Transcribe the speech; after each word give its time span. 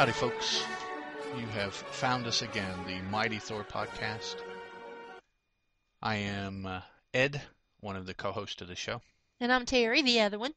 Howdy, 0.00 0.12
folks. 0.12 0.64
You 1.36 1.46
have 1.48 1.74
found 1.74 2.26
us 2.26 2.40
again, 2.40 2.74
the 2.86 3.02
Mighty 3.10 3.38
Thor 3.38 3.64
podcast. 3.64 4.36
I 6.00 6.14
am 6.14 6.64
uh, 6.64 6.80
Ed, 7.12 7.42
one 7.80 7.96
of 7.96 8.06
the 8.06 8.14
co 8.14 8.32
hosts 8.32 8.62
of 8.62 8.68
the 8.68 8.74
show. 8.74 9.02
And 9.40 9.52
I'm 9.52 9.66
Teri, 9.66 10.02
the 10.02 10.22
other 10.22 10.38
one. 10.38 10.54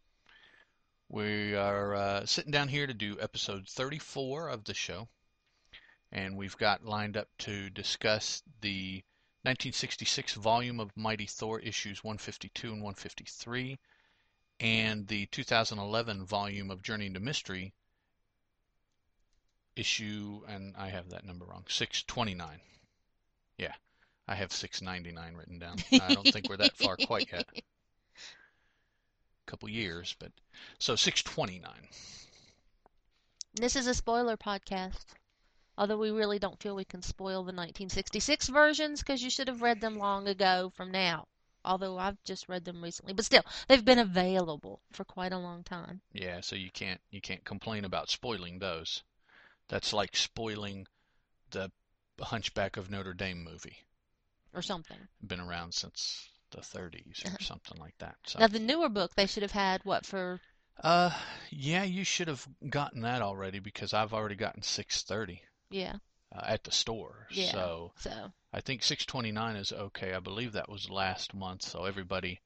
We 1.10 1.56
are 1.56 1.94
uh, 1.94 2.26
sitting 2.26 2.54
down 2.54 2.70
here 2.70 2.88
to 2.88 2.94
do 2.94 3.18
episode 3.20 3.68
34 3.68 4.48
of 4.48 4.64
the 4.64 4.74
show, 4.74 5.10
and 6.14 6.38
we've 6.38 6.58
got 6.58 6.86
lined 6.86 7.18
up 7.18 7.28
to 7.40 7.70
discuss 7.70 8.44
the 8.62 9.04
1966 9.42 10.36
volume 10.36 10.80
of 10.80 10.96
Mighty 10.96 11.26
Thor 11.26 11.60
issues 11.60 12.02
152 12.02 12.68
and 12.68 12.82
153, 12.82 13.78
and 14.62 15.06
the 15.06 15.26
2011 15.26 16.24
volume 16.24 16.72
of 16.72 16.82
Journey 16.82 17.08
into 17.08 17.20
Mystery 17.20 17.74
issue, 19.76 20.42
and 20.48 20.76
I 20.78 20.90
have 20.90 21.10
that 21.10 21.26
number 21.26 21.46
wrong, 21.46 21.66
629. 21.68 22.60
Yeah, 23.58 23.74
I 24.28 24.36
have 24.36 24.52
699 24.52 25.36
written 25.36 25.60
down. 25.60 25.78
I 25.94 26.14
don't 26.14 26.32
think 26.32 26.50
we're 26.50 26.58
that 26.58 26.78
far 26.78 26.98
quite 26.98 27.32
yet. 27.32 27.46
A 27.56 27.62
couple 29.46 29.70
years, 29.70 30.16
but 30.20 30.32
so 30.80 30.96
629. 30.96 31.72
This 33.56 33.76
is 33.76 33.88
a 33.88 33.94
spoiler 33.94 34.38
podcast. 34.38 35.06
Although 35.78 35.98
we 35.98 36.12
really 36.12 36.38
don't 36.38 36.62
feel 36.62 36.76
we 36.76 36.86
can 36.86 37.02
spoil 37.02 37.42
the 37.44 37.48
1966 37.48 38.48
versions 38.50 39.00
because 39.00 39.24
you 39.24 39.32
should 39.32 39.48
have 39.48 39.64
read 39.64 39.82
them 39.82 39.98
long 39.98 40.28
ago 40.28 40.72
from 40.76 40.92
now. 40.92 41.28
Although 41.66 41.98
I've 41.98 42.22
just 42.24 42.50
read 42.50 42.66
them 42.66 42.84
recently, 42.84 43.14
but 43.14 43.26
still, 43.26 43.44
they've 43.68 43.84
been 43.84 44.00
available 44.00 44.82
for 44.92 45.04
quite 45.04 45.32
a 45.32 45.38
long 45.38 45.64
time. 45.64 46.02
Yeah, 46.12 46.42
so 46.42 46.56
you 46.56 46.70
can't 46.70 47.00
you 47.10 47.22
can't 47.22 47.44
complain 47.44 47.86
about 47.86 48.10
spoiling 48.10 48.60
those. 48.60 49.02
That's 49.74 49.92
like 49.92 50.16
spoiling 50.16 50.86
the 51.50 51.72
Hunchback 52.22 52.78
of 52.78 52.92
Notre 52.92 53.16
Dame 53.16 53.44
movie. 53.44 53.78
Or 54.54 54.62
something. 54.62 55.00
Been 55.26 55.40
around 55.40 55.74
since 55.74 56.30
the 56.52 56.60
30s 56.60 57.26
or 57.26 57.42
something 57.42 57.80
like 57.80 57.98
that. 57.98 58.18
So. 58.28 58.38
Now 58.38 58.46
the 58.46 58.60
newer 58.60 58.88
book 58.88 59.16
they 59.16 59.26
should 59.26 59.42
have 59.42 59.52
had 59.52 59.84
what 59.84 60.06
for? 60.06 60.40
Uh, 60.80 61.10
yeah, 61.50 61.82
you 61.86 62.04
should 62.04 62.28
have 62.28 62.48
gotten 62.70 63.02
that 63.02 63.24
already 63.24 63.58
because 63.58 63.96
I've 63.96 64.14
already 64.14 64.36
gotten 64.36 64.62
630. 64.62 65.42
Yeah. 65.72 65.96
Uh, 66.32 66.42
at 66.46 66.64
the 66.66 66.72
store. 66.72 67.26
Yeah. 67.32 67.52
So 67.52 67.94
So 67.98 68.32
I 68.54 68.62
think 68.62 68.84
629 68.84 69.56
is 69.56 69.72
okay. 69.72 70.14
I 70.14 70.20
believe 70.20 70.52
that 70.52 70.70
was 70.70 70.92
last 70.92 71.34
month, 71.34 71.64
so 71.64 71.86
everybody. 71.86 72.42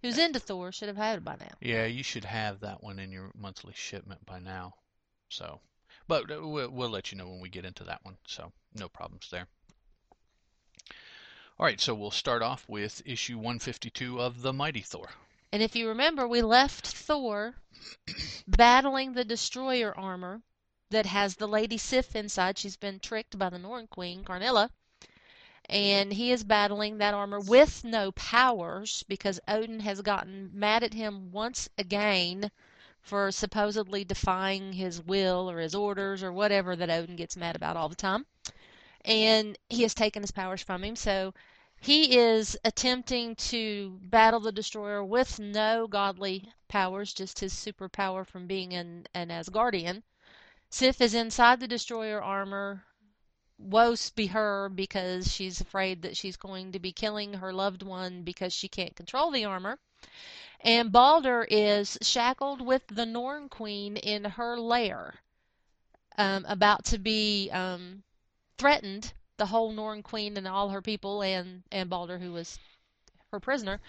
who's 0.00 0.16
into 0.16 0.38
Thor 0.38 0.70
should 0.70 0.86
have 0.86 0.96
had 0.96 1.18
it 1.18 1.24
by 1.24 1.34
now. 1.40 1.56
Yeah, 1.60 1.86
you 1.86 2.04
should 2.04 2.24
have 2.24 2.60
that 2.60 2.84
one 2.84 3.00
in 3.00 3.10
your 3.10 3.32
monthly 3.34 3.74
shipment 3.74 4.24
by 4.24 4.38
now. 4.38 4.74
So, 5.36 5.60
but 6.06 6.28
we'll, 6.28 6.70
we'll 6.70 6.90
let 6.90 7.10
you 7.10 7.18
know 7.18 7.26
when 7.26 7.40
we 7.40 7.48
get 7.48 7.64
into 7.64 7.82
that 7.82 8.04
one. 8.04 8.16
So 8.24 8.52
no 8.72 8.88
problems 8.88 9.30
there. 9.30 9.48
All 11.58 11.66
right, 11.66 11.80
so 11.80 11.92
we'll 11.92 12.12
start 12.12 12.40
off 12.40 12.68
with 12.68 13.02
issue 13.04 13.36
152 13.36 14.20
of 14.20 14.42
the 14.42 14.52
Mighty 14.52 14.80
Thor. 14.80 15.10
And 15.50 15.60
if 15.60 15.74
you 15.74 15.88
remember, 15.88 16.28
we 16.28 16.40
left 16.40 16.86
Thor 16.86 17.56
battling 18.46 19.12
the 19.12 19.24
destroyer 19.24 19.92
armor 19.98 20.42
that 20.90 21.06
has 21.06 21.34
the 21.34 21.48
Lady 21.48 21.78
Sif 21.78 22.14
inside. 22.14 22.56
She's 22.56 22.76
been 22.76 23.00
tricked 23.00 23.36
by 23.36 23.50
the 23.50 23.58
Norn 23.58 23.88
Queen, 23.88 24.22
Karnilla. 24.22 24.70
And 25.68 26.12
he 26.12 26.30
is 26.30 26.44
battling 26.44 26.98
that 26.98 27.14
armor 27.14 27.40
with 27.40 27.82
no 27.82 28.12
powers 28.12 29.02
because 29.08 29.40
Odin 29.48 29.80
has 29.80 30.00
gotten 30.00 30.50
mad 30.52 30.84
at 30.84 30.94
him 30.94 31.32
once 31.32 31.68
again 31.76 32.52
for 33.04 33.30
supposedly 33.30 34.02
defying 34.02 34.72
his 34.72 35.00
will 35.02 35.50
or 35.50 35.58
his 35.58 35.74
orders 35.74 36.22
or 36.22 36.32
whatever 36.32 36.74
that 36.74 36.88
Odin 36.88 37.16
gets 37.16 37.36
mad 37.36 37.54
about 37.54 37.76
all 37.76 37.90
the 37.90 37.94
time. 37.94 38.24
And 39.04 39.58
he 39.68 39.82
has 39.82 39.92
taken 39.92 40.22
his 40.22 40.30
powers 40.30 40.62
from 40.62 40.82
him. 40.82 40.96
So 40.96 41.34
he 41.78 42.16
is 42.16 42.56
attempting 42.64 43.36
to 43.36 43.98
battle 44.04 44.40
the 44.40 44.52
destroyer 44.52 45.04
with 45.04 45.38
no 45.38 45.86
godly 45.86 46.50
powers, 46.66 47.12
just 47.12 47.40
his 47.40 47.52
superpower 47.52 48.26
from 48.26 48.46
being 48.46 48.72
an, 48.72 49.06
an 49.12 49.28
Asgardian. 49.28 50.02
Sif 50.70 51.02
is 51.02 51.12
inside 51.12 51.60
the 51.60 51.68
destroyer 51.68 52.22
armor. 52.22 52.84
Woe 53.58 53.96
be 54.16 54.28
her 54.28 54.70
because 54.70 55.30
she's 55.30 55.60
afraid 55.60 56.00
that 56.02 56.16
she's 56.16 56.38
going 56.38 56.72
to 56.72 56.78
be 56.78 56.90
killing 56.90 57.34
her 57.34 57.52
loved 57.52 57.82
one 57.82 58.22
because 58.22 58.54
she 58.54 58.66
can't 58.66 58.96
control 58.96 59.30
the 59.30 59.44
armor. 59.44 59.78
And 60.64 60.90
Balder 60.90 61.46
is 61.48 61.98
shackled 62.00 62.62
with 62.62 62.86
the 62.88 63.04
Norn 63.04 63.50
Queen 63.50 63.98
in 63.98 64.24
her 64.24 64.58
lair, 64.58 65.14
um, 66.16 66.46
about 66.48 66.86
to 66.86 66.98
be 66.98 67.50
um, 67.50 68.02
threatened. 68.56 69.12
The 69.36 69.46
whole 69.46 69.72
Norn 69.72 70.02
Queen 70.02 70.36
and 70.36 70.48
all 70.48 70.70
her 70.70 70.80
people, 70.80 71.22
and, 71.22 71.64
and 71.70 71.90
Balder, 71.90 72.18
who 72.18 72.32
was 72.32 72.58
her 73.30 73.40
prisoner, 73.40 73.80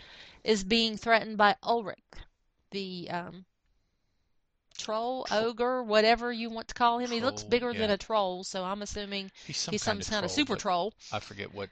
is 0.44 0.64
being 0.64 0.98
threatened 0.98 1.38
by 1.38 1.56
Ulrich, 1.64 2.00
the 2.72 3.08
um, 3.12 3.46
troll, 4.78 5.28
ogre, 5.32 5.84
whatever 5.84 6.34
you 6.34 6.50
want 6.50 6.68
to 6.70 6.74
call 6.74 6.98
him. 7.00 7.12
he 7.12 7.22
looks 7.22 7.44
Troll, 7.44 7.50
bigger 7.52 7.74
than 7.74 7.92
a 7.92 7.98
troll, 7.98 8.44
so 8.44 8.64
I'm 8.64 8.82
assuming 8.82 9.32
He's 9.46 9.58
some 9.58 9.72
he's 9.72 9.84
some 9.84 9.98
kind, 9.98 10.08
kind 10.08 10.26
of, 10.26 10.32
of 10.32 10.36
super 10.36 10.56
troll. 10.56 10.94
I 11.14 11.20
forget 11.20 11.54
what 11.54 11.70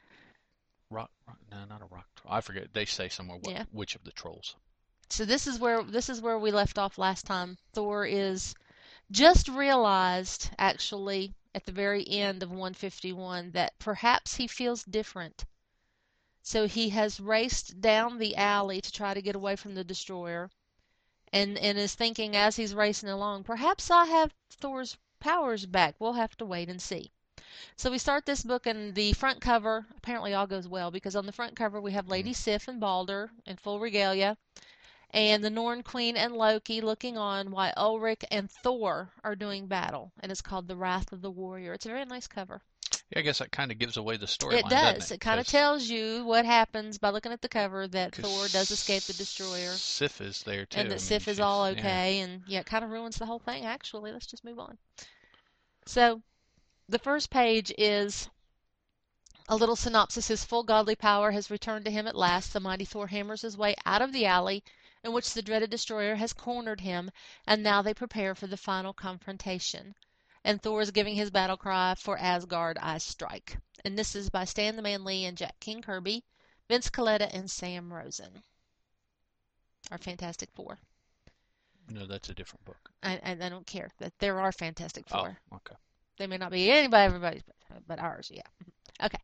rock, 0.90 1.10
rock. 1.28 1.38
No, 1.52 1.58
not 1.68 1.82
a 1.82 1.86
rock 1.94 2.06
troll. 2.16 2.34
I 2.34 2.42
forget. 2.42 2.74
They 2.74 2.86
say 2.86 3.10
somewhere 3.10 3.40
what, 3.42 3.52
Yeah. 3.52 3.64
which 3.72 3.96
of 3.96 4.04
the 4.04 4.12
trolls. 4.12 4.56
So 5.10 5.26
this 5.26 5.46
is 5.46 5.60
where 5.60 5.84
this 5.84 6.10
is 6.10 6.22
where 6.22 6.40
we 6.40 6.52
left 6.52 6.78
off 6.78 6.98
last 6.98 7.26
time. 7.26 7.58
Thor 7.74 8.06
is 8.06 8.56
just 9.12 9.48
realized 9.48 10.50
actually 10.58 11.34
at 11.54 11.66
the 11.66 11.72
very 11.72 12.08
end 12.10 12.42
of 12.42 12.50
151 12.50 13.52
that 13.52 13.78
perhaps 13.78 14.36
he 14.36 14.48
feels 14.48 14.84
different. 14.84 15.46
So 16.42 16.68
he 16.68 16.90
has 16.90 17.20
raced 17.20 17.80
down 17.80 18.18
the 18.18 18.36
alley 18.36 18.82
to 18.82 18.92
try 18.92 19.14
to 19.14 19.22
get 19.22 19.36
away 19.36 19.56
from 19.56 19.76
the 19.76 19.84
destroyer 19.84 20.50
and 21.32 21.58
and 21.58 21.78
is 21.78 21.96
thinking 21.96 22.36
as 22.36 22.56
he's 22.56 22.74
racing 22.74 23.10
along, 23.10 23.44
perhaps 23.44 23.90
I 23.92 24.06
have 24.06 24.34
Thor's 24.50 24.98
powers 25.20 25.66
back. 25.66 25.96
We'll 26.00 26.14
have 26.14 26.36
to 26.38 26.46
wait 26.46 26.70
and 26.70 26.82
see. 26.82 27.12
So 27.76 27.92
we 27.92 27.98
start 27.98 28.26
this 28.26 28.44
book 28.44 28.66
and 28.66 28.96
the 28.96 29.14
front 29.14 29.42
cover 29.42 29.86
apparently 29.96 30.34
all 30.34 30.48
goes 30.48 30.68
well 30.68 30.92
because 30.92 31.16
on 31.16 31.26
the 31.26 31.32
front 31.32 31.56
cover 31.56 31.80
we 31.80 31.92
have 31.92 32.06
mm-hmm. 32.06 32.14
Lady 32.14 32.34
Sif 32.34 32.68
and 32.68 32.80
Balder 32.80 33.32
in 33.46 33.58
full 33.58 33.80
regalia 33.80 34.38
and 35.14 35.44
the 35.44 35.50
Norn 35.50 35.84
Queen 35.84 36.18
and 36.18 36.34
Loki 36.34 36.82
looking 36.82 37.18
on 37.18 37.52
while 37.52 37.74
Ulrich 37.78 38.26
and 38.32 38.50
Thor 38.50 39.12
are 39.24 39.36
doing 39.36 39.68
battle, 39.68 40.12
and 40.20 40.32
it's 40.32 40.42
called 40.42 40.68
The 40.68 40.76
Wrath 40.76 41.12
of 41.12 41.22
the 41.22 41.30
Warrior. 41.30 41.74
It's 41.74 41.86
a 41.86 41.90
very 41.90 42.04
nice 42.06 42.26
cover. 42.26 42.62
Yeah, 43.12 43.20
I 43.20 43.22
guess 43.22 43.38
that 43.38 43.52
kind 43.52 43.72
of 43.72 43.78
gives 43.78 43.98
away 43.98 44.18
the 44.18 44.26
storyline. 44.26 44.60
It 44.60 44.70
does. 44.70 44.96
doesn't 44.96 45.16
It 45.16 45.22
kind 45.22 45.40
of 45.40 45.46
tells 45.46 45.88
you 45.88 46.26
what 46.26 46.46
happens 46.46 46.98
by 46.98 47.10
looking 47.12 47.32
at 47.32 47.42
the 47.42 47.50
cover 47.50 47.88
that 47.90 48.16
Thor 48.16 48.48
does 48.48 48.72
escape 48.72 49.04
the 49.04 49.14
destroyer, 49.14 49.72
Sif 49.74 50.20
is 50.20 50.42
there 50.44 50.66
too. 50.66 50.80
and 50.80 50.88
I 50.88 50.90
that 50.90 50.96
mean, 50.96 51.00
Sif 51.00 51.28
is 51.28 51.40
all 51.40 51.72
yeah. 51.72 51.80
okay, 51.80 52.20
and 52.22 52.42
yeah, 52.48 52.62
it 52.62 52.66
kind 52.66 52.84
of 52.84 52.90
ruins 52.90 53.18
the 53.18 53.28
whole 53.28 53.40
thing. 53.40 53.66
Actually, 53.66 54.12
let's 54.12 54.26
just 54.26 54.44
move 54.44 54.58
on. 54.58 54.80
So, 55.86 56.22
the 56.90 57.00
first 57.00 57.30
page 57.30 57.72
is 57.78 58.30
a 59.48 59.56
little 59.56 59.76
synopsis. 59.76 60.28
His 60.30 60.44
full 60.44 60.64
godly 60.64 60.96
power 60.96 61.32
has 61.32 61.52
returned 61.52 61.86
to 61.86 61.92
him 61.92 62.08
at 62.08 62.16
last. 62.16 62.52
The 62.52 62.60
mighty 62.60 62.86
Thor 62.86 63.08
hammers 63.08 63.42
his 63.42 63.58
way 63.58 63.76
out 63.86 64.02
of 64.02 64.12
the 64.12 64.26
alley 64.26 64.64
in 65.04 65.12
which 65.12 65.34
the 65.34 65.42
dreaded 65.42 65.70
destroyer 65.70 66.16
has 66.16 66.34
cornered 66.34 66.82
him, 66.82 67.12
and 67.46 67.62
now 67.62 67.82
they 67.82 67.94
prepare 67.94 68.34
for 68.34 68.48
the 68.48 68.58
final 68.58 68.94
confrontation. 68.94 69.96
And 70.44 70.62
Thor 70.62 70.82
is 70.82 70.92
giving 70.92 71.16
his 71.16 71.32
battle 71.32 71.58
cry 71.58 71.96
for 71.98 72.18
Asgard 72.18 72.78
I 72.78 72.98
strike. 72.98 73.58
And 73.86 73.98
this 73.98 74.16
is 74.16 74.30
by 74.30 74.46
Stan 74.46 74.76
the 74.76 74.82
Man 74.82 75.04
Lee 75.04 75.26
and 75.26 75.38
Jack 75.38 75.60
King 75.60 75.82
Kirby, 75.82 76.24
Vince 76.68 76.90
Colletta, 76.90 77.34
and 77.34 77.50
Sam 77.50 77.92
Rosen. 77.92 78.44
Our 79.92 79.98
Fantastic 79.98 80.50
Four. 80.54 80.80
No, 81.90 82.06
that's 82.06 82.30
a 82.30 82.34
different 82.34 82.64
book. 82.66 82.92
I, 83.02 83.20
I, 83.24 83.32
I 83.32 83.50
don't 83.50 83.68
care 83.68 83.90
that 84.00 84.18
there 84.20 84.40
are 84.40 84.52
Fantastic 84.52 85.06
oh, 85.12 85.18
Four. 85.18 85.38
Oh, 85.52 85.56
okay. 85.58 85.76
They 86.18 86.28
may 86.28 86.38
not 86.38 86.52
be 86.52 86.72
anybody, 86.72 87.06
everybody's, 87.06 87.44
but, 87.44 87.88
but 87.88 88.00
ours, 88.00 88.32
yeah. 88.34 88.44
Okay, 89.04 89.20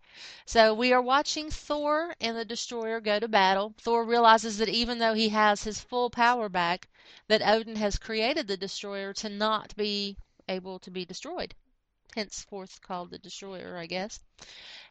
so 0.45 0.73
we 0.73 0.91
are 0.91 1.01
watching 1.01 1.49
Thor 1.49 2.13
and 2.19 2.35
the 2.35 2.43
Destroyer 2.43 2.99
go 2.99 3.17
to 3.17 3.29
battle. 3.29 3.73
Thor 3.77 4.03
realizes 4.03 4.57
that 4.57 4.67
even 4.67 4.99
though 4.99 5.13
he 5.13 5.29
has 5.29 5.63
his 5.63 5.79
full 5.79 6.09
power 6.09 6.49
back, 6.49 6.89
that 7.29 7.41
Odin 7.41 7.77
has 7.77 7.97
created 7.97 8.47
the 8.47 8.57
Destroyer 8.57 9.13
to 9.13 9.29
not 9.29 9.73
be 9.77 10.17
able 10.49 10.79
to 10.79 10.91
be 10.91 11.05
destroyed. 11.05 11.55
Henceforth 12.13 12.81
called 12.81 13.11
the 13.11 13.19
Destroyer, 13.19 13.77
I 13.77 13.85
guess. 13.85 14.19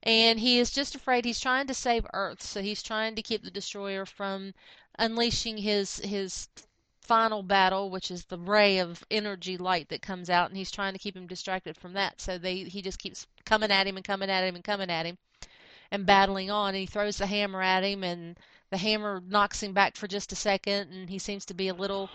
And 0.03 0.41
he 0.41 0.59
is 0.59 0.71
just 0.71 0.95
afraid 0.95 1.27
he's 1.27 1.41
trying 1.41 1.67
to 1.67 1.75
save 1.75 2.07
Earth, 2.15 2.43
so 2.43 2.63
he's 2.63 2.83
trying 2.83 3.15
to 3.17 3.23
keep 3.23 3.43
the 3.43 3.51
Destroyer 3.51 4.07
from 4.07 4.55
unleashing 4.99 5.59
his 5.59 5.99
his 5.99 6.49
final 7.09 7.43
battle, 7.43 7.89
which 7.89 8.11
is 8.11 8.27
the 8.27 8.39
ray 8.39 8.79
of 8.79 9.03
energy 9.11 9.57
light 9.57 9.89
that 9.89 10.03
comes 10.03 10.29
out, 10.29 10.51
and 10.51 10.57
he's 10.59 10.71
trying 10.71 10.93
to 10.93 10.99
keep 10.99 11.17
him 11.17 11.27
distracted 11.27 11.77
from 11.77 11.95
that. 11.95 12.21
So 12.21 12.37
they 12.37 12.59
he 12.65 12.83
just 12.83 12.99
keeps 12.99 13.27
coming 13.47 13.71
at 13.71 13.87
him 13.87 13.97
and 13.97 14.05
coming 14.05 14.31
at 14.31 14.45
him 14.45 14.55
and 14.55 14.63
coming 14.63 14.91
at 14.91 15.07
him, 15.07 15.17
and 15.91 16.07
battling 16.07 16.51
on. 16.51 16.69
And 16.69 16.77
he 16.77 16.87
throws 16.87 17.17
the 17.17 17.27
hammer 17.27 17.63
at 17.63 17.83
him, 17.83 18.05
and 18.05 18.39
the 18.71 18.77
hammer 18.77 19.23
knocks 19.27 19.63
him 19.63 19.73
back 19.73 19.97
for 19.97 20.07
just 20.07 20.33
a 20.33 20.37
second, 20.37 20.93
and 20.93 21.09
he 21.09 21.19
seems 21.19 21.47
to 21.47 21.55
be 21.55 21.69
a 21.69 21.75
little 21.75 22.11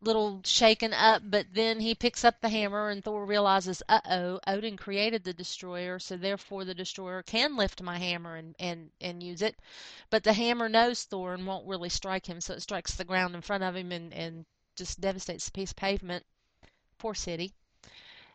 little 0.00 0.40
shaken 0.44 0.92
up, 0.92 1.22
but 1.24 1.46
then 1.52 1.80
he 1.80 1.94
picks 1.94 2.24
up 2.24 2.40
the 2.40 2.48
hammer 2.48 2.88
and 2.88 3.02
Thor 3.02 3.24
realizes, 3.26 3.82
uh-oh, 3.88 4.40
Odin 4.46 4.76
created 4.76 5.24
the 5.24 5.32
destroyer, 5.32 5.98
so 5.98 6.16
therefore 6.16 6.64
the 6.64 6.74
destroyer 6.74 7.22
can 7.22 7.56
lift 7.56 7.82
my 7.82 7.98
hammer 7.98 8.36
and, 8.36 8.54
and, 8.60 8.90
and 9.00 9.22
use 9.22 9.42
it. 9.42 9.56
But 10.10 10.22
the 10.22 10.32
hammer 10.32 10.68
knows 10.68 11.02
Thor 11.02 11.34
and 11.34 11.46
won't 11.46 11.66
really 11.66 11.88
strike 11.88 12.26
him, 12.26 12.40
so 12.40 12.54
it 12.54 12.62
strikes 12.62 12.94
the 12.94 13.04
ground 13.04 13.34
in 13.34 13.40
front 13.40 13.64
of 13.64 13.74
him 13.74 13.90
and, 13.90 14.12
and 14.14 14.46
just 14.76 15.00
devastates 15.00 15.48
a 15.48 15.52
piece 15.52 15.70
of 15.70 15.76
pavement. 15.76 16.24
Poor 16.98 17.14
city. 17.14 17.52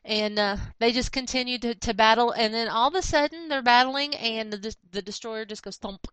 And 0.03 0.37
uh, 0.37 0.57
they 0.79 0.91
just 0.91 1.13
continue 1.13 1.57
to, 1.59 1.75
to 1.75 1.93
battle, 1.93 2.31
and 2.31 2.53
then 2.53 2.67
all 2.67 2.89
of 2.89 2.95
a 2.95 3.01
sudden 3.01 3.47
they're 3.47 3.61
battling, 3.61 4.13
and 4.15 4.51
the, 4.51 4.75
the 4.91 5.01
destroyer 5.01 5.45
just 5.45 5.63
goes 5.63 5.77
thump 5.77 6.07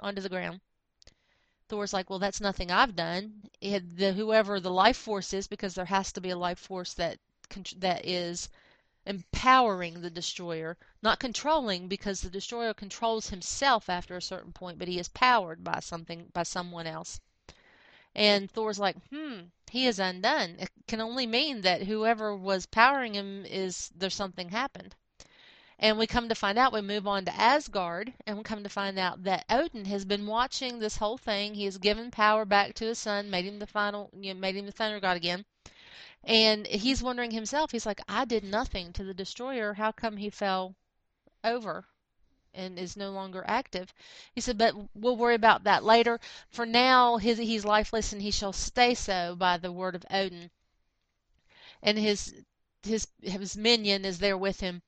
onto 0.00 0.22
the 0.22 0.30
ground. 0.30 0.60
Thor's 1.68 1.92
like, 1.92 2.10
well, 2.10 2.18
that's 2.18 2.40
nothing 2.40 2.70
I've 2.70 2.94
done. 2.94 3.48
It, 3.60 3.96
the 3.96 4.12
whoever 4.12 4.60
the 4.60 4.70
life 4.70 4.96
force 4.96 5.32
is, 5.32 5.46
because 5.46 5.74
there 5.74 5.86
has 5.86 6.12
to 6.12 6.20
be 6.20 6.30
a 6.30 6.36
life 6.36 6.58
force 6.58 6.94
that 6.94 7.18
that 7.76 8.04
is 8.06 8.48
empowering 9.06 10.00
the 10.00 10.10
destroyer, 10.10 10.76
not 11.02 11.18
controlling, 11.18 11.88
because 11.88 12.20
the 12.20 12.30
destroyer 12.30 12.74
controls 12.74 13.28
himself 13.28 13.88
after 13.88 14.16
a 14.16 14.22
certain 14.22 14.52
point, 14.52 14.78
but 14.78 14.88
he 14.88 14.98
is 14.98 15.08
powered 15.08 15.62
by 15.62 15.80
something 15.80 16.30
by 16.32 16.42
someone 16.42 16.86
else. 16.86 17.20
And 18.14 18.50
Thor's 18.50 18.78
like, 18.78 18.96
hmm, 19.08 19.40
he 19.70 19.86
is 19.86 19.98
undone. 19.98 20.56
It 20.58 20.70
can 20.86 21.00
only 21.00 21.26
mean 21.26 21.62
that 21.62 21.82
whoever 21.82 22.36
was 22.36 22.66
powering 22.66 23.14
him 23.14 23.44
is 23.44 23.90
there's 23.94 24.14
something 24.14 24.50
happened. 24.50 24.94
And 25.84 25.98
we 25.98 26.06
come 26.06 26.30
to 26.30 26.34
find 26.34 26.56
out, 26.56 26.72
we 26.72 26.80
move 26.80 27.06
on 27.06 27.26
to 27.26 27.34
Asgard, 27.38 28.14
and 28.26 28.38
we 28.38 28.42
come 28.42 28.62
to 28.62 28.70
find 28.70 28.98
out 28.98 29.24
that 29.24 29.44
Odin 29.50 29.84
has 29.84 30.06
been 30.06 30.26
watching 30.26 30.78
this 30.78 30.96
whole 30.96 31.18
thing. 31.18 31.52
He 31.52 31.66
has 31.66 31.76
given 31.76 32.10
power 32.10 32.46
back 32.46 32.72
to 32.76 32.86
his 32.86 32.98
son, 32.98 33.28
made 33.28 33.44
him 33.44 33.58
the 33.58 33.66
final, 33.66 34.08
you 34.18 34.32
know, 34.32 34.40
made 34.40 34.56
him 34.56 34.64
the 34.64 34.72
thunder 34.72 34.98
god 34.98 35.18
again. 35.18 35.44
And 36.22 36.66
he's 36.66 37.02
wondering 37.02 37.32
himself, 37.32 37.70
he's 37.70 37.84
like, 37.84 38.00
I 38.08 38.24
did 38.24 38.44
nothing 38.44 38.94
to 38.94 39.04
the 39.04 39.12
destroyer. 39.12 39.74
How 39.74 39.92
come 39.92 40.16
he 40.16 40.30
fell 40.30 40.74
over 41.44 41.84
and 42.54 42.78
is 42.78 42.96
no 42.96 43.10
longer 43.10 43.44
active? 43.46 43.92
He 44.32 44.40
said, 44.40 44.56
but 44.56 44.74
we'll 44.94 45.18
worry 45.18 45.34
about 45.34 45.64
that 45.64 45.84
later. 45.84 46.18
For 46.48 46.64
now, 46.64 47.18
his, 47.18 47.36
he's 47.36 47.66
lifeless 47.66 48.10
and 48.10 48.22
he 48.22 48.30
shall 48.30 48.54
stay 48.54 48.94
so 48.94 49.36
by 49.36 49.58
the 49.58 49.70
word 49.70 49.94
of 49.94 50.06
Odin. 50.10 50.50
And 51.82 51.98
his 51.98 52.34
his 52.82 53.06
his 53.20 53.54
minion 53.54 54.06
is 54.06 54.18
there 54.18 54.38
with 54.38 54.60
him 54.60 54.80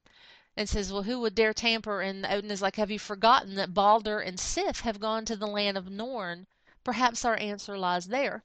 and 0.56 0.68
says, 0.68 0.90
Well, 0.90 1.02
who 1.02 1.20
would 1.20 1.34
dare 1.34 1.52
tamper? 1.52 2.00
And 2.00 2.24
Odin 2.24 2.50
is 2.50 2.62
like, 2.62 2.76
Have 2.76 2.90
you 2.90 2.98
forgotten 2.98 3.56
that 3.56 3.74
Balder 3.74 4.20
and 4.20 4.40
Sif 4.40 4.80
have 4.80 4.98
gone 4.98 5.24
to 5.26 5.36
the 5.36 5.46
land 5.46 5.76
of 5.76 5.90
Norn? 5.90 6.46
Perhaps 6.82 7.24
our 7.24 7.36
answer 7.36 7.76
lies 7.76 8.06
there. 8.06 8.42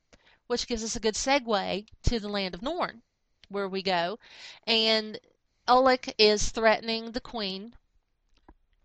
Which 0.48 0.68
gives 0.68 0.84
us 0.84 0.96
a 0.96 1.00
good 1.00 1.16
segue 1.16 1.88
to 2.04 2.20
the 2.20 2.28
land 2.28 2.54
of 2.54 2.62
Norn, 2.62 3.04
where 3.48 3.70
we 3.70 3.82
go. 3.82 4.20
And 4.68 5.20
Ulik 5.68 6.14
is 6.18 6.50
threatening 6.50 7.14
the 7.14 7.22
queen, 7.22 7.76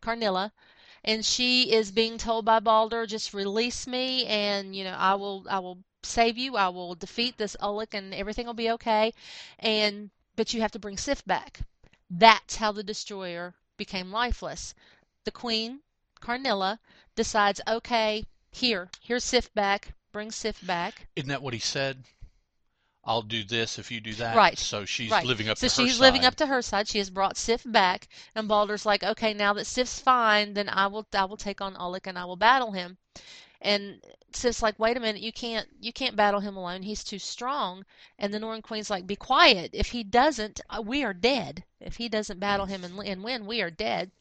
Karnilla, 0.00 0.52
and 1.02 1.24
she 1.24 1.72
is 1.72 1.90
being 1.90 2.18
told 2.18 2.44
by 2.44 2.60
Balder, 2.60 3.06
just 3.06 3.34
release 3.34 3.86
me 3.86 4.26
and, 4.26 4.76
you 4.76 4.84
know, 4.84 4.94
I 4.96 5.14
will 5.14 5.46
I 5.48 5.58
will 5.58 5.78
save 6.04 6.38
you. 6.38 6.56
I 6.56 6.68
will 6.68 6.94
defeat 6.94 7.38
this 7.38 7.56
Ulik 7.60 7.94
and 7.94 8.14
everything 8.14 8.46
will 8.46 8.54
be 8.54 8.70
okay. 8.70 9.12
And 9.58 10.10
but 10.36 10.54
you 10.54 10.60
have 10.60 10.72
to 10.72 10.78
bring 10.78 10.96
Sif 10.96 11.24
back. 11.24 11.62
That's 12.08 12.56
how 12.56 12.72
the 12.72 12.82
destroyer 12.82 13.54
became 13.76 14.12
lifeless. 14.12 14.74
The 15.24 15.30
queen, 15.30 15.80
Karnilla, 16.20 16.78
decides, 17.14 17.60
okay, 17.66 18.24
here, 18.50 18.90
here's 19.00 19.24
Sif 19.24 19.52
back, 19.54 19.92
bring 20.12 20.30
Sif 20.30 20.64
back. 20.66 21.08
Isn't 21.16 21.28
that 21.28 21.42
what 21.42 21.54
he 21.54 21.60
said? 21.60 22.04
I'll 23.06 23.22
do 23.22 23.44
this 23.44 23.78
if 23.78 23.92
you 23.92 24.00
do 24.00 24.14
that. 24.14 24.36
Right. 24.36 24.58
So 24.58 24.84
she's 24.84 25.12
right. 25.12 25.24
living 25.24 25.48
up 25.48 25.58
so 25.58 25.60
to 25.60 25.66
her 25.66 25.70
side. 25.70 25.76
So 25.76 25.86
she's 25.86 26.00
living 26.00 26.24
up 26.24 26.34
to 26.36 26.46
her 26.46 26.60
side. 26.60 26.88
She 26.88 26.98
has 26.98 27.08
brought 27.08 27.36
Sif 27.36 27.62
back, 27.64 28.08
and 28.34 28.48
Balder's 28.48 28.84
like, 28.84 29.04
okay, 29.04 29.32
now 29.32 29.52
that 29.52 29.66
Sif's 29.66 30.00
fine, 30.00 30.54
then 30.54 30.68
I 30.68 30.88
will 30.88 31.06
I 31.14 31.24
will 31.24 31.36
take 31.36 31.60
on 31.60 31.76
Ulik 31.76 32.06
and 32.06 32.18
I 32.18 32.24
will 32.24 32.36
battle 32.36 32.72
him. 32.72 32.98
And 33.66 34.00
Sif's 34.32 34.62
like, 34.62 34.78
wait 34.78 34.96
a 34.96 35.00
minute, 35.00 35.20
you 35.20 35.32
can't 35.32 35.66
you 35.80 35.92
can't 35.92 36.14
battle 36.14 36.38
him 36.38 36.56
alone. 36.56 36.82
He's 36.82 37.02
too 37.02 37.18
strong. 37.18 37.84
And 38.16 38.32
the 38.32 38.38
Norn 38.38 38.62
Queen's 38.62 38.90
like, 38.90 39.06
be 39.06 39.16
quiet. 39.16 39.70
If 39.72 39.88
he 39.88 40.04
doesn't, 40.04 40.60
uh, 40.70 40.82
we 40.82 41.02
are 41.02 41.12
dead. 41.12 41.64
If 41.80 41.96
he 41.96 42.08
doesn't 42.08 42.38
battle 42.38 42.66
him 42.66 42.84
and, 42.84 42.96
and 43.00 43.24
win, 43.24 43.44
we 43.44 43.60
are 43.62 43.70
dead. 43.70 44.12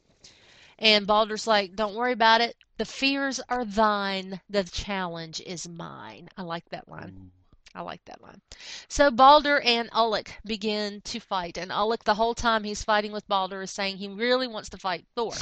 And 0.79 1.05
Balder's 1.05 1.45
like, 1.45 1.75
don't 1.75 1.95
worry 1.95 2.11
about 2.11 2.41
it. 2.41 2.57
The 2.77 2.85
fears 2.85 3.39
are 3.47 3.63
thine. 3.63 4.41
The 4.49 4.63
challenge 4.63 5.41
is 5.41 5.67
mine. 5.67 6.29
I 6.35 6.41
like 6.41 6.67
that 6.69 6.89
line. 6.89 7.31
I 7.75 7.81
like 7.81 8.03
that 8.05 8.21
line. 8.21 8.41
So 8.87 9.11
Balder 9.11 9.59
and 9.59 9.91
Ulik 9.91 10.29
begin 10.43 11.01
to 11.01 11.19
fight, 11.19 11.57
and 11.57 11.71
Ulik 11.71 12.03
the 12.03 12.15
whole 12.15 12.33
time 12.33 12.63
he's 12.63 12.83
fighting 12.83 13.11
with 13.11 13.27
Balder 13.27 13.61
is 13.61 13.71
saying 13.71 13.97
he 13.97 14.07
really 14.07 14.47
wants 14.47 14.69
to 14.69 14.77
fight 14.77 15.05
Thor. 15.13 15.33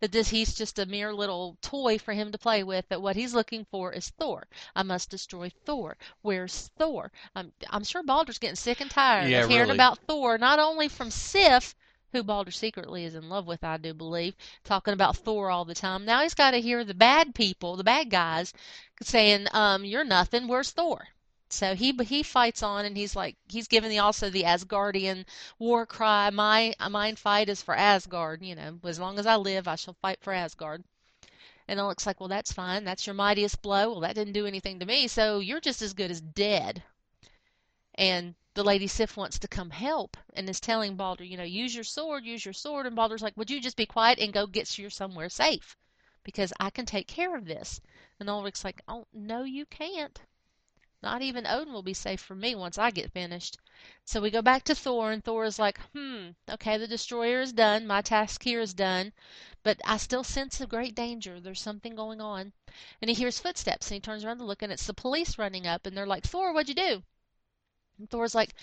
That 0.00 0.12
this 0.12 0.28
he's 0.28 0.54
just 0.54 0.78
a 0.78 0.86
mere 0.86 1.12
little 1.12 1.56
toy 1.60 1.98
for 1.98 2.12
him 2.12 2.30
to 2.32 2.38
play 2.38 2.62
with. 2.62 2.88
That 2.88 3.02
what 3.02 3.16
he's 3.16 3.34
looking 3.34 3.64
for 3.64 3.92
is 3.92 4.10
Thor. 4.10 4.46
I 4.74 4.82
must 4.82 5.10
destroy 5.10 5.50
Thor. 5.64 5.96
Where's 6.22 6.70
Thor? 6.78 7.10
I'm 7.34 7.52
I'm 7.70 7.84
sure 7.84 8.02
Balder's 8.02 8.38
getting 8.38 8.56
sick 8.56 8.80
and 8.80 8.90
tired 8.90 9.28
Yeah, 9.30 9.44
of 9.44 9.50
hearing 9.50 9.68
really. 9.68 9.76
about 9.76 9.98
Thor, 10.06 10.38
not 10.38 10.58
only 10.58 10.88
from 10.88 11.10
Sif, 11.10 11.74
who 12.12 12.22
Balder 12.22 12.50
secretly 12.52 13.04
is 13.04 13.14
in 13.14 13.28
love 13.28 13.46
with, 13.46 13.64
I 13.64 13.76
do 13.76 13.92
believe, 13.92 14.36
talking 14.62 14.94
about 14.94 15.16
Thor 15.16 15.50
all 15.50 15.64
the 15.64 15.74
time. 15.74 16.04
Now 16.04 16.22
he's 16.22 16.34
got 16.34 16.52
to 16.52 16.60
hear 16.60 16.84
the 16.84 16.94
bad 16.94 17.34
people, 17.34 17.76
the 17.76 17.84
bad 17.84 18.10
guys, 18.10 18.52
saying, 19.02 19.48
um, 19.52 19.84
"You're 19.84 20.04
nothing. 20.04 20.46
Where's 20.46 20.70
Thor?" 20.70 21.08
So 21.50 21.74
he 21.74 21.92
he 22.04 22.22
fights 22.22 22.62
on, 22.62 22.84
and 22.84 22.96
he's 22.96 23.14
like 23.14 23.36
he's 23.48 23.68
giving 23.68 23.90
the 23.90 23.98
also 23.98 24.30
the 24.30 24.44
Asgardian 24.44 25.26
war 25.58 25.86
cry. 25.86 26.30
My 26.30 26.74
mine 26.90 27.16
fight 27.16 27.48
is 27.48 27.62
for 27.62 27.74
Asgard. 27.76 28.42
You 28.42 28.54
know, 28.54 28.80
as 28.84 28.98
long 28.98 29.18
as 29.18 29.26
I 29.26 29.36
live, 29.36 29.68
I 29.68 29.76
shall 29.76 29.94
fight 29.94 30.20
for 30.22 30.32
Asgard. 30.32 30.84
And 31.66 31.80
looks 31.80 32.06
like, 32.06 32.20
well, 32.20 32.28
that's 32.28 32.52
fine. 32.52 32.84
That's 32.84 33.06
your 33.06 33.14
mightiest 33.14 33.62
blow. 33.62 33.90
Well, 33.90 34.00
that 34.00 34.14
didn't 34.14 34.34
do 34.34 34.46
anything 34.46 34.80
to 34.80 34.86
me, 34.86 35.08
so 35.08 35.38
you're 35.38 35.60
just 35.60 35.80
as 35.80 35.94
good 35.94 36.10
as 36.10 36.20
dead. 36.20 36.82
And 37.94 38.34
the 38.54 38.64
lady 38.64 38.86
Sif 38.86 39.16
wants 39.16 39.38
to 39.38 39.48
come 39.48 39.70
help 39.70 40.16
and 40.32 40.48
is 40.48 40.60
telling 40.60 40.96
Balder, 40.96 41.24
you 41.24 41.36
know, 41.36 41.42
use 41.44 41.74
your 41.74 41.84
sword, 41.84 42.24
use 42.24 42.44
your 42.44 42.54
sword. 42.54 42.86
And 42.86 42.94
Balder's 42.94 43.22
like, 43.22 43.36
would 43.36 43.50
you 43.50 43.60
just 43.60 43.76
be 43.76 43.86
quiet 43.86 44.18
and 44.18 44.32
go 44.32 44.46
get 44.46 44.78
you 44.78 44.90
somewhere 44.90 45.28
safe? 45.28 45.76
Because 46.22 46.52
I 46.58 46.70
can 46.70 46.86
take 46.86 47.06
care 47.06 47.36
of 47.36 47.46
this. 47.46 47.80
And 48.18 48.28
Ulrich's 48.28 48.64
like, 48.64 48.82
oh, 48.86 49.06
no, 49.12 49.42
you 49.44 49.66
can't. 49.66 50.20
Not 51.04 51.20
even 51.20 51.46
Odin 51.46 51.74
will 51.74 51.82
be 51.82 51.92
safe 51.92 52.20
from 52.22 52.40
me 52.40 52.54
once 52.54 52.78
I 52.78 52.90
get 52.90 53.12
finished. 53.12 53.58
So 54.06 54.22
we 54.22 54.30
go 54.30 54.40
back 54.40 54.64
to 54.64 54.74
Thor, 54.74 55.12
and 55.12 55.22
Thor 55.22 55.44
is 55.44 55.58
like, 55.58 55.78
hmm, 55.92 56.30
okay, 56.48 56.78
the 56.78 56.88
destroyer 56.88 57.42
is 57.42 57.52
done. 57.52 57.86
My 57.86 58.00
task 58.00 58.42
here 58.42 58.58
is 58.58 58.72
done. 58.72 59.12
But 59.62 59.82
I 59.84 59.98
still 59.98 60.24
sense 60.24 60.62
a 60.62 60.66
great 60.66 60.94
danger. 60.94 61.40
There's 61.40 61.60
something 61.60 61.94
going 61.94 62.22
on. 62.22 62.54
And 63.02 63.10
he 63.10 63.14
hears 63.14 63.38
footsteps, 63.38 63.88
and 63.88 63.96
he 63.96 64.00
turns 64.00 64.24
around 64.24 64.38
to 64.38 64.44
look, 64.44 64.62
and 64.62 64.72
it's 64.72 64.86
the 64.86 64.94
police 64.94 65.36
running 65.36 65.66
up, 65.66 65.84
and 65.84 65.94
they're 65.94 66.06
like, 66.06 66.24
Thor, 66.24 66.54
what'd 66.54 66.70
you 66.70 66.74
do? 66.74 67.02
And 67.98 68.08
Thor's 68.08 68.34
like, 68.34 68.54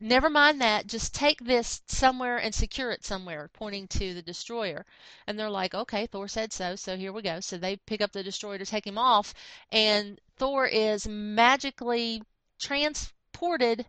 never 0.00 0.30
mind 0.30 0.60
that. 0.60 0.86
Just 0.86 1.14
take 1.14 1.38
this 1.44 1.82
somewhere 1.86 2.38
and 2.38 2.54
secure 2.54 2.90
it 2.90 3.04
somewhere, 3.04 3.50
pointing 3.52 3.86
to 3.88 4.14
the 4.14 4.22
destroyer. 4.22 4.84
And 5.26 5.38
they're 5.38 5.50
like, 5.50 5.74
okay, 5.74 6.06
Thor 6.06 6.26
said 6.28 6.52
so, 6.52 6.74
so 6.76 6.96
here 6.96 7.12
we 7.12 7.22
go. 7.22 7.40
So 7.40 7.58
they 7.58 7.76
pick 7.76 8.00
up 8.00 8.12
the 8.12 8.22
destroyer 8.22 8.58
to 8.58 8.66
take 8.66 8.86
him 8.86 8.98
off, 8.98 9.34
and 9.70 10.20
Thor 10.36 10.66
is 10.66 11.06
magically 11.06 12.22
transported 12.58 13.86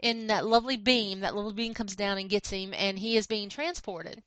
in 0.00 0.28
that 0.28 0.46
lovely 0.46 0.76
beam. 0.76 1.20
That 1.20 1.34
little 1.34 1.52
beam 1.52 1.74
comes 1.74 1.96
down 1.96 2.18
and 2.18 2.30
gets 2.30 2.50
him, 2.50 2.72
and 2.74 2.98
he 2.98 3.16
is 3.16 3.26
being 3.26 3.48
transported. 3.48 4.22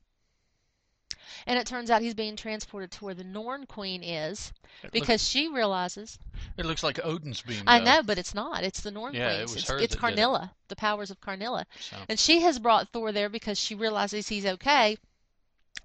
And 1.46 1.58
it 1.58 1.66
turns 1.66 1.90
out 1.90 2.02
he's 2.02 2.14
being 2.14 2.36
transported 2.36 2.90
to 2.92 3.04
where 3.04 3.14
the 3.14 3.24
Norn 3.24 3.66
Queen 3.66 4.02
is 4.02 4.52
It 4.82 4.92
because 4.92 5.26
she 5.26 5.48
realizes 5.48 6.18
it 6.56 6.66
looks 6.66 6.82
like 6.82 6.98
Odin's 7.04 7.42
being. 7.42 7.62
I 7.66 7.80
know, 7.80 8.02
but 8.02 8.18
it's 8.18 8.34
not. 8.34 8.64
It's 8.64 8.80
the 8.80 8.90
Norn 8.90 9.14
Yeah, 9.14 9.32
it 9.32 9.42
was 9.42 9.56
it's 9.56 9.68
her 9.68 9.78
it's 9.78 9.96
did 9.96 10.18
it. 10.18 10.48
The 10.68 10.76
powers 10.76 11.10
of 11.10 11.20
Karnilla. 11.20 11.66
So, 11.80 11.96
And 12.08 12.18
she 12.18 12.40
has 12.40 12.58
brought 12.58 12.88
Thor 12.88 13.12
there 13.12 13.28
because 13.28 13.58
she 13.58 13.74
realizes 13.74 14.28
he's 14.28 14.46
okay. 14.46 14.96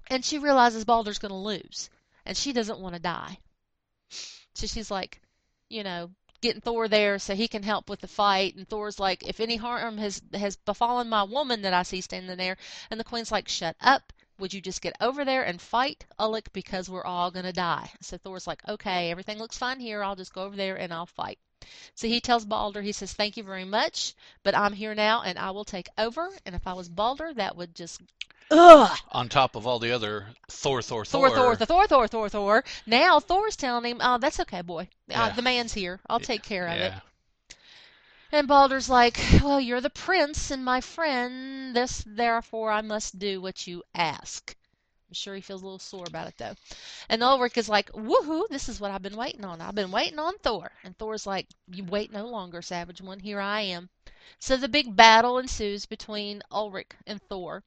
And 0.09 0.23
she 0.23 0.39
realizes 0.39 0.85
Balder's 0.85 1.19
going 1.19 1.31
to 1.31 1.35
lose. 1.35 1.89
And 2.25 2.35
she 2.35 2.53
doesn't 2.53 2.79
want 2.79 2.95
to 2.95 3.01
die. 3.01 3.39
So 4.53 4.67
she's 4.67 4.89
like, 4.89 5.21
you 5.69 5.83
know, 5.83 6.09
getting 6.41 6.61
Thor 6.61 6.87
there 6.87 7.19
so 7.19 7.35
he 7.35 7.47
can 7.47 7.63
help 7.63 7.89
with 7.89 8.01
the 8.01 8.07
fight. 8.07 8.55
And 8.55 8.67
Thor's 8.67 8.99
like, 8.99 9.27
if 9.27 9.39
any 9.39 9.55
harm 9.55 9.97
has, 9.97 10.21
has 10.33 10.55
befallen 10.55 11.09
my 11.09 11.23
woman 11.23 11.61
that 11.63 11.73
I 11.73 11.83
see 11.83 12.01
standing 12.01 12.37
there. 12.37 12.57
And 12.89 12.99
the 12.99 13.03
Queen's 13.03 13.31
like, 13.31 13.47
shut 13.47 13.75
up. 13.81 14.13
Would 14.39 14.53
you 14.53 14.61
just 14.61 14.81
get 14.81 14.95
over 15.01 15.25
there 15.25 15.43
and 15.43 15.59
fight 15.59 16.05
Ullek 16.19 16.51
because 16.53 16.89
we're 16.89 17.05
all 17.05 17.31
going 17.31 17.45
to 17.45 17.53
die? 17.53 17.89
So 18.01 18.17
Thor's 18.17 18.47
like, 18.47 18.61
okay, 18.67 19.11
everything 19.11 19.39
looks 19.39 19.57
fine 19.57 19.79
here. 19.79 20.03
I'll 20.03 20.15
just 20.15 20.33
go 20.33 20.43
over 20.43 20.55
there 20.55 20.75
and 20.75 20.93
I'll 20.93 21.05
fight. 21.07 21.39
So 21.95 22.07
he 22.07 22.21
tells 22.21 22.45
Balder, 22.45 22.81
he 22.81 22.91
says, 22.91 23.13
Thank 23.13 23.35
you 23.35 23.43
very 23.43 23.65
much, 23.65 24.13
but 24.43 24.55
I'm 24.55 24.73
here 24.73 24.93
now 24.95 25.23
and 25.23 25.37
I 25.39 25.51
will 25.51 25.65
take 25.65 25.89
over. 25.97 26.29
And 26.45 26.55
if 26.55 26.67
I 26.67 26.73
was 26.73 26.87
Balder, 26.87 27.33
that 27.33 27.57
would 27.57 27.75
just. 27.75 28.01
Ugh! 28.49 28.97
on 29.11 29.27
top 29.27 29.57
of 29.57 29.67
all 29.67 29.77
the 29.79 29.91
other 29.91 30.27
Thor, 30.49 30.81
Thor, 30.81 31.03
Thor, 31.03 31.29
Thor, 31.29 31.55
Thor, 31.55 31.55
Thor, 31.55 31.87
Thor, 31.87 32.07
Thor, 32.07 32.07
Thor. 32.07 32.29
Thor. 32.29 32.63
Now 32.85 33.19
Thor's 33.19 33.57
telling 33.57 33.91
him, 33.91 33.99
oh, 34.01 34.19
that's 34.19 34.39
okay, 34.41 34.61
boy. 34.61 34.83
Uh, 34.83 34.85
Yeah. 35.09 35.29
the 35.31 35.41
man's 35.41 35.73
here. 35.73 35.99
I'll 36.09 36.21
take 36.21 36.43
care 36.43 36.67
of 36.67 36.77
it. 36.77 36.93
And 38.31 38.47
Balder's 38.47 38.89
like, 38.89 39.19
Well, 39.43 39.59
you're 39.59 39.81
the 39.81 39.89
prince 39.89 40.49
and 40.49 40.63
my 40.63 40.79
friend. 40.79 41.75
This, 41.75 42.05
therefore, 42.07 42.71
I 42.71 42.79
must 42.81 43.19
do 43.19 43.41
what 43.41 43.67
you 43.67 43.83
ask. 43.93 44.55
I'm 45.09 45.13
sure 45.13 45.35
he 45.35 45.41
feels 45.41 45.61
a 45.61 45.65
little 45.65 45.79
sore 45.79 46.05
about 46.07 46.27
it, 46.27 46.37
though. 46.37 46.55
And 47.09 47.21
Ulrich 47.21 47.57
is 47.57 47.67
like, 47.67 47.91
Woohoo, 47.91 48.47
this 48.49 48.69
is 48.69 48.79
what 48.79 48.91
I've 48.91 49.01
been 49.01 49.17
waiting 49.17 49.43
on. 49.43 49.59
I've 49.59 49.75
been 49.75 49.91
waiting 49.91 50.19
on 50.19 50.37
Thor. 50.39 50.71
And 50.83 50.97
Thor's 50.97 51.27
like, 51.27 51.47
You 51.69 51.83
wait 51.83 52.11
no 52.11 52.27
longer, 52.27 52.61
Savage 52.61 53.01
One. 53.01 53.19
Here 53.19 53.41
I 53.41 53.61
am. 53.61 53.89
So 54.39 54.57
the 54.57 54.69
big 54.69 54.95
battle 54.95 55.37
ensues 55.37 55.85
between 55.85 56.41
Ulrich 56.49 56.91
and 57.05 57.21
Thor. 57.29 57.63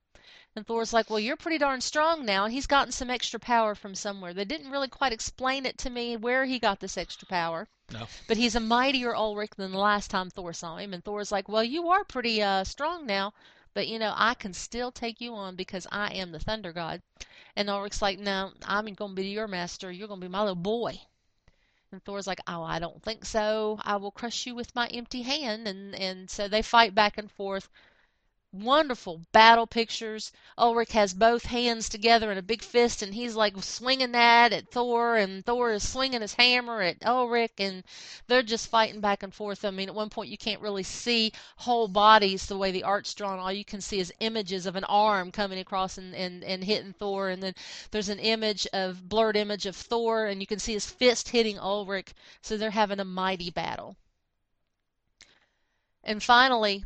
And 0.57 0.67
Thor's 0.67 0.93
like, 0.93 1.09
Well, 1.09 1.21
you're 1.21 1.37
pretty 1.37 1.59
darn 1.59 1.81
strong 1.81 2.25
now. 2.25 2.45
And 2.45 2.53
he's 2.53 2.67
gotten 2.67 2.91
some 2.91 3.09
extra 3.09 3.39
power 3.39 3.77
from 3.77 3.95
somewhere. 3.95 4.35
They 4.35 4.45
didn't 4.45 4.73
really 4.73 4.89
quite 4.89 5.13
explain 5.13 5.65
it 5.65 5.79
to 5.79 5.91
me 5.91 6.17
where 6.17 6.45
he 6.45 6.59
got 6.59 6.81
this 6.81 6.99
extra 6.99 7.29
power. 7.29 7.69
No. 7.93 8.09
But 8.27 8.37
he's 8.37 8.57
a 8.57 8.61
mightier 8.61 9.15
Ulrich 9.15 9.53
than 9.57 9.71
the 9.71 9.79
last 9.79 10.11
time 10.11 10.29
Thor 10.29 10.53
saw 10.53 10.79
him. 10.79 10.93
And 10.93 11.05
Thor's 11.05 11.31
like, 11.31 11.49
Well, 11.49 11.63
you 11.63 11.91
are 11.91 12.03
pretty 12.03 12.43
uh, 12.43 12.65
strong 12.65 13.07
now. 13.07 13.33
But 13.75 13.87
you 13.87 14.01
know, 14.01 14.13
I 14.17 14.35
can 14.35 14.53
still 14.53 14.91
take 14.91 15.21
you 15.21 15.35
on 15.37 15.55
because 15.55 15.87
I 15.93 16.15
am 16.15 16.33
the 16.33 16.41
Thunder 16.41 16.73
God. 16.73 17.01
And 17.55 17.71
Ulrich's 17.71 18.03
like, 18.03 18.19
No, 18.19 18.51
I'm 18.65 18.87
going 18.87 19.15
to 19.15 19.23
be 19.23 19.29
your 19.29 19.47
master. 19.47 19.93
You're 19.93 20.09
going 20.09 20.21
to 20.21 20.27
be 20.27 20.33
my 20.33 20.41
little 20.41 20.57
boy. 20.57 21.01
And 21.93 22.03
Thor's 22.05 22.27
like, 22.27 22.41
Oh, 22.49 22.65
I 22.65 22.81
don't 22.81 23.01
think 23.05 23.25
so. 23.25 23.79
I 23.83 23.97
will 23.97 24.11
crush 24.11 24.47
you 24.47 24.57
with 24.57 24.75
my 24.75 24.89
empty 24.89 25.23
hand. 25.23 25.69
And, 25.69 25.95
and 25.95 26.29
so 26.29 26.49
they 26.49 26.63
fight 26.63 26.93
back 26.93 27.19
and 27.19 27.31
forth 27.31 27.69
wonderful 28.53 29.21
battle 29.31 29.67
pictures. 29.67 30.33
Ulrich 30.59 30.91
has 30.91 31.15
both 31.15 31.45
hands 31.45 31.89
together 31.89 32.33
in 32.33 32.39
a 32.39 32.43
big 32.43 32.63
fist, 32.63 33.01
and 33.01 33.15
he's 33.15 33.37
like 33.37 33.55
swinging 33.63 34.11
that 34.13 34.53
at 34.53 34.73
Thor, 34.73 35.17
and 35.17 35.47
Thor 35.47 35.73
is 35.73 35.89
swinging 35.89 36.21
his 36.21 36.35
hammer 36.35 36.83
at 36.83 37.07
Ulrich, 37.07 37.53
and 37.59 37.85
they're 38.27 38.43
just 38.43 38.69
fighting 38.69 39.01
back 39.01 39.23
and 39.23 39.33
forth. 39.33 39.65
I 39.65 39.71
mean, 39.71 39.89
at 39.89 39.95
one 39.95 40.11
point 40.11 40.31
you 40.31 40.37
can't 40.37 40.61
really 40.61 40.83
see 40.83 41.33
whole 41.59 41.87
bodies 41.87 42.47
the 42.47 42.59
way 42.59 42.73
the 42.73 42.83
art's 42.83 43.15
drawn. 43.15 43.39
All 43.39 43.53
you 43.53 43.65
can 43.65 43.81
see 43.81 44.01
is 44.01 44.13
images 44.19 44.67
of 44.67 44.75
an 44.75 44.85
arm 44.85 45.31
coming 45.31 45.61
across 45.61 45.97
and, 45.97 46.15
and, 46.15 46.43
and 46.43 46.65
hitting 46.65 46.93
Thor, 46.93 47.29
and 47.29 47.41
then 47.43 47.55
there's 47.93 48.09
an 48.09 48.19
image 48.19 48.67
of 48.73 49.09
blurred 49.09 49.37
image 49.37 49.67
of 49.67 49.77
Thor, 49.77 50.27
and 50.27 50.41
you 50.41 50.47
can 50.47 50.59
see 50.59 50.73
his 50.73 50.87
fist 50.91 51.29
hitting 51.29 51.59
Ulrich. 51.59 52.13
So 52.43 52.57
they're 52.57 52.71
having 52.71 52.99
a 52.99 53.05
mighty 53.05 53.51
battle. 53.51 53.97
And 56.03 56.23
finally, 56.23 56.85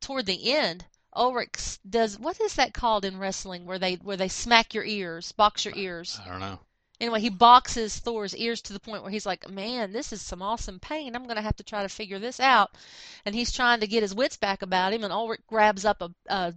toward 0.00 0.26
the 0.26 0.52
end, 0.52 0.86
Ulrich 1.14 1.78
does 1.88 2.18
what 2.18 2.40
is 2.40 2.54
that 2.54 2.74
called 2.74 3.04
in 3.04 3.18
wrestling 3.18 3.66
where 3.66 3.78
they 3.78 3.94
where 3.94 4.16
they 4.16 4.28
smack 4.28 4.74
your 4.74 4.84
ears, 4.84 5.32
box 5.32 5.64
your 5.64 5.74
ears. 5.76 6.18
I 6.24 6.28
don't 6.28 6.40
know. 6.40 6.58
Anyway, 7.00 7.20
he 7.20 7.28
boxes 7.28 7.98
Thor's 7.98 8.36
ears 8.36 8.62
to 8.62 8.72
the 8.72 8.80
point 8.80 9.02
where 9.02 9.10
he's 9.10 9.26
like, 9.26 9.48
"Man, 9.48 9.92
this 9.92 10.12
is 10.12 10.22
some 10.22 10.42
awesome 10.42 10.78
pain. 10.78 11.14
I'm 11.14 11.24
going 11.24 11.36
to 11.36 11.42
have 11.42 11.56
to 11.56 11.64
try 11.64 11.82
to 11.82 11.88
figure 11.88 12.18
this 12.18 12.40
out." 12.40 12.76
And 13.24 13.34
he's 13.34 13.52
trying 13.52 13.80
to 13.80 13.86
get 13.86 14.02
his 14.02 14.14
wits 14.14 14.36
back 14.36 14.62
about 14.62 14.92
him, 14.92 15.02
and 15.04 15.12
Ulrich 15.12 15.46
grabs 15.46 15.84
up 15.84 16.00
a, 16.02 16.10
a 16.28 16.54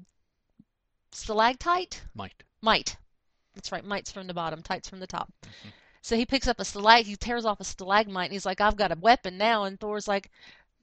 stalactite. 1.11 2.03
Might. 2.13 2.43
Mite. 2.61 2.97
That's 3.55 3.71
right. 3.71 3.83
Mites 3.83 4.11
from 4.11 4.27
the 4.27 4.33
bottom, 4.33 4.61
tights 4.61 4.87
from 4.87 4.99
the 4.99 5.07
top. 5.07 5.33
Mm-hmm. 5.43 5.69
So 6.01 6.15
he 6.15 6.25
picks 6.25 6.47
up 6.47 6.59
a 6.59 6.63
stalag. 6.63 7.03
He 7.03 7.15
tears 7.15 7.45
off 7.45 7.59
a 7.59 7.63
stalagmite, 7.63 8.25
and 8.25 8.33
he's 8.33 8.45
like, 8.45 8.61
"I've 8.61 8.77
got 8.77 8.91
a 8.91 8.99
weapon 8.99 9.37
now." 9.37 9.63
And 9.63 9.79
Thor's 9.79 10.07
like, 10.07 10.31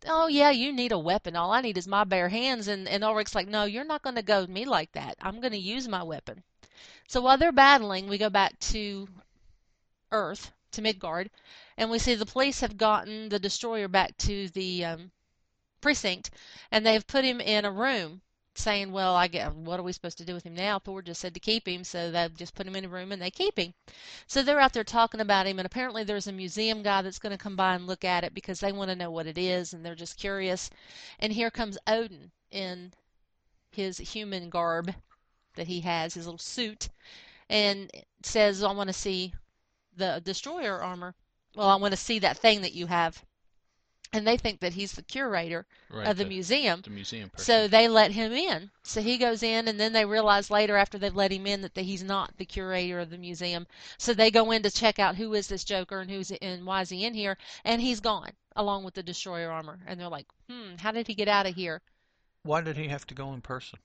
oh 0.07 0.27
yeah, 0.27 0.51
you 0.51 0.73
need 0.73 0.93
a 0.93 0.99
weapon. 0.99 1.37
All 1.37 1.53
I 1.53 1.61
need 1.61 1.79
is 1.79 1.89
my 1.89 2.05
bare 2.05 2.29
hands. 2.29 2.69
And, 2.69 2.89
and 2.89 3.05
Ulrich's 3.05 3.35
like, 3.35 3.49
no, 3.49 3.65
you're 3.65 3.85
not 3.85 4.03
going 4.03 4.17
to 4.17 4.23
go 4.23 4.45
to 4.45 4.51
me 4.51 4.65
like 4.65 4.93
that. 4.93 5.17
I'm 5.21 5.41
going 5.41 5.53
to 5.53 5.59
use 5.59 5.89
my 5.89 6.03
weapon. 6.03 6.43
So 7.09 7.21
while 7.21 7.39
they're 7.39 7.53
battling, 7.53 8.09
we 8.09 8.19
go 8.19 8.31
back 8.31 8.59
to 8.71 9.09
Earth, 10.11 10.53
to 10.73 10.83
Midgard, 10.83 11.31
and 11.77 11.91
we 11.91 11.99
see 11.99 12.15
the 12.15 12.27
police 12.27 12.61
have 12.61 12.77
gotten 12.77 13.29
the 13.29 13.39
destroyer 13.39 13.89
back 13.89 14.17
to 14.19 14.49
the 14.51 14.85
um, 14.85 15.11
precinct, 15.81 16.31
and 16.71 16.85
they've 16.85 17.07
put 17.07 17.25
him 17.25 17.41
in 17.41 17.65
a 17.65 17.71
room 17.71 18.23
saying, 18.57 18.93
well, 18.93 19.15
I 19.15 19.29
get, 19.29 19.55
what 19.55 19.81
are 19.81 19.83
we 19.83 19.93
supposed 19.93 20.19
to 20.19 20.25
do 20.25 20.35
with 20.35 20.45
him 20.45 20.55
now? 20.55 20.79
Thor 20.79 21.03
just 21.03 21.21
said 21.21 21.35
to 21.35 21.41
keep 21.41 21.67
him, 21.67 21.85
so 21.85 22.11
they 22.11 22.29
just 22.37 22.55
put 22.55 22.67
him 22.67 22.77
in 22.77 22.85
a 22.85 22.89
room 22.89 23.13
and 23.13 23.21
they 23.21 23.31
keep 23.31 23.59
him. 23.59 23.75
So 24.27 24.43
they're 24.43 24.61
out 24.61 24.73
there 24.73 24.85
talking 24.85 25.21
about 25.21 25.47
him, 25.47 25.59
and 25.59 25.67
apparently 25.67 26.05
there's 26.05 26.27
a 26.27 26.33
museum 26.33 26.83
guy 26.83 27.03
that's 27.03 27.19
going 27.19 27.37
to 27.37 27.43
come 27.43 27.57
by 27.57 27.75
and 27.75 27.87
look 27.87 28.05
at 28.05 28.25
it 28.25 28.35
because 28.35 28.61
they 28.61 28.73
want 28.73 28.91
to 28.91 28.97
know 28.97 29.11
what 29.11 29.27
it 29.27 29.39
is, 29.39 29.73
and 29.73 29.85
they're 29.85 29.95
just 29.95 30.17
curious. 30.17 30.71
And 31.19 31.33
here 31.33 31.51
comes 31.51 31.79
Odin 31.87 32.31
in 32.51 32.93
his 33.71 33.99
human 33.99 34.51
garb 34.51 34.95
that 35.57 35.67
he 35.67 35.81
has, 35.81 36.15
his 36.15 36.27
little 36.27 36.39
suit, 36.39 36.89
and 37.49 37.91
says, 38.23 38.63
I 38.63 38.73
want 38.73 38.89
to 38.89 38.95
see 38.95 39.35
the 39.97 40.21
destroyer 40.25 40.81
armor. 40.83 41.15
Well, 41.57 41.69
I 41.69 41.77
want 41.77 41.93
to 41.93 41.97
see 41.97 42.19
that 42.21 42.39
thing 42.39 42.63
that 42.63 42.73
you 42.73 42.87
have 42.87 43.25
and 44.15 44.27
they 44.27 44.37
think 44.37 44.61
that 44.61 44.75
he's 44.75 44.93
the 44.93 45.03
curator 45.03 45.67
right, 45.91 46.07
of 46.07 46.17
the, 46.17 46.23
the, 46.23 46.29
museum. 46.29 46.81
The 46.83 46.91
museum 46.91 47.31
person. 47.31 47.45
So 47.45 47.69
they 47.69 47.89
let 47.89 48.13
him 48.13 48.33
in. 48.33 48.71
So 48.85 49.03
he 49.03 49.19
goes 49.19 49.43
in, 49.43 49.67
and 49.67 49.79
then 49.79 49.93
they 49.93 50.05
realize 50.05 50.51
later, 50.51 50.77
after 50.77 50.99
they've 50.99 51.15
let 51.15 51.33
him 51.33 51.47
in, 51.49 51.63
that 51.63 51.75
the, 51.75 51.83
he's 51.83 52.05
not 52.05 52.37
the 52.37 52.45
curator 52.45 53.01
of 53.01 53.11
the 53.11 53.19
museum. 53.19 53.67
So 53.99 54.15
they 54.15 54.31
go 54.31 54.53
in 54.53 54.63
to 54.63 54.71
check 54.71 55.01
out 55.01 55.17
who 55.17 55.35
is 55.35 55.49
this 55.49 55.65
Joker 55.65 56.01
and 56.01 56.11
who's 56.11 56.31
and 56.31 56.65
why 56.65 56.83
is 56.83 56.91
he 56.91 57.05
in 57.05 57.15
here, 57.15 57.37
and 57.65 57.83
he's 57.83 57.99
gone 57.99 58.31
along 58.55 58.85
with 58.85 58.95
the 58.95 59.03
destroyer 59.03 59.51
armor. 59.51 59.81
And 59.87 59.99
they're 59.99 60.09
like, 60.09 60.27
hmm, 60.49 60.77
how 60.79 60.93
did 60.93 61.09
he 61.09 61.15
get 61.15 61.29
out 61.29 61.47
of 61.47 61.57
here? 61.57 61.83
Why 62.45 62.61
did 62.61 62.77
he 62.77 62.89
have 62.89 63.07
to 63.09 63.15
go 63.15 63.33
in 63.33 63.41
person? 63.41 63.81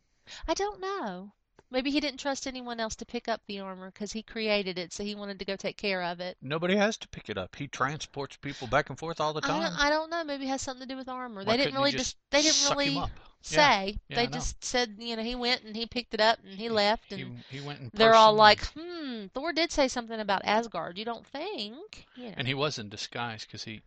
I 0.47 0.53
don't 0.53 0.79
know. 0.79 1.31
Maybe 1.71 1.91
he 1.91 1.99
didn't 1.99 2.19
trust 2.19 2.47
anyone 2.47 2.79
else 2.79 2.95
to 2.95 3.05
pick 3.05 3.27
up 3.27 3.41
the 3.45 3.59
armor 3.59 3.91
because 3.91 4.11
he 4.11 4.23
created 4.23 4.79
it, 4.79 4.91
so 4.91 5.03
he 5.03 5.13
wanted 5.13 5.37
to 5.39 5.45
go 5.45 5.55
take 5.55 5.77
care 5.77 6.01
of 6.01 6.19
it. 6.19 6.35
Nobody 6.41 6.75
has 6.75 6.97
to 6.97 7.07
pick 7.09 7.29
it 7.29 7.37
up. 7.37 7.55
He 7.55 7.67
transports 7.67 8.37
people 8.37 8.67
back 8.67 8.89
and 8.89 8.97
forth 8.97 9.21
all 9.21 9.33
the 9.33 9.41
time. 9.41 9.61
I 9.61 9.63
don't, 9.63 9.79
I 9.79 9.89
don't 9.89 10.09
know. 10.09 10.23
Maybe 10.23 10.45
it 10.45 10.49
has 10.49 10.63
something 10.63 10.87
to 10.87 10.93
do 10.93 10.97
with 10.97 11.07
armor. 11.07 11.43
Why 11.43 11.57
they 11.57 11.63
didn't 11.65 11.75
really 11.75 11.91
just, 11.91 12.17
they 12.31 12.41
didn't 12.41 12.69
really 12.71 12.99
say. 13.41 13.85
Yeah. 13.85 13.91
Yeah, 14.07 14.15
they 14.15 14.27
just 14.27 14.63
said, 14.63 14.95
you 14.97 15.15
know, 15.15 15.21
he 15.21 15.35
went 15.35 15.63
and 15.63 15.75
he 15.75 15.85
picked 15.85 16.15
it 16.15 16.19
up 16.19 16.39
and 16.43 16.53
he, 16.53 16.63
he 16.63 16.69
left 16.69 17.11
and 17.11 17.37
he, 17.49 17.57
he 17.59 17.65
went 17.65 17.79
in 17.79 17.91
they're 17.93 18.15
all 18.15 18.33
like, 18.33 18.65
hmm, 18.75 19.27
Thor 19.35 19.53
did 19.53 19.71
say 19.71 19.87
something 19.87 20.19
about 20.19 20.41
Asgard. 20.45 20.97
You 20.97 21.05
don't 21.05 21.25
think? 21.27 22.07
You 22.15 22.29
know. 22.29 22.33
And 22.35 22.47
he 22.47 22.55
was 22.55 22.79
in 22.79 22.89
disguise 22.89 23.45
because 23.45 23.63
he. 23.63 23.81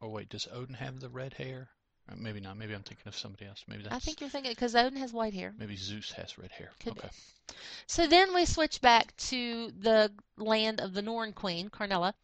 Oh 0.00 0.08
wait, 0.08 0.28
does 0.28 0.48
Odin 0.52 0.76
have 0.76 1.00
the 1.00 1.08
red 1.08 1.34
hair? 1.34 1.68
Uh, 2.10 2.14
maybe 2.18 2.40
not. 2.40 2.56
Maybe 2.56 2.74
I'm 2.74 2.82
thinking 2.82 3.06
of 3.06 3.16
somebody 3.16 3.46
else. 3.46 3.64
Maybe 3.68 3.84
that's. 3.84 3.94
I 3.94 3.98
think 3.98 4.20
you're 4.20 4.30
thinking 4.30 4.52
because 4.52 4.74
Odin 4.74 4.98
has 4.98 5.12
white 5.12 5.34
hair. 5.34 5.54
Maybe 5.58 5.76
Zeus 5.76 6.10
has 6.12 6.36
red 6.36 6.50
hair. 6.50 6.70
Could 6.80 6.98
okay. 6.98 7.08
Be. 7.48 7.54
So 7.86 8.06
then 8.06 8.34
we 8.34 8.44
switch 8.44 8.80
back 8.80 9.16
to 9.28 9.70
the 9.70 10.12
land 10.36 10.80
of 10.80 10.94
the 10.94 11.02
Norn 11.02 11.32
Queen, 11.32 11.68
Karnilla, 11.68 12.14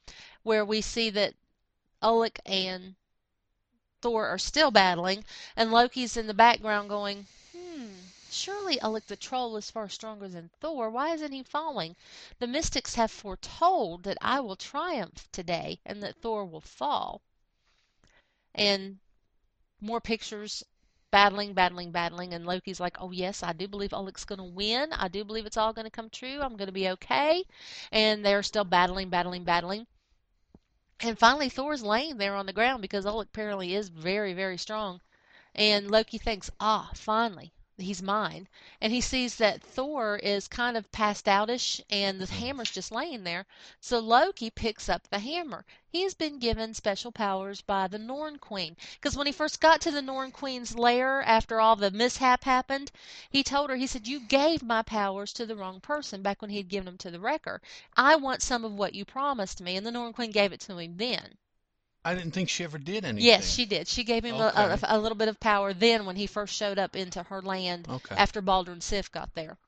where 0.42 0.64
we 0.64 0.80
see 0.80 1.10
that 1.10 1.34
Ulik 2.02 2.38
and 2.44 2.96
Thor 4.00 4.26
are 4.26 4.38
still 4.38 4.70
battling, 4.70 5.24
and 5.56 5.70
Loki's 5.70 6.16
in 6.16 6.26
the 6.26 6.34
background 6.34 6.88
going, 6.88 7.26
"Hmm, 7.52 7.92
surely 8.30 8.78
Ulik 8.78 9.06
the 9.06 9.16
troll 9.16 9.56
is 9.56 9.70
far 9.70 9.88
stronger 9.88 10.28
than 10.28 10.50
Thor. 10.60 10.90
Why 10.90 11.12
isn't 11.12 11.32
he 11.32 11.42
falling? 11.42 11.94
The 12.38 12.46
mystics 12.46 12.94
have 12.94 13.10
foretold 13.10 14.02
that 14.04 14.18
I 14.20 14.40
will 14.40 14.56
triumph 14.56 15.28
today 15.30 15.80
and 15.84 16.02
that 16.02 16.16
Thor 16.16 16.44
will 16.44 16.60
fall." 16.60 17.22
And 18.54 18.98
more 19.80 20.00
pictures 20.00 20.64
battling, 21.10 21.54
battling, 21.54 21.90
battling, 21.90 22.34
and 22.34 22.46
Loki's 22.46 22.80
like, 22.80 22.96
"Oh 23.00 23.10
yes, 23.10 23.42
I 23.42 23.52
do 23.52 23.66
believe 23.66 23.90
Ulik's 23.90 24.24
going 24.24 24.38
to 24.38 24.44
win. 24.44 24.92
I 24.92 25.08
do 25.08 25.24
believe 25.24 25.46
it's 25.46 25.56
all 25.56 25.72
going 25.72 25.86
to 25.86 25.90
come 25.90 26.10
true. 26.10 26.40
I'm 26.40 26.56
going 26.56 26.66
to 26.66 26.72
be 26.72 26.88
okay." 26.90 27.44
And 27.92 28.24
they're 28.24 28.42
still 28.42 28.64
battling, 28.64 29.08
battling, 29.08 29.44
battling. 29.44 29.86
And 31.00 31.18
finally, 31.18 31.48
Thor's 31.48 31.82
laying 31.82 32.18
there 32.18 32.34
on 32.34 32.46
the 32.46 32.52
ground 32.52 32.82
because 32.82 33.04
Ulik 33.04 33.26
apparently 33.26 33.74
is 33.74 33.88
very, 33.88 34.34
very 34.34 34.58
strong. 34.58 35.00
And 35.54 35.90
Loki 35.90 36.18
thinks, 36.18 36.50
"Ah, 36.60 36.90
finally, 36.94 37.52
he's 37.80 38.02
mine. 38.02 38.48
And 38.80 38.92
he 38.92 39.00
sees 39.00 39.36
that 39.36 39.62
Thor 39.62 40.16
is 40.16 40.48
kind 40.48 40.76
of 40.76 40.90
passed 40.90 41.26
outish 41.26 41.80
and 41.88 42.20
the 42.20 42.26
mm-hmm. 42.26 42.34
hammer's 42.34 42.70
just 42.70 42.90
laying 42.90 43.22
there. 43.22 43.46
So 43.80 44.00
Loki 44.00 44.50
picks 44.50 44.88
up 44.88 45.06
the 45.08 45.20
hammer. 45.20 45.64
He 45.88 46.02
has 46.02 46.14
been 46.14 46.38
given 46.38 46.74
special 46.74 47.12
powers 47.12 47.60
by 47.60 47.86
the 47.86 47.98
Norn 47.98 48.38
Queen. 48.38 48.76
Because 48.94 49.16
when 49.16 49.26
he 49.26 49.32
first 49.32 49.60
got 49.60 49.80
to 49.82 49.90
the 49.90 50.02
Norn 50.02 50.32
Queen's 50.32 50.76
lair 50.76 51.22
after 51.22 51.60
all 51.60 51.76
the 51.76 51.90
mishap 51.90 52.44
happened, 52.44 52.90
he 53.30 53.42
told 53.42 53.70
her, 53.70 53.76
he 53.76 53.86
said, 53.86 54.08
You 54.08 54.20
gave 54.20 54.62
my 54.62 54.82
powers 54.82 55.32
to 55.34 55.46
the 55.46 55.56
wrong 55.56 55.80
person 55.80 56.20
back 56.20 56.42
when 56.42 56.50
he 56.50 56.56
had 56.56 56.68
given 56.68 56.86
them 56.86 56.98
to 56.98 57.10
the 57.10 57.20
Wrecker. 57.20 57.62
I 57.96 58.16
want 58.16 58.42
some 58.42 58.64
of 58.64 58.72
what 58.72 58.94
you 58.94 59.04
promised 59.04 59.60
me. 59.60 59.76
And 59.76 59.86
the 59.86 59.92
Norn 59.92 60.12
Queen 60.12 60.32
gave 60.32 60.52
it 60.52 60.60
to 60.62 60.78
him 60.78 60.96
then. 60.96 61.38
I 62.04 62.14
didn't 62.14 62.32
think 62.32 62.48
she 62.48 62.64
ever 62.64 62.78
did 62.78 63.04
anything. 63.04 63.26
Yes, 63.26 63.52
she 63.52 63.66
did. 63.66 63.88
She 63.88 64.04
gave 64.04 64.24
him 64.24 64.36
okay. 64.36 64.62
a, 64.62 64.78
a, 64.82 64.96
a, 64.96 64.98
little 64.98 65.16
bit 65.16 65.28
of 65.28 65.40
power 65.40 65.74
then 65.74 66.06
when 66.06 66.16
he 66.16 66.26
first 66.26 66.54
showed 66.54 66.78
up 66.78 66.96
into 66.96 67.24
her 67.24 67.42
land 67.42 67.86
okay. 67.88 68.14
after 68.14 68.40
Balder 68.40 68.72
and 68.72 68.82
Sif 68.82 69.10
got 69.10 69.34
there. 69.34 69.58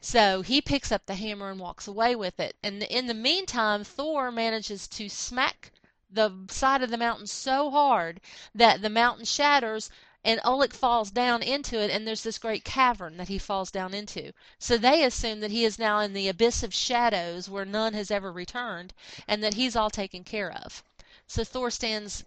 So 0.00 0.42
he 0.42 0.60
picks 0.60 0.92
up 0.92 1.06
the 1.06 1.16
hammer 1.16 1.50
and 1.50 1.60
walks 1.60 1.86
away 1.86 2.14
with 2.14 2.38
it. 2.40 2.56
And 2.62 2.82
in 2.84 3.06
the 3.06 3.14
meantime, 3.14 3.84
Thor 3.84 4.30
manages 4.30 4.86
to 4.88 5.08
smack 5.08 5.72
the 6.10 6.32
side 6.48 6.82
of 6.82 6.90
the 6.90 6.96
mountain 6.96 7.26
so 7.26 7.70
hard 7.70 8.20
that 8.54 8.80
the 8.80 8.88
mountain 8.88 9.24
shatters 9.24 9.90
and 10.24 10.40
Ulik 10.40 10.72
falls 10.72 11.10
down 11.10 11.42
into 11.42 11.78
it, 11.78 11.90
and 11.90 12.06
there's 12.06 12.22
this 12.22 12.38
great 12.38 12.64
cavern 12.64 13.16
that 13.18 13.28
he 13.28 13.38
falls 13.38 13.70
down 13.70 13.94
into. 13.94 14.32
So 14.58 14.78
they 14.78 15.04
assume 15.04 15.40
that 15.40 15.50
he 15.50 15.64
is 15.64 15.78
now 15.78 16.00
in 16.00 16.12
the 16.12 16.28
abyss 16.28 16.62
of 16.62 16.74
shadows 16.74 17.48
where 17.48 17.64
none 17.64 17.94
has 17.94 18.10
ever 18.10 18.32
returned, 18.32 18.94
and 19.26 19.42
that 19.44 19.54
he's 19.54 19.76
all 19.76 19.90
taken 19.90 20.24
care 20.24 20.50
of. 20.50 20.82
So 21.28 21.44
Thor 21.44 21.70
stands 21.70 22.24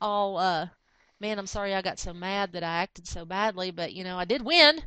all 0.00 0.36
uh, 0.38 0.68
man, 1.20 1.38
I'm 1.38 1.46
sorry 1.46 1.74
I 1.74 1.82
got 1.82 1.98
so 1.98 2.12
mad 2.12 2.52
that 2.52 2.62
I 2.62 2.82
acted 2.82 3.06
so 3.08 3.24
badly, 3.24 3.70
but 3.72 3.92
you 3.92 4.04
know, 4.04 4.16
I 4.18 4.24
did 4.24 4.42
win. 4.42 4.82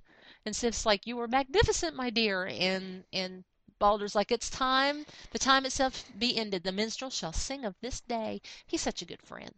And 0.45 0.55
Sif's 0.55 0.85
like, 0.85 1.05
you 1.05 1.17
were 1.17 1.27
magnificent, 1.27 1.95
my 1.95 2.09
dear. 2.09 2.45
And 2.47 3.03
and 3.13 3.43
Balder's 3.79 4.15
like, 4.15 4.31
it's 4.31 4.49
time, 4.49 5.05
the 5.31 5.39
time 5.39 5.65
itself 5.65 6.03
be 6.17 6.37
ended. 6.37 6.63
The 6.63 6.71
minstrel 6.71 7.09
shall 7.11 7.33
sing 7.33 7.65
of 7.65 7.75
this 7.81 7.99
day. 8.01 8.41
He's 8.67 8.81
such 8.81 9.01
a 9.01 9.05
good 9.05 9.21
friend, 9.23 9.53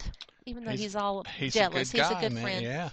even 0.45 0.63
though 0.65 0.71
he's, 0.71 0.79
He's- 0.79 0.95
all 0.95 1.25
He's 1.37 1.53
jealous. 1.53 1.89
a 1.89 1.97
good 1.97 2.01
guy, 2.01 2.07
he's 2.07 2.17
a 2.17 2.21
good 2.21 2.31
man. 2.33 2.43
friend. 2.43 2.63
Yeah. 2.65 2.89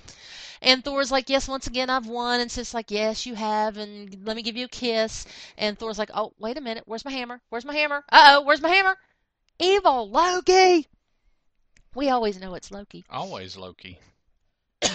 And 0.63 0.85
Thor's 0.85 1.11
like, 1.11 1.31
yes, 1.31 1.49
once 1.49 1.67
again 1.69 1.89
I've 1.89 2.07
won. 2.07 2.41
And 2.41 2.51
Sif's 2.51 2.75
like, 2.75 2.91
yes, 2.91 3.25
you 3.27 3.35
have. 3.35 3.77
And 3.79 4.27
let 4.27 4.37
me 4.37 4.43
give 4.43 4.57
you 4.57 4.67
a 4.67 4.69
kiss. 4.69 5.25
And 5.57 5.79
Thor's 5.79 5.99
like, 5.99 6.11
oh, 6.13 6.33
wait 6.39 6.59
a 6.59 6.61
minute. 6.61 6.83
Where's 6.87 7.05
my 7.05 7.13
hammer? 7.13 7.41
Where's 7.49 7.65
my 7.65 7.75
hammer? 7.75 8.05
Uh 8.13 8.37
oh, 8.39 8.43
where's 8.43 8.61
my 8.61 8.69
hammer? 8.69 8.97
Evil 9.61 10.09
Loki. 10.11 10.87
We 11.95 12.09
always 12.09 12.41
know 12.41 12.55
it's 12.55 12.71
Loki. 12.71 13.05
Always 13.11 13.57
Loki. 13.57 13.99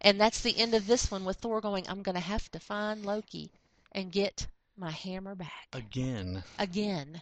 And 0.00 0.20
that's 0.20 0.42
the 0.42 0.56
end 0.56 0.74
of 0.74 0.86
this 0.86 1.10
one 1.10 1.24
with 1.24 1.38
Thor 1.38 1.60
going, 1.60 1.84
I'm 1.88 2.02
going 2.02 2.14
to 2.14 2.20
have 2.20 2.48
to 2.52 2.60
find 2.60 3.04
Loki 3.04 3.50
and 3.90 4.12
get 4.12 4.46
my 4.76 4.92
hammer 4.92 5.34
back 5.34 5.66
Again. 5.72 6.44
again. 6.56 7.20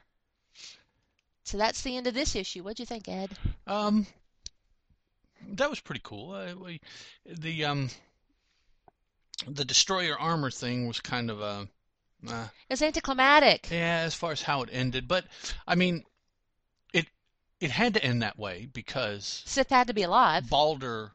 So 1.44 1.56
that's 1.56 1.80
the 1.80 1.96
end 1.96 2.06
of 2.06 2.12
this 2.12 2.36
issue. 2.36 2.62
What'd 2.62 2.78
you 2.78 2.84
think, 2.84 3.08
Ed? 3.08 3.30
Um, 3.66 4.06
that 5.52 5.70
was 5.70 5.80
pretty 5.80 6.02
cool. 6.04 6.32
Uh, 6.32 6.54
we, 6.54 6.80
the 7.24 7.64
um, 7.64 7.88
the 9.48 9.64
destroyer 9.64 10.18
armor 10.18 10.50
thing 10.50 10.86
was 10.86 11.00
kind 11.00 11.30
of 11.30 11.40
a, 11.40 11.66
uh, 12.28 12.48
It's 12.68 12.82
anticlimactic. 12.82 13.68
yeah, 13.70 14.02
as 14.04 14.14
far 14.14 14.32
as 14.32 14.42
how 14.42 14.62
it 14.62 14.68
ended. 14.70 15.08
But 15.08 15.24
I 15.66 15.76
mean, 15.76 16.04
it 17.60 17.70
had 17.70 17.94
to 17.94 18.04
end 18.04 18.22
that 18.22 18.38
way 18.38 18.68
because 18.72 19.42
Sif 19.46 19.68
had 19.70 19.86
to 19.86 19.94
be 19.94 20.02
alive. 20.02 20.48
Balder 20.50 21.12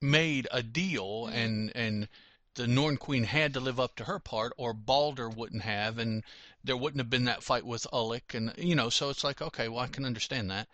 made 0.00 0.46
a 0.50 0.62
deal, 0.62 1.26
Mhm. 1.26 1.32
and 1.32 1.76
and 1.76 2.08
the 2.54 2.66
Norn 2.66 2.96
Queen 2.96 3.24
had 3.24 3.54
to 3.54 3.60
live 3.60 3.78
up 3.78 3.94
to 3.96 4.04
her 4.04 4.18
part, 4.18 4.52
or 4.56 4.72
Balder 4.72 5.28
wouldn't 5.28 5.62
have, 5.62 5.98
and 5.98 6.24
there 6.64 6.76
wouldn't 6.76 7.00
have 7.00 7.10
been 7.10 7.24
that 7.26 7.44
fight 7.44 7.64
with 7.64 7.86
Ulik, 7.92 8.34
and 8.34 8.52
you 8.58 8.74
know, 8.74 8.90
so 8.90 9.10
it's 9.10 9.22
like, 9.22 9.40
okay, 9.40 9.68
well, 9.68 9.80
I 9.80 9.86
can 9.86 10.04
understand 10.04 10.50
that. 10.50 10.68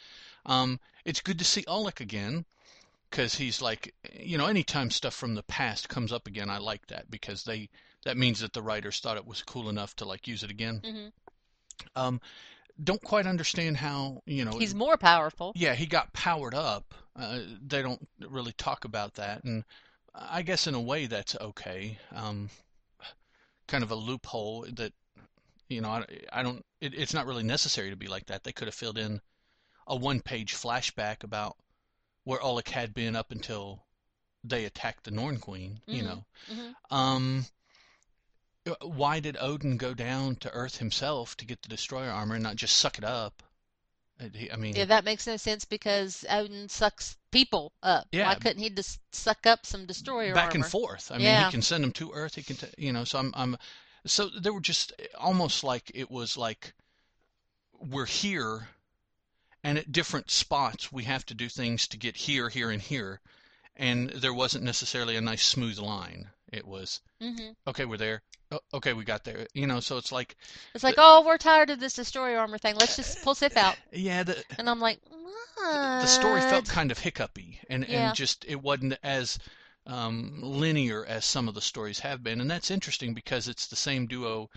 Um, 0.47 0.81
it's 1.05 1.21
good 1.21 1.39
to 1.39 1.45
see 1.45 1.63
Ulik 1.65 2.01
again, 2.01 2.47
because 3.11 3.35
he's 3.37 3.61
like, 3.61 3.95
you 4.19 4.39
know, 4.39 4.47
anytime 4.47 4.91
stuff 4.91 5.15
from 5.15 5.35
the 5.35 5.43
past 5.43 5.89
comes 5.89 6.13
up 6.13 6.27
again, 6.27 6.49
I 6.49 6.59
like 6.59 6.87
that 6.87 7.11
because 7.11 7.45
they 7.45 7.69
that 8.05 8.17
means 8.17 8.41
that 8.41 8.53
the 8.53 8.63
writers 8.63 9.01
thought 9.01 9.17
it 9.17 9.27
was 9.27 9.43
cool 9.43 9.69
enough 9.69 9.95
to 9.97 10.05
like 10.05 10.27
use 10.27 10.43
it 10.43 10.51
again. 10.51 10.81
hmm 10.85 11.09
Um, 11.97 12.21
don't 12.83 13.03
quite 13.03 13.27
understand 13.27 13.77
how, 13.77 14.23
you 14.27 14.45
know, 14.45 14.59
He's 14.59 14.75
more 14.75 14.97
powerful. 14.97 15.53
yeah, 15.55 15.75
he 15.75 15.87
got 15.87 16.13
powered 16.13 16.55
up. 16.55 16.95
Uh, 17.17 17.41
they 17.65 17.83
don't 17.83 18.07
really 18.29 18.53
talk 18.53 18.85
about 18.85 19.15
that, 19.15 19.45
and 19.45 19.65
I 20.15 20.43
guess 20.43 20.67
in 20.67 20.75
a 20.75 20.81
way 20.81 21.07
that's 21.07 21.37
okay. 21.37 21.99
Um, 22.15 22.51
kind 23.67 23.85
of 23.85 23.91
a 23.91 23.95
loophole 23.95 24.67
that, 24.75 24.93
you 25.69 25.81
know, 25.81 25.89
I, 25.89 26.05
I 26.33 26.43
don't. 26.43 26.65
It, 26.81 26.95
it's 26.95 27.15
not 27.15 27.27
really 27.27 27.43
necessary 27.45 27.91
to 27.91 27.97
be 27.97 28.09
like 28.09 28.27
that. 28.27 28.43
They 28.45 28.53
could 28.53 28.69
have 28.69 28.75
filled 28.75 28.99
in 28.99 29.21
a 29.87 29.97
one-page 29.97 30.55
flashback 30.55 31.25
about 31.25 31.57
where 32.25 32.41
Ulik 32.41 32.69
had 32.71 32.95
been 32.95 33.17
up 33.17 33.31
until 33.31 33.83
they 34.43 34.65
attacked 34.65 35.05
the 35.05 35.11
Norn 35.11 35.39
Queen. 35.39 35.81
You 35.91 36.03
Mhm. 36.03 36.07
know, 36.07 36.25
hmm 36.49 36.71
um, 36.91 37.47
why 38.81 39.21
did 39.21 39.37
Odin 39.41 39.77
go 39.77 39.95
down 39.95 40.37
to 40.37 40.51
Earth 40.53 40.79
himself 40.79 41.37
to 41.37 41.45
get 41.45 41.63
the 41.63 41.69
destroyer 41.69 42.11
armor 42.11 42.35
and 42.35 42.43
not 42.43 42.57
just 42.57 42.77
suck 42.77 42.99
it 42.99 43.05
up? 43.05 43.43
Uh, 44.21 44.29
I 44.53 44.57
mean, 44.57 44.77
Yeah, 44.77 44.87
that 44.87 45.05
makes 45.05 45.27
no 45.27 45.37
sense 45.37 45.65
because 45.65 46.25
Odin 46.31 46.69
sucks 46.69 47.17
people 47.31 47.73
up. 47.83 48.07
Yeah. 48.13 48.29
Why 48.29 48.37
couldn't 48.37 48.63
he 48.63 48.71
just 48.71 49.01
suck 49.13 49.47
up 49.47 49.67
some 49.67 49.87
destroyer 49.87 50.29
armor? 50.29 50.35
back 50.35 50.55
armor? 50.55 50.65
and 50.65 50.67
forth. 50.67 51.11
I 51.11 51.17
mean, 51.17 51.27
Yeah. 51.27 51.45
he 51.47 51.51
can 51.51 51.63
send 51.63 51.85
them 51.85 51.93
to 51.93 52.13
Earth. 52.13 52.37
He 52.37 52.43
can, 52.43 52.57
t- 52.57 52.67
you 52.79 52.93
know. 52.93 53.05
So 53.05 53.19
I'm, 53.19 53.33
I'm, 53.35 53.57
so 54.07 54.29
they 54.29 54.51
were 54.51 54.61
just 54.61 54.93
almost 55.19 55.65
like 55.65 55.91
it 55.95 56.11
was 56.11 56.37
like 56.37 56.75
we're 57.81 58.07
here, 58.07 58.69
and 59.63 59.77
at 59.79 59.93
different 59.93 60.31
spots 60.31 60.93
we 60.93 61.05
have 61.05 61.27
to 61.27 61.35
do 61.35 61.49
things 61.49 61.89
to 61.89 61.97
get 61.99 62.17
here, 62.17 62.49
here, 62.49 62.71
and 62.71 62.81
here, 62.81 63.21
and 63.77 64.11
there 64.11 64.33
wasn't 64.33 64.65
necessarily 64.65 65.17
a 65.17 65.21
nice 65.21 65.43
smooth 65.45 65.79
line. 65.79 66.31
It 66.53 66.67
was 66.67 67.01
hmm 67.21 67.51
okay, 67.67 67.85
we're 67.85 67.97
there. 67.97 68.23
Oh, 68.55 68.77
okay, 68.77 68.93
we 68.93 69.05
got 69.05 69.25
there. 69.25 69.47
You 69.53 69.67
know, 69.67 69.81
so 69.81 69.99
it's 69.99 70.13
like 70.13 70.37
It's 70.75 70.85
like, 70.85 70.95
oh, 70.99 71.25
we're 71.27 71.39
tired 71.39 71.71
of 71.71 71.81
this 71.81 71.95
destroyer 71.95 72.39
armor 72.39 72.59
thing. 72.59 72.77
Let's 72.77 72.97
just 72.97 73.23
pull 73.23 73.35
Sif 73.35 73.57
out. 73.57 73.77
yeah, 73.93 74.23
the 74.23 74.45
And 74.59 74.71
I'm 74.71 74.81
like, 74.81 75.01
what? 75.11 76.01
the 76.01 76.07
story 76.07 76.41
felt 76.41 76.69
kind 76.69 76.91
of 76.93 76.99
hiccupy 76.99 77.59
and, 77.69 77.87
Yeah. 77.89 78.09
and 78.09 78.17
just 78.17 78.45
it 78.47 78.63
wasn't 78.63 78.97
as 79.03 79.39
um, 79.87 80.41
linear 80.43 81.05
as 81.05 81.25
some 81.25 81.49
of 81.49 81.55
the 81.55 81.61
stories 81.61 82.01
have 82.01 82.23
been 82.23 82.41
and 82.41 82.51
that's 82.51 82.71
interesting 82.71 83.13
because 83.13 83.49
it's 83.49 83.67
the 83.67 83.77
same 83.77 84.07
duo 84.07 84.49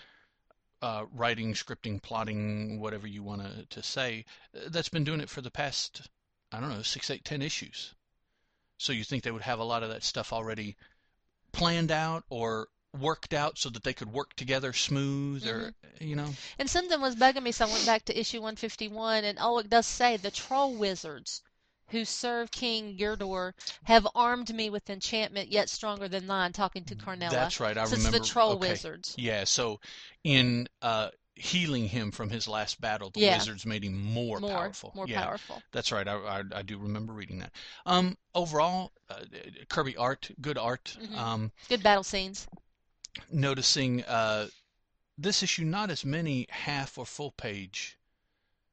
uh, 0.82 1.06
writing 1.12 1.54
scripting 1.54 2.02
plotting 2.02 2.80
whatever 2.80 3.08
you 3.08 3.24
want 3.24 3.42
to, 3.42 3.66
to 3.66 3.84
say 3.84 4.24
uh, 4.56 4.70
that's 4.70 4.90
been 4.90 5.04
doing 5.04 5.20
it 5.20 5.30
for 5.30 5.42
the 5.42 5.52
past 5.52 6.10
i 6.52 6.60
don't 6.60 6.70
know 6.70 6.82
six 6.82 7.10
eight 7.10 7.26
ten 7.26 7.42
issues 7.42 7.94
so 8.78 8.94
you 8.94 9.04
think 9.04 9.24
they 9.24 9.32
would 9.32 9.42
have 9.42 9.60
a 9.60 9.64
lot 9.64 9.84
of 9.84 9.90
that 9.90 10.04
stuff 10.04 10.32
already 10.32 10.78
planned 11.52 11.92
out 11.92 12.24
or 12.30 12.68
worked 13.00 13.34
out 13.34 13.58
so 13.58 13.70
that 13.70 13.84
they 13.84 13.94
could 13.94 14.12
work 14.12 14.36
together 14.36 14.74
smooth 14.74 15.46
or 15.48 15.74
you 16.00 16.16
know 16.16 16.38
And 16.60 16.70
something 16.70 17.00
was 17.02 17.16
bugging 17.16 17.44
me, 17.44 17.52
so 17.52 17.66
I 17.66 17.72
went 17.72 17.86
back 17.86 18.06
to 18.06 18.20
issue 18.20 18.42
151, 18.42 19.24
and 19.24 19.38
oh, 19.42 19.58
it 19.60 19.70
does 19.70 19.86
say 19.88 20.18
the 20.18 20.32
troll 20.32 20.74
wizards 20.74 21.42
who 21.90 22.04
serve 22.04 22.52
King 22.52 22.98
Gyrdor 22.98 23.54
have 23.84 24.08
armed 24.14 24.54
me 24.54 24.70
with 24.70 24.90
enchantment 24.90 25.50
yet 25.50 25.70
stronger 25.70 26.08
than 26.10 26.28
thine, 26.28 26.52
talking 26.54 26.84
to 26.86 26.96
Carnella. 26.96 27.30
that's 27.32 27.60
right 27.60 27.78
i 27.78 27.86
so 27.86 27.96
remember 27.96 28.18
it's 28.18 28.28
the 28.28 28.34
troll 28.34 28.52
okay. 28.54 28.72
wizards. 28.72 29.16
Yeah, 29.18 29.46
so 29.46 29.80
in 30.24 30.68
uh, 30.82 31.10
healing 31.36 31.88
him 31.88 32.12
from 32.12 32.30
his 32.30 32.48
last 32.48 32.82
battle, 32.82 33.10
the 33.12 33.22
Yeah. 33.22 33.38
wizards 33.38 33.66
made 33.66 33.84
him 33.84 33.98
more, 33.98 34.40
More, 34.40 34.52
powerful. 34.52 34.92
more 34.96 35.08
yeah, 35.08 35.24
powerful. 35.24 35.64
that's 35.72 35.92
right. 35.92 36.08
I, 36.08 36.16
I, 36.16 36.44
I 36.56 36.62
do 36.62 36.78
remember 36.78 37.14
reading 37.14 37.40
that. 37.40 37.52
Um, 37.86 38.18
overall, 38.36 38.92
uh, 39.10 39.22
Kirby 39.70 39.96
art, 39.98 40.30
good 40.42 40.58
art. 40.58 40.98
Mhm. 41.00 41.18
Um, 41.18 41.52
Good 41.70 41.84
battle 41.84 42.04
scenes. 42.04 42.48
Noticing 43.32 44.04
uh, 44.04 44.48
this 45.18 45.44
issue 45.44 45.64
not 45.66 45.90
as 45.90 46.06
many 46.06 46.48
half 46.50 46.98
or 46.98 47.06
full 47.06 47.32
page 47.32 47.98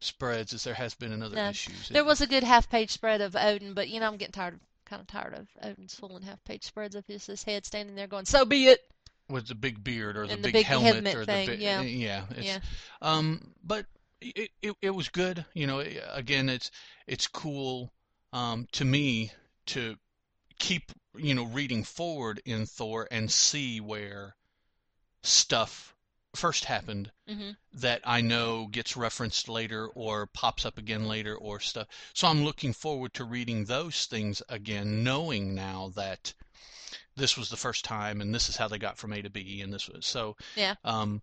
spreads 0.01 0.53
as 0.53 0.65
there 0.65 0.75
has 0.75 0.95
been 0.95 1.13
in 1.13 1.23
other 1.23 1.37
No, 1.37 1.49
issues. 1.49 1.89
There 1.89 2.05
was 2.05 2.21
a 2.21 2.27
good 2.27 2.43
half 2.45 2.69
page 2.69 2.91
spread 2.91 3.21
of 3.21 3.35
Odin, 3.37 3.75
but 3.75 3.89
you 3.89 4.01
know, 4.01 4.07
I'm 4.07 4.17
getting 4.17 4.33
tired 4.33 4.55
of 4.55 4.61
kind 4.85 5.01
of 5.01 5.07
tired 5.07 5.35
of 5.35 5.49
Odin's 5.63 5.95
full 5.95 6.15
and 6.17 6.25
half 6.25 6.43
page 6.45 6.63
spreads 6.65 6.95
of 6.95 7.07
his, 7.07 7.27
his 7.27 7.43
head 7.43 7.65
standing 7.65 7.95
there 7.97 8.07
going, 8.07 8.27
So 8.27 8.45
be 8.45 8.67
it. 8.67 8.81
with 9.31 9.49
the 9.49 9.55
big 9.55 9.83
beard 9.83 10.17
or 10.17 10.27
the 10.27 10.35
And 10.35 10.43
the 10.45 10.49
big, 10.49 10.53
big 10.55 10.67
helmet, 10.67 10.95
helmet 10.95 11.15
or 11.17 11.25
thing, 11.25 11.47
the 11.47 11.53
big 11.53 11.61
yeah. 11.63 11.81
yeah 11.81 12.25
it's, 12.31 12.47
Yeah. 12.47 12.59
um 13.01 13.55
but 13.63 13.87
it, 14.21 14.51
it 14.63 14.77
it 14.83 14.91
was 14.91 15.09
good 15.09 15.45
you 15.55 15.67
know 15.67 15.81
again 16.13 16.49
it's 16.51 16.71
it's 17.07 17.27
cool 17.27 17.91
um 18.35 18.67
to 18.73 18.85
me 18.85 19.33
to 19.67 19.97
keep 20.59 20.93
you 21.17 21.35
know 21.35 21.45
reading 21.45 21.85
forward 21.85 22.41
in 22.45 22.67
Thor 22.67 23.09
and 23.11 23.31
see 23.31 23.81
where 23.81 24.37
stuff 25.23 25.95
first 26.35 26.65
happened 26.65 27.11
hmm 27.29 27.51
that 27.73 28.01
I 28.05 28.21
know 28.21 28.67
gets 28.67 28.97
referenced 28.97 29.49
later 29.49 29.89
or 29.89 30.27
pops 30.27 30.65
up 30.65 30.79
again 30.79 31.07
later 31.09 31.35
or 31.35 31.59
stuff. 31.59 31.89
So 32.13 32.29
I'm 32.29 32.45
looking 32.45 32.73
forward 32.73 33.13
to 33.15 33.25
reading 33.25 33.65
those 33.65 34.07
things 34.07 34.43
again, 34.49 35.03
knowing 35.03 35.57
now 35.57 35.93
that 35.97 36.35
this 37.17 37.37
was 37.37 37.51
the 37.51 37.57
first 37.57 37.85
time 37.85 38.21
and 38.21 38.33
this 38.33 38.49
is 38.49 38.57
how 38.57 38.69
they 38.69 38.79
got 38.79 38.97
from 38.97 39.13
A 39.13 39.23
to 39.23 39.31
B 39.31 39.61
and 39.61 39.73
this 39.73 39.89
was 39.89 40.07
so. 40.07 40.37
Yeah. 40.55 40.75
Um, 40.85 41.21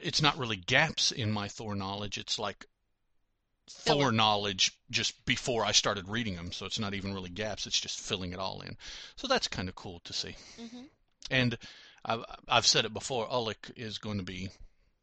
it's 0.00 0.22
not 0.22 0.38
really 0.38 0.56
gaps 0.56 1.10
in 1.10 1.32
my 1.32 1.48
Thor 1.48 1.74
knowledge. 1.74 2.18
It's 2.18 2.38
like 2.38 2.66
Filler. 3.80 4.04
Thor 4.04 4.12
knowledge 4.12 4.72
just 4.90 5.24
before 5.24 5.64
I 5.64 5.72
started 5.72 6.08
reading 6.08 6.36
them. 6.36 6.52
So 6.52 6.66
it's 6.66 6.78
not 6.78 6.94
even 6.94 7.14
really 7.14 7.30
gaps. 7.30 7.66
It's 7.66 7.80
just 7.80 8.00
filling 8.00 8.32
it 8.32 8.38
all 8.38 8.60
in. 8.60 8.76
So 9.16 9.26
that's 9.26 9.48
kind 9.48 9.68
of 9.68 9.74
cool 9.74 10.00
to 10.04 10.12
see. 10.12 10.36
hmm 10.58 10.84
And 11.30 11.58
I've, 12.04 12.24
I've 12.48 12.66
said 12.66 12.84
it 12.84 12.92
before. 12.92 13.26
Ulik 13.28 13.72
is 13.76 13.98
going 13.98 14.18
to 14.18 14.24
be. 14.24 14.50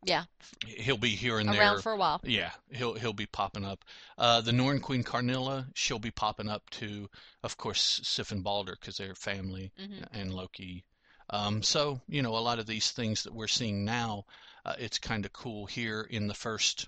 Yeah. 0.03 0.23
He'll 0.65 0.97
be 0.97 1.09
here 1.09 1.39
and 1.39 1.49
there. 1.49 1.59
Around 1.59 1.81
for 1.81 1.91
a 1.91 1.97
while. 1.97 2.21
Yeah, 2.23 2.51
he'll 2.71 2.93
he'll 2.93 3.11
be 3.11 3.25
popping 3.25 3.65
up. 3.65 3.83
Uh, 4.17 4.39
the 4.39 4.53
Norn 4.53 4.79
Queen 4.79 5.03
Karnilla, 5.03 5.67
she'll 5.73 5.99
be 5.99 6.11
popping 6.11 6.47
up 6.47 6.69
to, 6.71 7.09
of 7.43 7.57
course, 7.57 7.99
Sif 8.03 8.31
and 8.31 8.43
Balder 8.43 8.77
because 8.79 8.95
they're 8.95 9.15
family, 9.15 9.71
hmm 9.77 10.03
and 10.13 10.33
Loki. 10.33 10.85
Um, 11.29 11.61
so 11.63 11.99
you 12.07 12.21
know, 12.21 12.37
a 12.37 12.39
lot 12.39 12.59
of 12.59 12.65
these 12.65 12.91
things 12.91 13.23
that 13.23 13.33
we're 13.33 13.47
seeing 13.47 13.83
now, 13.83 14.23
uh, 14.65 14.75
it's 14.79 14.99
kind 14.99 15.25
of 15.25 15.33
cool 15.33 15.65
here 15.65 16.07
in 16.09 16.27
the 16.27 16.33
first, 16.33 16.87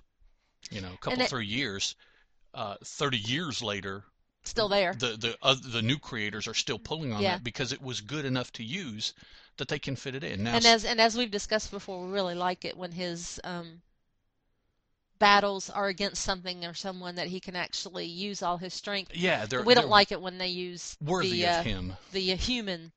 you 0.70 0.80
know, 0.80 0.92
a 0.94 0.98
couple 0.98 1.22
it- 1.22 1.28
three 1.30 1.46
years. 1.46 1.94
Uh, 2.54 2.76
Thirty 2.84 3.16
years 3.18 3.62
later, 3.62 4.04
Still 4.44 4.68
there. 4.68 4.94
the 4.94 5.16
the 5.16 5.38
uh, 5.42 5.54
the 5.62 5.82
new 5.82 5.98
creators 5.98 6.46
are 6.46 6.54
still 6.54 6.78
pulling 6.78 7.12
on 7.12 7.22
Yeah. 7.22 7.36
that 7.36 7.44
because 7.44 7.72
it 7.72 7.80
was 7.80 8.00
good 8.02 8.24
enough 8.26 8.52
to 8.52 8.62
use 8.64 9.14
that 9.56 9.68
they 9.68 9.78
can 9.78 9.96
fit 9.96 10.14
it 10.14 10.22
in. 10.24 10.42
Now, 10.42 10.54
And 10.56 10.66
as 10.66 10.84
and 10.84 11.00
as 11.00 11.16
we've 11.16 11.30
discussed 11.30 11.70
before, 11.70 12.04
we 12.06 12.12
really 12.12 12.34
like 12.34 12.64
it 12.64 12.76
when 12.76 12.92
his 12.92 13.40
um, 13.44 13.82
battles 15.18 15.70
are 15.70 15.88
against 15.88 16.22
something 16.22 16.64
or 16.64 16.74
someone 16.74 17.14
that 17.14 17.28
he 17.28 17.40
can 17.40 17.56
actually 17.56 18.06
use 18.06 18.42
all 18.42 18.58
his 18.58 18.74
strength. 18.74 19.14
Yeah, 19.14 19.46
we 19.64 19.74
don't 19.74 19.88
like 19.88 20.12
it 20.12 20.20
when 20.20 20.38
they 20.38 20.48
use 20.48 20.96
worthy 21.00 21.30
the 21.42 21.46
uh, 21.46 21.60
of 21.60 21.64
him. 21.64 21.96
the 22.10 22.32
uh, 22.32 22.36
human. 22.36 22.92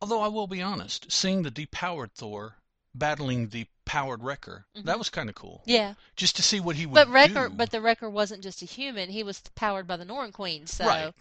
Although 0.00 0.20
I 0.20 0.28
will 0.28 0.46
be 0.46 0.62
honest, 0.62 1.10
seeing 1.10 1.42
the 1.42 1.50
depowered 1.50 2.12
Thor 2.12 2.58
battling 2.94 3.48
the 3.48 3.66
powered 3.84 4.22
Wrecker, 4.22 4.64
that 4.74 4.94
Mhm. 4.94 4.98
was 4.98 5.10
kind 5.10 5.28
of 5.28 5.34
cool. 5.34 5.62
Yeah, 5.66 5.94
Just 6.16 6.36
to 6.36 6.42
see 6.42 6.60
what 6.60 6.76
he 6.76 6.86
would 6.86 6.94
but 6.94 7.08
Wrecker, 7.08 7.48
do. 7.48 7.54
but 7.54 7.70
the 7.70 7.80
Wrecker 7.80 8.08
wasn't 8.08 8.42
just 8.42 8.62
a 8.62 8.66
human. 8.66 9.10
He 9.10 9.22
was 9.22 9.40
powered 9.54 9.86
by 9.86 9.96
the 9.96 10.04
Norn 10.04 10.32
Queen. 10.32 10.66
So, 10.66 10.86
Right. 10.86 11.14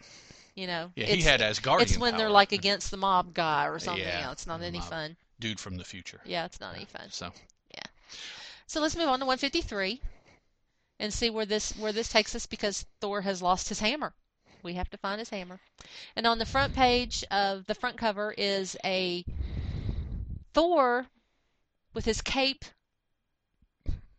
you 0.55 0.67
know, 0.67 0.91
yeah, 0.95 1.07
he 1.07 1.21
had 1.21 1.41
Asgardian 1.41 1.81
it's 1.81 1.97
when 1.97 2.15
they're 2.17 2.29
like 2.29 2.51
against 2.51 2.91
the 2.91 2.97
mob 2.97 3.33
guy 3.33 3.65
or 3.67 3.79
something. 3.79 4.03
Yeah, 4.03 4.19
Yeah, 4.19 4.31
it's 4.31 4.45
not 4.47 4.61
any 4.61 4.79
fun. 4.79 5.17
dude 5.39 5.59
from 5.59 5.77
the 5.77 5.83
future. 5.83 6.21
Yeah, 6.25 6.45
it's 6.45 6.59
not 6.59 6.75
any 6.75 6.85
fun. 6.85 7.09
So 7.11 7.33
yeah. 7.73 7.83
So 8.67 8.79
let's 8.79 8.95
move 8.95 9.09
on 9.09 9.19
to 9.19 9.25
153 9.25 9.99
and 10.99 11.13
see 11.13 11.29
where 11.29 11.45
this 11.45 11.75
where 11.75 11.91
this 11.91 12.07
takes 12.09 12.33
us 12.35 12.45
because 12.45 12.85
Thor 13.01 13.21
has 13.21 13.41
lost 13.41 13.67
his 13.69 13.79
hammer. 13.79 14.13
We 14.61 14.75
have 14.75 14.89
to 14.91 14.97
find 14.97 15.19
his 15.19 15.29
hammer. 15.29 15.59
And 16.15 16.25
on 16.25 16.37
the 16.37 16.45
front 16.45 16.73
page 16.73 17.25
of 17.29 17.65
the 17.65 17.75
front 17.75 17.97
cover 17.97 18.33
is 18.37 18.77
a 18.85 19.25
Thor 20.53 21.07
with 21.93 22.05
his 22.05 22.21
cape 22.21 22.65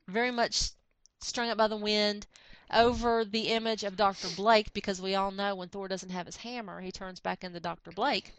very 0.07 0.31
much 0.31 0.71
strung 1.21 1.49
up 1.49 1.57
by 1.59 1.67
the 1.67 1.77
wind 1.77 2.27
over 2.71 3.25
the 3.25 3.49
image 3.49 3.85
of 3.85 3.97
Dr. 3.97 4.29
Blake 4.37 4.73
because 4.73 5.01
we 5.01 5.15
all 5.15 5.31
know 5.31 5.55
when 5.55 5.69
Thor 5.69 5.89
doesn't 5.89 6.11
have 6.11 6.27
his 6.27 6.37
hammer, 6.37 6.81
he 6.81 6.93
turns 6.93 7.21
back 7.21 7.45
into 7.45 7.61
Dr. 7.61 7.91
Blake. 7.91 8.33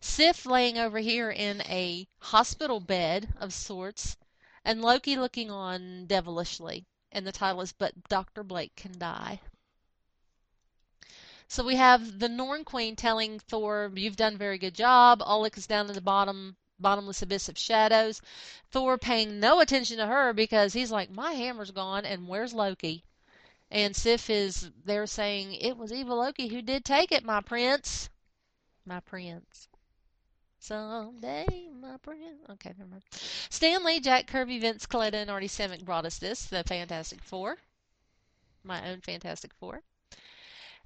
Sif 0.00 0.44
laying 0.44 0.76
over 0.78 0.98
here 0.98 1.30
in 1.30 1.62
a 1.62 2.06
hospital 2.18 2.80
bed 2.80 3.32
of 3.38 3.54
sorts, 3.54 4.16
and 4.64 4.82
Loki 4.82 5.16
looking 5.16 5.50
on 5.50 6.06
devilishly. 6.06 6.84
And 7.12 7.26
the 7.26 7.32
title 7.32 7.60
is 7.60 7.72
But 7.72 8.08
Dr. 8.08 8.42
Blake 8.42 8.74
Can 8.76 8.98
Die. 8.98 9.40
So 11.46 11.64
we 11.64 11.76
have 11.76 12.18
the 12.18 12.28
Norn 12.28 12.64
Queen 12.64 12.96
telling 12.96 13.38
Thor, 13.38 13.90
You've 13.94 14.16
done 14.16 14.34
a 14.34 14.38
very 14.38 14.58
good 14.58 14.74
job. 14.74 15.22
Oleg 15.24 15.56
is 15.56 15.66
down 15.66 15.88
at 15.88 15.94
the 15.94 16.00
bottom 16.00 16.56
bottomless 16.78 17.22
abyss 17.22 17.48
of 17.48 17.58
shadows. 17.58 18.20
Thor 18.70 18.98
paying 18.98 19.40
no 19.40 19.60
attention 19.60 19.96
to 19.98 20.06
her 20.06 20.32
because 20.32 20.72
he's 20.72 20.90
like, 20.90 21.10
My 21.10 21.32
hammer's 21.32 21.70
gone 21.70 22.04
and 22.04 22.28
where's 22.28 22.52
Loki? 22.54 23.04
And 23.70 23.96
Sif 23.96 24.30
is 24.30 24.70
there 24.84 25.06
saying, 25.06 25.54
It 25.54 25.76
was 25.76 25.92
evil 25.92 26.18
Loki 26.18 26.48
who 26.48 26.62
did 26.62 26.84
take 26.84 27.12
it, 27.12 27.24
my 27.24 27.40
prince. 27.40 28.10
My 28.86 29.00
prince. 29.00 29.68
Someday, 30.58 31.68
my 31.78 31.96
prince. 31.98 32.40
Okay, 32.50 32.72
never 32.78 32.90
mind. 32.90 33.02
Stan 33.50 33.84
Lee, 33.84 34.00
Jack 34.00 34.26
Kirby, 34.26 34.58
Vince 34.58 34.86
Colletta, 34.86 35.14
and 35.14 35.30
Artie 35.30 35.46
Simek 35.46 35.84
brought 35.84 36.06
us 36.06 36.18
this, 36.18 36.46
the 36.46 36.64
Fantastic 36.64 37.22
Four. 37.22 37.58
My 38.62 38.88
own 38.88 39.00
Fantastic 39.02 39.52
Four. 39.54 39.82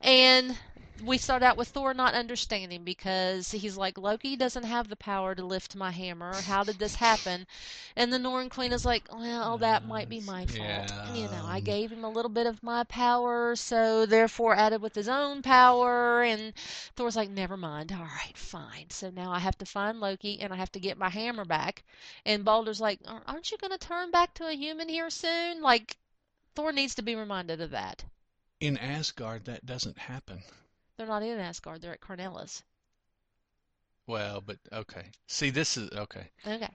And 0.01 0.59
we 1.03 1.19
start 1.19 1.43
out 1.43 1.57
with 1.57 1.69
Thor 1.69 1.95
not 1.95 2.15
understanding 2.15 2.83
because 2.85 3.53
he's 3.53 3.77
like, 3.77 3.97
Loki 3.99 4.37
doesn't 4.37 4.65
have 4.65 4.89
the 4.89 4.97
power 4.97 5.35
to 5.35 5.45
lift 5.45 5.77
my 5.77 5.91
hammer. 5.93 6.35
How 6.43 6.65
did 6.65 6.79
this 6.79 6.97
happen? 6.97 7.47
And 7.95 8.13
the 8.13 8.19
Norn 8.19 8.49
Queen 8.49 8.73
is 8.73 8.85
like, 8.85 9.09
Well, 9.13 9.59
that 9.59 9.85
might 9.85 10.09
be 10.09 10.21
mm, 10.21 10.25
my 10.27 10.47
fault. 10.47 10.93
You 11.15 11.29
know, 11.29 11.45
I 11.47 11.61
gave 11.61 11.93
him 11.93 12.05
a 12.05 12.11
little 12.11 12.29
bit 12.31 12.47
of 12.47 12.63
my 12.63 12.85
power, 12.85 13.55
so 13.55 14.07
therefore 14.07 14.55
added 14.57 14.83
with 14.83 14.95
his 14.95 15.09
own 15.09 15.43
power. 15.43 16.23
And 16.23 16.53
Thor's 16.97 17.17
like, 17.17 17.31
Never 17.31 17.57
mind. 17.57 17.93
All 17.93 17.99
right, 17.99 18.37
fine. 18.37 18.91
So 18.91 19.11
now 19.11 19.31
I 19.31 19.39
have 19.39 19.59
to 19.59 19.67
find 19.67 20.01
Loki 20.01 20.41
and 20.41 20.53
I 20.53 20.57
have 20.57 20.73
to 20.73 20.81
get 20.81 20.99
my 20.99 21.11
hammer 21.11 21.45
back. 21.45 21.85
And 22.25 22.45
Balder's 22.45 22.81
like, 22.81 23.01
Aren't 23.07 23.51
you 23.53 23.59
going 23.59 23.73
to 23.73 23.79
turn 23.79 24.11
back 24.11 24.35
to 24.35 24.49
a 24.49 24.55
human 24.55 24.89
here 24.89 25.11
soon? 25.11 25.63
Like, 25.63 25.97
Thor 26.55 26.73
needs 26.73 26.95
to 26.97 27.03
be 27.03 27.15
reminded 27.15 27.61
of 27.61 27.71
that. 27.71 28.05
In 28.61 28.79
Asgard, 28.79 29.45
that 29.45 29.65
doesn't 29.67 29.99
happen. 29.99 30.43
They're 30.97 31.07
not 31.07 31.23
in 31.23 31.39
Asgard, 31.39 31.83
they're 31.83 31.93
at 31.93 32.01
Carnella's. 32.01 32.63
Well, 34.07 34.41
but 34.41 34.59
okay. 34.73 35.11
See, 35.27 35.51
this 35.51 35.77
is 35.77 35.91
okay. 35.93 36.31
Okay. 36.47 36.71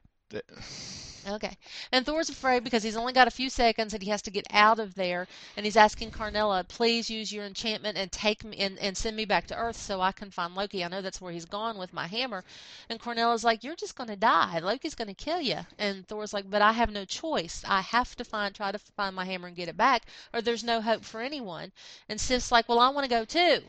Okay. 1.26 1.56
And 1.94 2.06
Thor's 2.06 2.30
afraid 2.30 2.66
because 2.66 2.84
he's 2.84 2.98
only 2.98 3.14
got 3.14 3.30
a 3.30 3.32
few 3.32 3.50
seconds 3.50 3.94
and 3.94 4.04
he 4.04 4.10
has 4.10 4.22
to 4.24 4.32
get 4.32 4.46
out 4.52 4.80
of 4.80 4.94
there. 4.94 5.26
And 5.56 5.66
he's 5.66 5.78
asking 5.78 6.12
Carnella, 6.12 6.68
please 6.68 7.10
use 7.10 7.32
your 7.32 7.46
enchantment 7.46 7.98
and 7.98 8.12
take 8.12 8.44
me 8.44 8.58
and, 8.58 8.78
and 8.80 8.98
send 8.98 9.16
me 9.16 9.24
back 9.24 9.48
to 9.48 9.56
Earth 9.56 9.78
so 9.78 10.02
I 10.02 10.12
can 10.12 10.32
find 10.32 10.54
Loki. 10.54 10.84
I 10.84 10.90
know 10.90 11.02
that's 11.02 11.22
where 11.22 11.32
he's 11.32 11.46
gone 11.46 11.78
with 11.78 11.94
my 11.94 12.08
hammer. 12.08 12.44
And 12.90 13.00
Carnella's 13.00 13.46
like, 13.46 13.64
You're 13.64 13.78
just 13.78 13.96
gonna 13.96 14.18
die. 14.18 14.60
Loki's 14.60 14.96
gonna 14.96 15.14
kill 15.14 15.40
you. 15.40 15.60
And 15.78 16.06
Thor's 16.08 16.34
like, 16.34 16.50
But 16.50 16.62
I 16.62 16.74
have 16.74 16.92
no 16.92 17.06
choice. 17.06 17.64
I 17.66 17.80
have 17.80 18.18
to 18.18 18.26
find 18.26 18.54
try 18.54 18.74
to 18.74 18.80
find 18.80 19.16
my 19.16 19.24
hammer 19.24 19.48
and 19.48 19.56
get 19.56 19.70
it 19.70 19.78
back, 19.78 20.04
or 20.34 20.42
there's 20.42 20.64
no 20.64 20.82
hope 20.82 21.06
for 21.06 21.22
anyone. 21.22 21.72
And 22.10 22.20
Sif's 22.20 22.52
like, 22.52 22.68
Well, 22.68 22.80
I 22.80 22.90
wanna 22.90 23.08
go 23.08 23.24
too. 23.24 23.64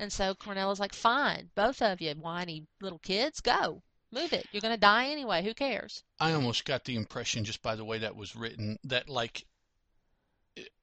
And 0.00 0.12
so 0.12 0.34
Carnella's 0.34 0.80
like, 0.80 0.92
Fine, 0.92 1.50
both 1.54 1.80
of 1.80 2.00
you 2.00 2.14
whiny 2.14 2.66
little 2.80 2.98
kids, 2.98 3.40
go. 3.40 3.82
Move 4.14 4.32
it. 4.32 4.46
You're 4.52 4.60
gonna 4.60 4.76
die 4.76 5.08
anyway. 5.08 5.42
Who 5.42 5.52
cares? 5.54 6.04
I 6.20 6.32
almost 6.32 6.64
got 6.64 6.84
the 6.84 6.94
impression, 6.94 7.44
just 7.44 7.62
by 7.62 7.74
the 7.74 7.84
way 7.84 7.98
that 7.98 8.14
was 8.14 8.36
written, 8.36 8.78
that 8.84 9.08
like, 9.08 9.44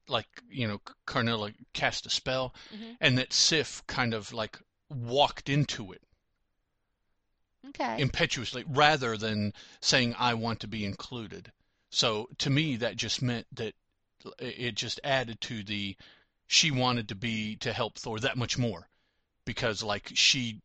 like 0.06 0.26
you 0.50 0.68
know, 0.68 0.80
Carnella 1.06 1.54
cast 1.72 2.04
a 2.04 2.10
spell, 2.10 2.54
Mhm. 2.74 2.98
and 3.00 3.16
that 3.16 3.32
Sif 3.32 3.82
kind 3.86 4.12
of 4.12 4.32
like 4.34 4.58
walked 4.90 5.48
into 5.48 5.92
it 5.92 6.02
Okay. 7.68 7.98
impetuously, 7.98 8.64
rather 8.66 9.16
than 9.16 9.54
saying 9.80 10.14
I 10.18 10.34
want 10.34 10.60
to 10.60 10.68
be 10.68 10.84
included. 10.84 11.52
So 11.90 12.28
to 12.38 12.50
me, 12.50 12.76
that 12.76 12.96
just 12.96 13.22
meant 13.22 13.46
that 13.52 13.74
it 14.38 14.74
just 14.74 15.00
added 15.02 15.40
to 15.42 15.62
the 15.62 15.96
she 16.46 16.70
wanted 16.70 17.08
to 17.08 17.14
be 17.14 17.56
to 17.56 17.72
help 17.72 17.98
Thor 17.98 18.20
that 18.20 18.36
much 18.36 18.58
more, 18.58 18.90
because 19.46 19.82
like 19.82 20.10
she 20.14 20.60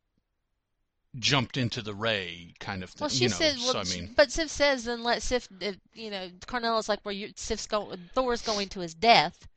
jumped 1.19 1.57
into 1.57 1.81
the 1.81 1.93
ray 1.93 2.53
kind 2.59 2.83
of 2.83 2.89
thing. 2.89 2.99
Well, 3.01 3.09
she 3.09 3.23
you 3.23 3.29
know, 3.29 3.35
said, 3.35 3.55
well, 3.57 3.73
so 3.73 3.79
I 3.79 3.83
mean, 3.83 4.13
but 4.15 4.31
Sif 4.31 4.49
says, 4.49 4.85
then 4.85 5.03
let 5.03 5.21
Sif, 5.21 5.47
uh, 5.61 5.73
you 5.93 6.11
know, 6.11 6.29
Carnella's 6.45 6.89
like, 6.89 6.99
well, 7.03 7.13
you, 7.13 7.31
Sif's 7.35 7.67
going, 7.67 7.97
Thor's 8.13 8.41
going 8.41 8.69
to 8.69 8.79
his 8.79 8.93
death. 8.93 9.47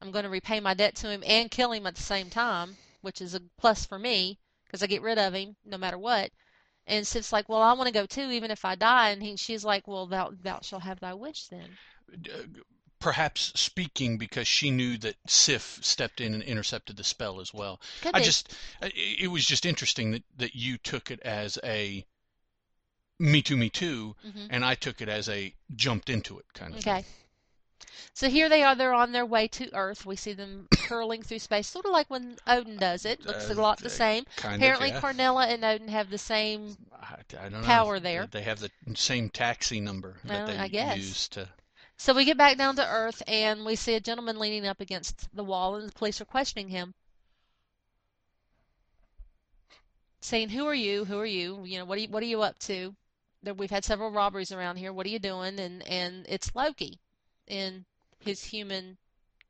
I'm 0.00 0.10
going 0.10 0.24
to 0.24 0.30
repay 0.30 0.60
my 0.60 0.74
debt 0.74 0.94
to 0.96 1.10
him 1.10 1.22
and 1.26 1.50
kill 1.50 1.72
him 1.72 1.86
at 1.86 1.94
the 1.94 2.02
same 2.02 2.30
time, 2.30 2.76
which 3.02 3.20
is 3.20 3.34
a 3.34 3.42
plus 3.58 3.84
for 3.84 3.98
me 3.98 4.38
because 4.64 4.82
I 4.82 4.86
get 4.86 5.02
rid 5.02 5.18
of 5.18 5.34
him 5.34 5.56
no 5.64 5.76
matter 5.76 5.98
what. 5.98 6.30
And 6.86 7.06
Sif's 7.06 7.32
like, 7.32 7.48
well, 7.48 7.62
I 7.62 7.72
want 7.74 7.88
to 7.88 7.92
go 7.92 8.06
too, 8.06 8.30
even 8.30 8.50
if 8.50 8.64
I 8.64 8.74
die. 8.74 9.10
And 9.10 9.22
he, 9.22 9.36
she's 9.36 9.64
like, 9.64 9.86
well, 9.86 10.06
thou, 10.06 10.32
thou 10.42 10.60
shalt 10.62 10.82
have 10.82 11.00
thy 11.00 11.14
wish 11.14 11.48
then. 11.48 11.76
Perhaps 13.00 13.52
speaking 13.58 14.18
because 14.18 14.46
she 14.46 14.70
knew 14.70 14.96
that 14.98 15.16
Sif 15.26 15.78
stepped 15.82 16.20
in 16.20 16.34
and 16.34 16.42
intercepted 16.42 16.96
the 16.96 17.04
spell 17.04 17.40
as 17.40 17.52
well. 17.52 17.80
Could 18.02 18.14
I 18.14 18.20
be. 18.20 18.24
just, 18.26 18.54
it 18.82 19.30
was 19.30 19.44
just 19.46 19.66
interesting 19.66 20.12
that, 20.12 20.22
that 20.36 20.54
you 20.54 20.78
took 20.78 21.10
it 21.10 21.20
as 21.20 21.58
a 21.64 22.04
me 23.18 23.42
too, 23.42 23.56
me 23.56 23.68
too, 23.68 24.16
Mhm. 24.26 24.46
and 24.50 24.64
I 24.64 24.74
took 24.74 25.00
it 25.02 25.08
as 25.08 25.28
a 25.28 25.54
jumped 25.74 26.08
into 26.08 26.38
it 26.38 26.46
kind 26.54 26.72
of 26.74 26.78
Okay. 26.80 27.04
So 28.14 28.28
here 28.28 28.48
they 28.48 28.62
are. 28.62 28.74
They're 28.74 28.94
on 28.94 29.12
their 29.12 29.26
way 29.26 29.46
to 29.48 29.74
Earth. 29.74 30.04
We 30.04 30.16
see 30.16 30.32
them 30.32 30.68
hurling 30.88 31.22
through 31.22 31.38
space, 31.38 31.68
sort 31.68 31.84
of 31.86 31.92
like 31.92 32.08
when 32.10 32.38
Odin 32.46 32.76
does 32.76 33.04
it. 33.04 33.24
Looks 33.24 33.48
a 33.48 33.52
Uh, 33.52 33.56
lot 33.56 33.78
the 33.78 33.90
same. 33.90 34.24
Apparently, 34.38 34.88
of, 34.90 34.94
yeah. 34.94 35.00
Carnella 35.00 35.48
and 35.48 35.64
Odin 35.64 35.88
have 35.88 36.10
the 36.10 36.18
same 36.18 36.76
I, 36.92 37.16
I 37.38 37.48
don't 37.48 37.60
know. 37.60 37.66
power 37.66 38.00
there. 38.00 38.26
They 38.26 38.42
have 38.42 38.60
the 38.60 38.70
same 38.94 39.28
taxi 39.30 39.80
number 39.80 40.18
that 40.24 40.46
they 40.70 40.96
use 40.96 41.28
to. 41.28 41.48
So 42.02 42.14
we 42.14 42.24
get 42.24 42.38
back 42.38 42.56
down 42.56 42.76
to 42.76 42.88
Earth 42.88 43.22
and 43.26 43.62
we 43.62 43.76
see 43.76 43.92
a 43.94 44.00
gentleman 44.00 44.38
leaning 44.38 44.66
up 44.66 44.80
against 44.80 45.28
the 45.36 45.44
wall, 45.44 45.76
and 45.76 45.86
the 45.86 45.92
police 45.92 46.18
are 46.18 46.24
questioning 46.24 46.70
him, 46.70 46.94
saying, 50.22 50.48
"Who 50.48 50.66
are 50.66 50.74
you? 50.74 51.04
Who 51.04 51.18
are 51.18 51.26
you? 51.26 51.62
You 51.62 51.78
know, 51.78 51.84
what 51.84 51.98
are 51.98 52.00
you, 52.00 52.08
what 52.08 52.22
are 52.22 52.26
you 52.26 52.40
up 52.40 52.58
to? 52.60 52.96
There, 53.42 53.52
we've 53.52 53.70
had 53.70 53.84
several 53.84 54.10
robberies 54.10 54.50
around 54.50 54.78
here. 54.78 54.94
What 54.94 55.04
are 55.04 55.10
you 55.10 55.18
doing?" 55.18 55.60
And 55.60 55.86
and 55.86 56.24
it's 56.26 56.54
Loki 56.54 56.98
in 57.46 57.84
his 58.18 58.44
human 58.44 58.96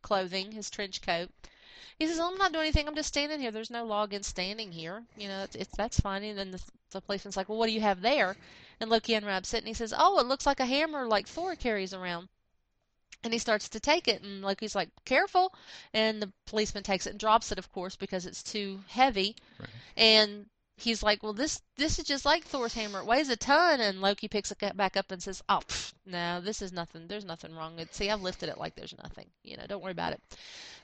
clothing, 0.02 0.50
his 0.50 0.70
trench 0.70 1.00
coat. 1.02 1.30
He 2.00 2.06
says, 2.08 2.18
"I'm 2.18 2.36
not 2.36 2.52
doing 2.52 2.64
anything. 2.64 2.88
I'm 2.88 2.96
just 2.96 3.08
standing 3.10 3.38
here. 3.38 3.52
There's 3.52 3.70
no 3.70 3.84
law 3.84 4.02
against 4.02 4.28
standing 4.28 4.72
here. 4.72 5.04
You 5.16 5.28
know, 5.28 5.44
it's, 5.44 5.54
it's 5.54 5.76
that's 5.76 6.00
fine." 6.00 6.24
And 6.24 6.36
then 6.36 6.50
the, 6.50 6.60
the 6.90 7.00
policeman's 7.00 7.36
like, 7.36 7.48
"Well, 7.48 7.58
what 7.58 7.68
do 7.68 7.72
you 7.72 7.80
have 7.80 8.00
there?" 8.00 8.36
And 8.80 8.90
Loki 8.90 9.14
unwraps 9.14 9.54
it 9.54 9.58
and 9.58 9.68
he 9.68 9.74
says, 9.74 9.94
"Oh, 9.96 10.18
it 10.18 10.26
looks 10.26 10.46
like 10.46 10.58
a 10.58 10.66
hammer 10.66 11.06
like 11.06 11.28
Thor 11.28 11.54
carries 11.54 11.94
around." 11.94 12.28
And 13.22 13.34
he 13.34 13.38
starts 13.38 13.68
to 13.68 13.80
take 13.80 14.08
it, 14.08 14.22
and 14.22 14.40
Loki's 14.40 14.74
like, 14.74 14.88
"Careful!" 15.04 15.52
And 15.92 16.22
the 16.22 16.32
policeman 16.46 16.82
takes 16.82 17.06
it 17.06 17.10
and 17.10 17.20
drops 17.20 17.52
it, 17.52 17.58
of 17.58 17.70
course, 17.70 17.94
because 17.94 18.24
it's 18.24 18.42
too 18.42 18.82
heavy. 18.88 19.36
Right. 19.58 19.68
And 19.94 20.48
he's 20.76 21.02
like, 21.02 21.22
"Well, 21.22 21.34
this 21.34 21.60
this 21.76 21.98
is 21.98 22.06
just 22.06 22.24
like 22.24 22.44
Thor's 22.44 22.72
hammer. 22.72 23.00
It 23.00 23.06
weighs 23.06 23.28
a 23.28 23.36
ton." 23.36 23.78
And 23.78 24.00
Loki 24.00 24.26
picks 24.26 24.50
it 24.50 24.76
back 24.76 24.96
up 24.96 25.10
and 25.10 25.22
says, 25.22 25.42
"Oh, 25.50 25.60
pff, 25.68 25.92
no, 26.06 26.40
this 26.40 26.62
is 26.62 26.72
nothing. 26.72 27.08
There's 27.08 27.26
nothing 27.26 27.54
wrong. 27.54 27.76
With 27.76 27.90
It, 27.90 27.94
see, 27.94 28.08
I've 28.08 28.22
lifted 28.22 28.48
it 28.48 28.56
like 28.56 28.74
there's 28.74 28.96
nothing. 28.96 29.30
You 29.42 29.58
know, 29.58 29.66
don't 29.66 29.82
worry 29.82 29.92
about 29.92 30.14
it." 30.14 30.22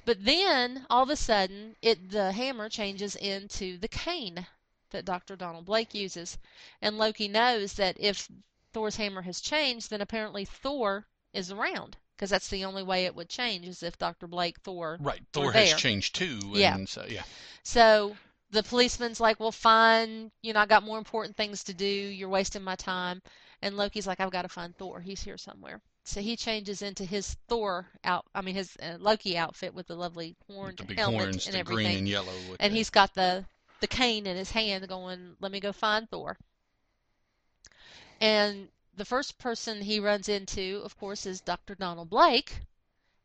But 0.04 0.22
then 0.22 0.84
all 0.90 1.04
of 1.04 1.10
a 1.10 1.16
sudden, 1.16 1.76
it 1.80 2.10
the 2.10 2.32
hammer 2.32 2.68
changes 2.68 3.16
into 3.16 3.78
the 3.78 3.88
cane 3.88 4.46
that 4.90 5.06
Dr. 5.06 5.36
Donald 5.36 5.64
Blake 5.64 5.94
uses, 5.94 6.36
and 6.82 6.98
Loki 6.98 7.28
knows 7.28 7.72
that 7.74 7.96
if 7.98 8.28
Thor's 8.74 8.96
hammer 8.96 9.22
has 9.22 9.40
changed, 9.40 9.88
then 9.88 10.02
apparently 10.02 10.44
Thor 10.44 11.06
is 11.32 11.50
around 11.50 11.96
because 12.16 12.30
that's 12.30 12.48
the 12.48 12.64
only 12.64 12.82
way 12.82 13.04
it 13.04 13.14
would 13.14 13.28
change 13.28 13.66
is 13.68 13.82
if 13.82 13.98
Dr. 13.98 14.26
Blake, 14.26 14.58
Thor. 14.60 14.96
Right. 15.00 15.20
Thor 15.32 15.52
has 15.52 15.74
changed 15.74 16.14
too. 16.14 16.40
Yeah. 16.52 16.78
So, 16.86 17.04
yeah. 17.08 17.22
So 17.62 18.16
the 18.50 18.62
policeman's 18.62 19.20
like, 19.20 19.38
well, 19.38 19.52
fine. 19.52 20.30
You 20.42 20.52
know, 20.52 20.60
I 20.60 20.66
got 20.66 20.82
more 20.82 20.98
important 20.98 21.36
things 21.36 21.64
to 21.64 21.74
do. 21.74 21.84
You're 21.86 22.28
wasting 22.28 22.62
my 22.62 22.76
time. 22.76 23.22
And 23.62 23.76
Loki's 23.76 24.06
like, 24.06 24.20
I've 24.20 24.30
got 24.30 24.42
to 24.42 24.48
find 24.48 24.76
Thor. 24.76 25.00
He's 25.00 25.22
here 25.22 25.38
somewhere. 25.38 25.80
So 26.04 26.20
he 26.20 26.36
changes 26.36 26.82
into 26.82 27.04
his 27.04 27.36
Thor 27.48 27.86
out. 28.04 28.24
I 28.34 28.40
mean, 28.40 28.54
his 28.54 28.76
uh, 28.80 28.96
Loki 28.98 29.36
outfit 29.36 29.74
with 29.74 29.88
the 29.88 29.96
lovely 29.96 30.36
horned 30.46 30.78
With 30.78 30.88
the 30.88 30.94
big 30.94 30.98
helmet 30.98 31.20
horns, 31.20 31.46
and 31.46 31.54
the 31.54 31.58
everything. 31.58 31.84
green 31.86 31.98
and 31.98 32.08
yellow. 32.08 32.32
With 32.50 32.56
and 32.60 32.72
he's 32.72 32.90
got 32.90 33.14
the 33.14 33.44
the 33.80 33.86
cane 33.86 34.26
in 34.26 34.36
his 34.36 34.50
hand 34.50 34.88
going 34.88 35.36
let 35.40 35.52
me 35.52 35.60
go 35.60 35.70
find 35.70 36.08
thor 36.08 36.38
and 38.20 38.68
the 38.96 39.04
first 39.04 39.38
person 39.38 39.82
he 39.82 40.00
runs 40.00 40.28
into 40.28 40.80
of 40.84 40.98
course 40.98 41.26
is 41.26 41.40
dr 41.40 41.74
donald 41.76 42.10
blake 42.10 42.62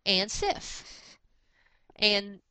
and 0.06 0.32
sif. 0.32 0.84
And 1.96 2.42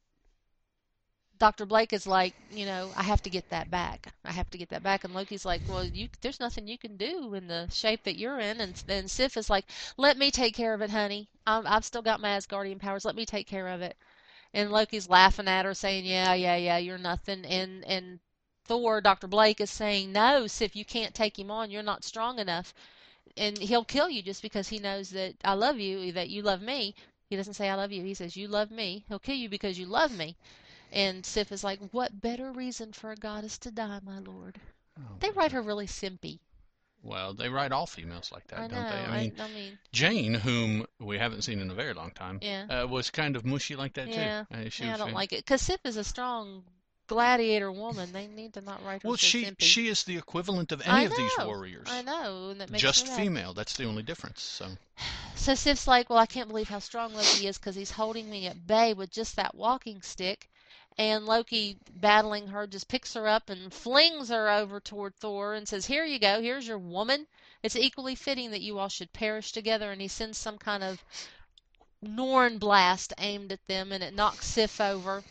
dr 1.38 1.64
blake 1.66 1.92
is 1.92 2.06
like 2.06 2.34
you 2.50 2.64
know 2.66 2.92
i 2.96 3.02
have 3.02 3.22
to 3.22 3.30
get 3.30 3.48
that 3.50 3.70
back. 3.70 4.12
I 4.24 4.32
have 4.32 4.50
to 4.50 4.58
get 4.58 4.68
that 4.70 4.82
back. 4.82 5.04
And 5.04 5.14
loki's 5.14 5.44
like 5.44 5.62
well 5.68 5.84
you 5.84 6.08
there's 6.20 6.40
nothing 6.40 6.66
you 6.68 6.78
can 6.78 6.96
do 6.96 7.34
in 7.34 7.46
the 7.48 7.68
shape 7.70 8.04
that 8.04 8.18
you're 8.18 8.38
in. 8.38 8.60
And 8.60 8.74
then 8.86 9.08
sif 9.08 9.36
is 9.36 9.50
like 9.50 9.64
let 9.96 10.16
me 10.18 10.30
take 10.30 10.54
care 10.54 10.74
of 10.74 10.82
it 10.82 10.90
honey. 10.90 11.28
I'm, 11.46 11.66
i've 11.66 11.84
still 11.84 12.02
got 12.02 12.20
my 12.20 12.30
asgardian 12.36 12.78
powers. 12.78 13.04
Let 13.04 13.16
me 13.16 13.26
take 13.26 13.46
care 13.46 13.68
of 13.68 13.80
it. 13.82 13.96
And 14.54 14.70
Loki's 14.72 15.08
laughing 15.08 15.48
at 15.48 15.64
her, 15.64 15.74
saying, 15.74 16.04
"Yeah, 16.06 16.34
yeah, 16.34 16.56
yeah, 16.56 16.78
you're 16.78 16.98
nothing." 16.98 17.44
And 17.46 17.84
and 17.84 18.20
Thor, 18.64 19.00
Doctor 19.00 19.26
Blake, 19.28 19.60
is 19.60 19.70
saying, 19.70 20.12
"No, 20.12 20.46
Sif, 20.46 20.76
you 20.76 20.84
can't 20.84 21.14
take 21.14 21.38
him 21.38 21.50
on. 21.50 21.70
You're 21.70 21.82
not 21.82 22.04
strong 22.04 22.38
enough, 22.38 22.74
and 23.40 23.58
he'll 23.58 23.84
kill 23.84 24.08
you 24.10 24.22
just 24.22 24.42
because 24.42 24.68
he 24.68 24.78
knows 24.78 25.10
that 25.10 25.34
I 25.44 25.54
love 25.54 25.78
you, 25.78 26.12
that 26.12 26.30
you 26.30 26.42
love 26.42 26.62
me." 26.62 26.94
He 27.28 27.36
doesn't 27.36 27.54
say 27.54 27.68
I 27.68 27.74
love 27.74 27.92
you. 27.92 28.04
He 28.04 28.14
says 28.14 28.36
you 28.36 28.48
love 28.48 28.70
me. 28.70 29.04
He'll 29.08 29.18
kill 29.18 29.36
you 29.36 29.48
because 29.48 29.78
you 29.78 29.86
love 29.86 30.12
me. 30.16 30.36
And 30.92 31.24
Sif 31.24 31.52
is 31.52 31.64
like, 31.64 31.80
"What 31.90 32.20
better 32.20 32.52
reason 32.52 32.92
for 32.92 33.10
a 33.12 33.16
goddess 33.16 33.58
to 33.58 33.70
die, 33.70 34.00
my 34.04 34.18
lord?" 34.18 34.60
Oh, 34.98 35.16
They 35.20 35.30
write 35.30 35.52
her 35.52 35.62
really 35.62 35.86
simpy. 35.86 36.38
Well, 37.02 37.32
they 37.32 37.48
write 37.48 37.72
all 37.72 37.86
females 37.86 38.30
like 38.30 38.46
that, 38.48 38.60
I 38.60 38.68
don't 38.68 38.88
they? 38.88 39.04
I 39.04 39.06
I, 39.06 39.20
mean, 39.22 39.32
I 39.40 39.48
mean, 39.48 39.78
Jane, 39.92 40.34
whom 40.34 40.86
we 40.98 41.18
haven't 41.18 41.42
seen 41.42 41.60
in 41.60 41.70
a 41.70 41.74
very 41.74 41.94
long 41.94 42.10
time, 42.10 42.40
yeah. 42.42 42.66
uh, 42.68 42.86
was 42.86 43.10
kind 43.10 43.36
of 43.36 43.44
mushy 43.46 43.74
like 43.74 43.94
that 43.94 44.10
Yeah. 44.10 44.44
too. 44.50 44.54
Uh, 44.54 44.68
she 44.68 44.84
Yeah, 44.84 44.94
I 44.94 44.98
don't 44.98 45.14
like 45.14 45.32
it 45.32 45.44
because 45.44 45.62
Sif 45.62 45.80
is 45.84 45.96
a 45.96 46.04
strong 46.04 46.64
gladiator 47.10 47.72
woman. 47.72 48.12
They 48.12 48.28
need 48.28 48.54
to 48.54 48.60
not 48.60 48.84
write 48.84 49.02
her 49.02 49.08
Well, 49.08 49.16
she 49.16 49.44
simpy. 49.44 49.62
she 49.62 49.88
is 49.88 50.04
the 50.04 50.16
equivalent 50.16 50.70
of 50.70 50.80
any 50.86 51.06
of 51.06 51.16
these 51.16 51.32
warriors. 51.40 51.88
I 51.90 52.02
know, 52.02 52.50
and 52.50 52.60
that 52.60 52.70
makes 52.70 52.82
Just 52.82 53.08
female. 53.08 53.52
That's 53.52 53.76
the 53.76 53.84
only 53.84 54.04
difference. 54.04 54.40
So 54.40 54.68
So 55.34 55.56
Sif's 55.56 55.88
like, 55.88 56.08
well, 56.08 56.20
I 56.20 56.26
can't 56.26 56.48
believe 56.48 56.68
how 56.68 56.78
strong 56.78 57.12
Loki 57.12 57.48
is 57.48 57.58
because 57.58 57.74
he's 57.74 57.90
holding 57.90 58.30
me 58.30 58.46
at 58.46 58.64
bay 58.64 58.94
with 58.94 59.10
just 59.10 59.34
that 59.34 59.56
walking 59.56 60.02
stick. 60.02 60.48
And 60.98 61.26
Loki, 61.26 61.78
battling 61.96 62.46
her, 62.48 62.68
just 62.68 62.86
picks 62.86 63.14
her 63.14 63.26
up 63.26 63.50
and 63.50 63.74
flings 63.74 64.28
her 64.28 64.48
over 64.48 64.78
toward 64.78 65.16
Thor 65.16 65.54
and 65.54 65.66
says, 65.66 65.86
Here 65.86 66.04
you 66.04 66.20
go, 66.20 66.40
here's 66.40 66.68
your 66.68 66.78
woman. 66.78 67.26
It's 67.64 67.74
equally 67.74 68.14
fitting 68.14 68.52
that 68.52 68.60
you 68.60 68.78
all 68.78 68.88
should 68.88 69.12
perish 69.12 69.50
together. 69.50 69.90
And 69.90 70.00
he 70.00 70.06
sends 70.08 70.38
some 70.38 70.58
kind 70.58 70.84
of 70.84 71.02
Norn 72.02 72.58
blast 72.58 73.12
aimed 73.18 73.50
at 73.50 73.66
them, 73.66 73.90
and 73.90 74.04
it 74.04 74.14
knocks 74.14 74.46
Sif 74.46 74.80
over. 74.80 75.24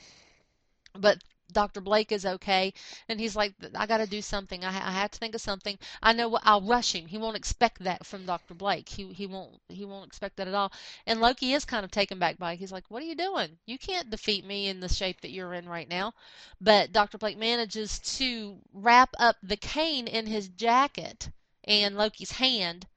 But 0.94 1.24
Dr. 1.52 1.82
Blake 1.82 2.12
is 2.12 2.26
okay, 2.26 2.74
and 3.08 3.20
he's 3.20 3.36
like, 3.36 3.54
I 3.76 3.88
got 3.88 3.98
to 3.98 4.06
do 4.06 4.22
something. 4.22 4.64
I, 4.64 4.70
I 4.70 4.92
have 4.92 5.12
to 5.12 5.20
think 5.20 5.34
of 5.34 5.42
something. 5.42 5.80
I 6.02 6.14
know 6.14 6.30
what 6.30 6.44
I'll 6.46 6.62
rush 6.62 6.94
him. 6.94 7.08
He 7.08 7.18
won't 7.18 7.36
expect 7.36 7.84
that 7.84 8.06
from 8.06 8.26
Dr. 8.26 8.54
Blake. 8.54 8.88
He 8.88 9.12
he 9.14 9.26
won't 9.26 9.60
he 9.68 9.86
won't 9.86 10.08
expect 10.08 10.38
that 10.38 10.48
at 10.48 10.54
all. 10.54 10.72
And 11.06 11.22
Loki 11.22 11.54
is 11.54 11.66
kind 11.66 11.84
of 11.84 11.92
taken 11.92 12.20
back 12.20 12.38
by 12.38 12.54
it. 12.54 12.60
He's 12.60 12.72
like, 12.72 12.86
"What 12.90 13.02
are 13.02 13.08
you 13.08 13.16
doing? 13.16 13.58
You 13.66 13.78
can't 13.80 14.10
defeat 14.10 14.46
me 14.46 14.68
in 14.68 14.80
the 14.80 14.90
shape 14.90 15.22
that 15.22 15.32
you're 15.32 15.54
in 15.54 15.68
right 15.68 15.90
now." 15.90 16.14
But 16.62 16.92
Dr. 16.92 17.18
Blake 17.18 17.38
manages 17.38 18.00
to 18.18 18.60
wrap 18.72 19.16
up 19.18 19.38
the 19.42 19.58
cane 19.58 20.08
in 20.08 20.28
his 20.28 20.50
jacket 20.50 21.30
and 21.64 21.98
Loki's 21.98 22.32
hand, 22.32 22.88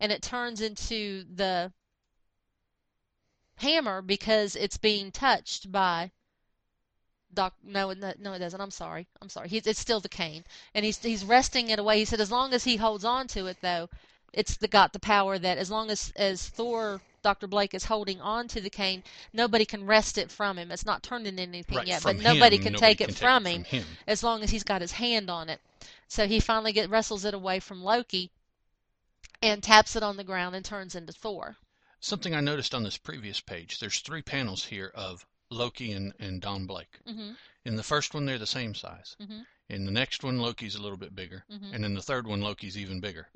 and 0.00 0.12
it 0.12 0.22
turns 0.22 0.60
into 0.60 1.24
the 1.34 1.72
hammer 3.56 4.00
because 4.00 4.54
it's 4.54 4.76
being 4.78 5.10
touched 5.10 5.70
by 5.72 6.10
Doc, 7.34 7.54
no, 7.62 7.92
no, 7.92 8.12
no, 8.18 8.32
it 8.32 8.38
doesn't. 8.38 8.60
I'm 8.60 8.70
sorry. 8.70 9.06
I'm 9.20 9.28
sorry. 9.28 9.48
He's, 9.48 9.66
it's 9.66 9.78
still 9.78 10.00
the 10.00 10.08
cane, 10.08 10.44
and 10.74 10.84
he's 10.84 10.98
he's 10.98 11.24
resting 11.24 11.70
it 11.70 11.78
away. 11.78 11.98
He 11.98 12.04
said 12.04 12.20
as 12.20 12.30
long 12.30 12.54
as 12.54 12.64
he 12.64 12.76
holds 12.76 13.04
on 13.04 13.28
to 13.28 13.46
it, 13.46 13.58
though, 13.60 13.88
it's 14.32 14.56
the 14.56 14.68
got 14.68 14.92
the 14.92 14.98
power 14.98 15.38
that 15.38 15.58
as 15.58 15.70
long 15.70 15.90
as 15.90 16.12
as 16.16 16.48
Thor, 16.48 17.00
Doctor 17.22 17.46
Blake 17.46 17.74
is 17.74 17.84
holding 17.84 18.20
on 18.20 18.48
to 18.48 18.60
the 18.60 18.70
cane, 18.70 19.02
nobody 19.32 19.64
can 19.64 19.86
wrest 19.86 20.18
it 20.18 20.30
from 20.30 20.58
him. 20.58 20.70
It's 20.70 20.86
not 20.86 21.02
turned 21.02 21.26
into 21.26 21.42
anything 21.42 21.76
right 21.76 21.86
yet, 21.86 22.02
but 22.02 22.16
nobody 22.16 22.58
can 22.58 22.72
nobody 22.72 22.94
take 22.94 23.00
it 23.00 23.08
can 23.08 23.14
from 23.14 23.46
him 23.46 23.64
From 23.64 23.78
him. 23.78 23.86
as 24.06 24.22
long 24.22 24.42
as 24.42 24.50
he's 24.50 24.64
got 24.64 24.80
his 24.80 24.92
hand 24.92 25.28
on 25.30 25.48
it. 25.48 25.60
So 26.08 26.26
he 26.26 26.40
finally 26.40 26.72
get 26.72 26.88
wrestles 26.90 27.24
it 27.24 27.34
away 27.34 27.60
from 27.60 27.82
Loki, 27.82 28.30
and 29.42 29.62
taps 29.62 29.94
it 29.96 30.02
on 30.02 30.16
the 30.16 30.24
ground 30.24 30.56
and 30.56 30.64
turns 30.64 30.94
into 30.94 31.12
Thor. 31.12 31.56
Something 32.00 32.34
I 32.34 32.40
noticed 32.40 32.74
on 32.74 32.82
this 32.84 32.96
previous 32.96 33.40
page. 33.40 33.78
There's 33.78 34.00
three 34.00 34.22
panels 34.22 34.64
here 34.64 34.90
of 34.94 35.26
Loki 35.50 35.92
and, 35.92 36.12
and 36.18 36.40
Don 36.40 36.66
Blake. 36.66 37.00
hmm 37.06 37.32
In 37.64 37.76
the 37.76 37.82
first 37.82 38.14
one, 38.14 38.26
they're 38.26 38.38
the 38.38 38.46
same 38.46 38.74
size. 38.74 39.16
Mhm. 39.20 39.46
In 39.68 39.84
the 39.84 39.90
next 39.90 40.22
one, 40.22 40.38
Loki's 40.38 40.74
a 40.74 40.82
little 40.82 40.96
bit 40.98 41.14
bigger, 41.14 41.44
Mhm. 41.50 41.74
and 41.74 41.84
in 41.84 41.94
the 41.94 42.02
third 42.02 42.26
one, 42.26 42.40
Loki's 42.40 42.76
even 42.76 43.00
bigger. 43.00 43.28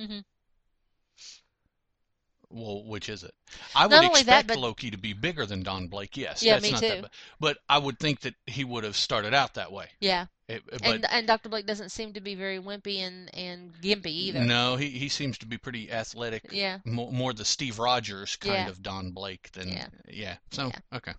Well, 2.52 2.84
which 2.84 3.08
is 3.08 3.24
it? 3.24 3.32
I 3.74 3.86
would 3.86 3.94
only 3.94 4.08
that, 4.08 4.40
expect 4.40 4.48
but- 4.48 4.58
Loki 4.58 4.90
to 4.90 4.98
be 4.98 5.12
bigger 5.14 5.46
than 5.46 5.62
Don 5.62 5.88
Blake. 5.88 6.16
Yes, 6.16 6.42
Yeah, 6.42 6.54
that's 6.54 6.64
me 6.64 6.70
not 6.72 6.80
too. 6.80 6.88
that. 7.02 7.10
But 7.40 7.58
I 7.68 7.78
would 7.78 7.98
think 7.98 8.20
that 8.20 8.34
he 8.46 8.62
would 8.64 8.84
have 8.84 8.96
started 8.96 9.32
out 9.34 9.54
that 9.54 9.72
way. 9.72 9.86
Yeah, 10.00 10.26
It- 10.48 10.62
but 10.66 10.82
and 10.84 11.06
and 11.10 11.26
Doctor 11.26 11.48
Blake 11.48 11.66
doesn't 11.66 11.88
seem 11.90 12.12
to 12.12 12.20
be 12.20 12.34
very 12.34 12.58
wimpy 12.58 12.98
and 12.98 13.34
and 13.34 13.72
gimpy 13.80 14.06
either. 14.08 14.40
no, 14.44 14.76
he 14.76 14.90
he 14.90 15.08
seems 15.08 15.38
to 15.38 15.46
be 15.46 15.56
pretty 15.56 15.90
athletic. 15.90 16.42
Yeah. 16.52 16.78
More, 16.84 17.10
more 17.10 17.32
the 17.32 17.44
Steve 17.44 17.78
Rogers 17.78 18.36
kind 18.36 18.54
Yeah. 18.54 18.68
of 18.68 18.82
Don 18.82 19.12
Blake 19.12 19.50
than 19.52 19.68
Yeah. 19.70 19.86
yeah. 20.08 20.36
So 20.50 20.66
Yeah. 20.68 20.96
okay. 20.98 21.14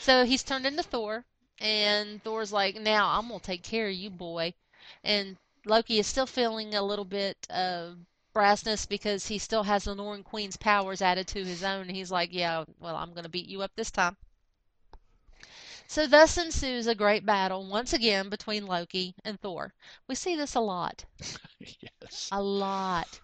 So 0.00 0.24
he's 0.24 0.42
turned 0.42 0.66
into 0.66 0.82
Thor, 0.84 1.24
and 1.58 2.22
Thor's 2.22 2.52
like, 2.52 2.76
"Now 2.76 3.18
I'm 3.18 3.28
gonna 3.28 3.40
take 3.40 3.62
care 3.64 3.88
of 3.88 3.94
you, 3.94 4.08
boy." 4.10 4.54
And 5.04 5.36
Loki 5.66 5.98
is 5.98 6.06
still 6.06 6.26
feeling 6.26 6.74
a 6.74 6.82
little 6.82 7.04
bit 7.04 7.46
of 7.50 7.98
brassness 8.34 8.88
because 8.88 9.26
he 9.26 9.38
still 9.38 9.62
has 9.64 9.84
the 9.84 9.94
Norn 9.94 10.22
Queen's 10.22 10.56
powers 10.56 11.02
added 11.02 11.26
to 11.28 11.44
his 11.44 11.62
own. 11.62 11.88
He's 11.88 12.10
like, 12.10 12.32
"Yeah, 12.32 12.64
well, 12.78 12.96
I'm 12.96 13.12
gonna 13.12 13.28
beat 13.28 13.48
you 13.48 13.62
up 13.62 13.72
this 13.76 13.90
time." 13.90 14.16
So 15.86 16.06
thus 16.06 16.38
ensues 16.38 16.86
a 16.86 16.94
great 16.94 17.26
battle 17.26 17.66
once 17.66 17.92
again 17.92 18.28
between 18.28 18.66
Loki 18.66 19.14
and 19.24 19.40
Thor. 19.40 19.74
We 20.06 20.14
see 20.14 20.36
this 20.36 20.54
a 20.54 20.60
lot. 20.60 21.04
yes. 21.58 22.28
a 22.30 22.40
lot. 22.40 23.20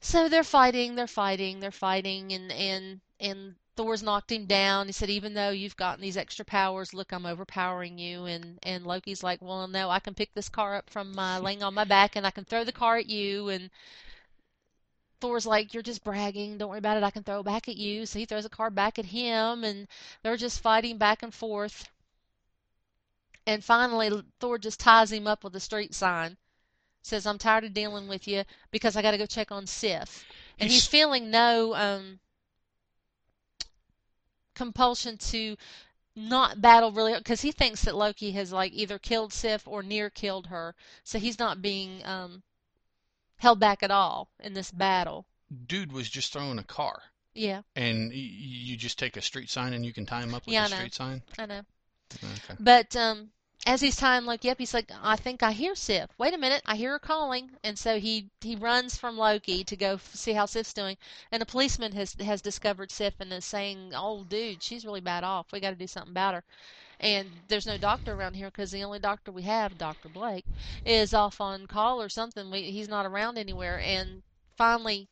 So 0.00 0.28
they're 0.28 0.42
fighting, 0.44 0.96
they're 0.96 1.06
fighting, 1.06 1.60
they're 1.60 1.70
fighting, 1.70 2.32
and 2.32 2.50
and 2.50 3.00
and 3.20 3.54
Thor's 3.80 4.02
knocked 4.02 4.30
him 4.30 4.44
down. 4.44 4.88
He 4.88 4.92
said, 4.92 5.08
"Even 5.08 5.32
though 5.32 5.48
you've 5.48 5.74
gotten 5.74 6.02
these 6.02 6.18
extra 6.18 6.44
powers, 6.44 6.92
look, 6.92 7.12
I'm 7.12 7.24
overpowering 7.24 7.96
you." 7.98 8.26
And 8.26 8.58
and 8.62 8.86
Loki's 8.86 9.22
like, 9.22 9.40
"Well, 9.40 9.66
no, 9.68 9.88
I 9.88 10.00
can 10.00 10.12
pick 10.12 10.34
this 10.34 10.50
car 10.50 10.76
up 10.76 10.90
from 10.90 11.14
my 11.14 11.38
laying 11.46 11.62
on 11.62 11.72
my 11.72 11.84
back, 11.84 12.14
and 12.14 12.26
I 12.26 12.30
can 12.30 12.44
throw 12.44 12.62
the 12.62 12.72
car 12.72 12.98
at 12.98 13.06
you." 13.08 13.48
And 13.48 13.70
Thor's 15.22 15.46
like, 15.46 15.72
"You're 15.72 15.82
just 15.82 16.04
bragging. 16.04 16.58
Don't 16.58 16.68
worry 16.68 16.76
about 16.76 16.98
it. 16.98 17.02
I 17.02 17.10
can 17.10 17.22
throw 17.22 17.40
it 17.40 17.44
back 17.44 17.70
at 17.70 17.78
you." 17.78 18.04
So 18.04 18.18
he 18.18 18.26
throws 18.26 18.44
a 18.44 18.50
car 18.50 18.68
back 18.68 18.98
at 18.98 19.06
him, 19.06 19.64
and 19.64 19.88
they're 20.22 20.36
just 20.36 20.60
fighting 20.60 20.98
back 20.98 21.22
and 21.22 21.32
forth. 21.32 21.88
And 23.46 23.64
finally, 23.64 24.10
Thor 24.40 24.58
just 24.58 24.78
ties 24.78 25.10
him 25.10 25.26
up 25.26 25.42
with 25.42 25.56
a 25.56 25.60
street 25.60 25.94
sign 25.94 26.36
says 27.02 27.26
I'm 27.26 27.38
tired 27.38 27.64
of 27.64 27.72
dealing 27.72 28.08
with 28.08 28.28
you 28.28 28.44
because 28.70 28.94
I 28.94 29.00
got 29.00 29.12
to 29.12 29.16
go 29.16 29.24
check 29.24 29.50
on 29.50 29.66
Sif. 29.66 30.26
And 30.58 30.70
he's, 30.70 30.82
He's- 30.82 30.86
feeling 30.86 31.30
no 31.30 31.74
um 31.74 32.20
compulsion 34.54 35.16
to 35.18 35.56
not 36.16 36.60
battle 36.60 36.92
really 36.92 37.16
because 37.16 37.40
he 37.42 37.52
thinks 37.52 37.82
that 37.84 37.94
Loki 37.94 38.32
has 38.32 38.52
like 38.52 38.72
either 38.72 38.98
killed 38.98 39.32
Sif 39.32 39.66
or 39.66 39.82
near 39.82 40.10
killed 40.10 40.48
her. 40.48 40.74
So 41.04 41.18
he's 41.18 41.38
not 41.38 41.62
being 41.62 42.04
um 42.04 42.42
held 43.38 43.58
back 43.60 43.82
at 43.82 43.90
all 43.90 44.30
in 44.40 44.54
this 44.54 44.70
battle. 44.70 45.26
Dude 45.66 45.92
was 45.92 46.08
just 46.10 46.32
throwing 46.32 46.58
a 46.58 46.64
car, 46.64 47.00
Yeah, 47.34 47.62
and 47.74 48.10
y- 48.10 48.16
you 48.16 48.76
just 48.76 48.98
take 48.98 49.16
a 49.16 49.22
street 49.22 49.50
sign 49.50 49.72
and 49.72 49.84
you 49.84 49.92
can 49.92 50.06
tie 50.06 50.20
him 50.22 50.34
up 50.34 50.46
with 50.46 50.52
Yeah, 50.52 50.66
a 50.66 50.68
street 50.68 50.94
sign. 50.94 51.22
I 51.38 51.46
know. 51.46 51.62
Okay. 52.14 52.54
But 52.60 52.94
um 52.96 53.30
as 53.66 53.80
he's 53.80 53.96
tying 53.96 54.24
Loki 54.26 54.50
up, 54.50 54.58
he's 54.58 54.74
like, 54.74 54.90
I 55.02 55.16
think 55.16 55.42
I 55.42 55.52
hear 55.52 55.74
Sif. 55.74 56.10
Wait 56.18 56.34
a 56.34 56.38
minute, 56.38 56.62
I 56.66 56.76
hear 56.76 56.92
her 56.92 56.98
calling. 56.98 57.50
And 57.62 57.78
so 57.78 57.98
he 58.00 58.30
he 58.40 58.56
runs 58.56 58.96
from 58.96 59.16
Loki 59.18 59.64
to 59.64 59.76
go 59.76 59.94
f- 59.94 60.14
see 60.14 60.32
how 60.32 60.46
Sif's 60.46 60.72
doing. 60.74 60.96
And 61.30 61.42
a 61.42 61.46
policeman 61.46 61.92
has 61.92 62.14
has 62.20 62.40
discovered 62.42 62.90
Sif 62.90 63.14
and 63.20 63.32
is 63.32 63.44
saying, 63.44 63.92
"Oh, 63.94 64.24
dude, 64.24 64.62
she's 64.62 64.84
really 64.86 65.00
bad 65.00 65.24
off. 65.24 65.52
We 65.52 65.60
got 65.60 65.70
to 65.70 65.76
do 65.76 65.86
something 65.86 66.10
about 66.12 66.34
her." 66.34 66.44
And 67.00 67.42
there's 67.48 67.66
no 67.66 67.78
doctor 67.78 68.14
around 68.14 68.34
here 68.34 68.48
because 68.48 68.70
the 68.70 68.84
only 68.84 68.98
doctor 68.98 69.32
we 69.32 69.42
have, 69.42 69.78
Doctor 69.78 70.08
Blake, 70.08 70.46
is 70.84 71.14
off 71.14 71.40
on 71.40 71.66
call 71.66 72.00
or 72.02 72.08
something. 72.08 72.50
We, 72.50 72.70
he's 72.70 72.88
not 72.88 73.06
around 73.06 73.38
anywhere. 73.38 73.80
And 73.80 74.22
finally, 74.56 75.08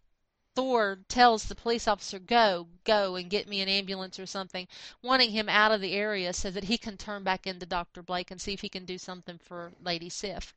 Thor 0.58 0.98
tells 1.06 1.44
the 1.44 1.54
police 1.54 1.86
officer, 1.86 2.18
"Go, 2.18 2.66
go 2.82 3.14
and 3.14 3.30
get 3.30 3.46
me 3.46 3.60
an 3.60 3.68
ambulance 3.68 4.18
or 4.18 4.26
something," 4.26 4.66
wanting 5.00 5.30
him 5.30 5.48
out 5.48 5.70
of 5.70 5.80
the 5.80 5.92
area 5.92 6.32
so 6.32 6.50
that 6.50 6.64
he 6.64 6.76
can 6.76 6.96
turn 6.96 7.22
back 7.22 7.46
into 7.46 7.64
Dr. 7.64 8.02
Blake 8.02 8.32
and 8.32 8.40
see 8.42 8.54
if 8.54 8.62
he 8.62 8.68
can 8.68 8.84
do 8.84 8.98
something 8.98 9.38
for 9.38 9.70
Lady 9.80 10.08
Sif. 10.08 10.56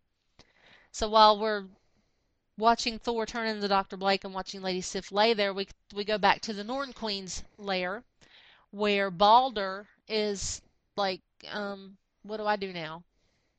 So 0.92 1.08
while 1.08 1.38
we're 1.38 1.68
watching 2.58 2.98
Thor 2.98 3.28
turn 3.28 3.48
into 3.48 3.68
Dr. 3.68 3.96
Blake 3.96 4.24
and 4.24 4.34
watching 4.34 4.64
Lady 4.64 4.82
Sif 4.82 5.12
lay 5.12 5.36
there, 5.36 5.54
we 5.54 5.68
we 5.94 6.04
go 6.04 6.18
back 6.18 6.42
to 6.42 6.54
the 6.54 6.64
Norn 6.64 6.94
Queen's 6.94 7.44
lair 7.60 8.04
where 8.72 9.12
Balder 9.12 9.88
is 10.08 10.64
like, 10.96 11.22
um, 11.48 11.96
what 12.24 12.38
do 12.38 12.48
I 12.48 12.56
do 12.56 12.74
now? 12.74 13.04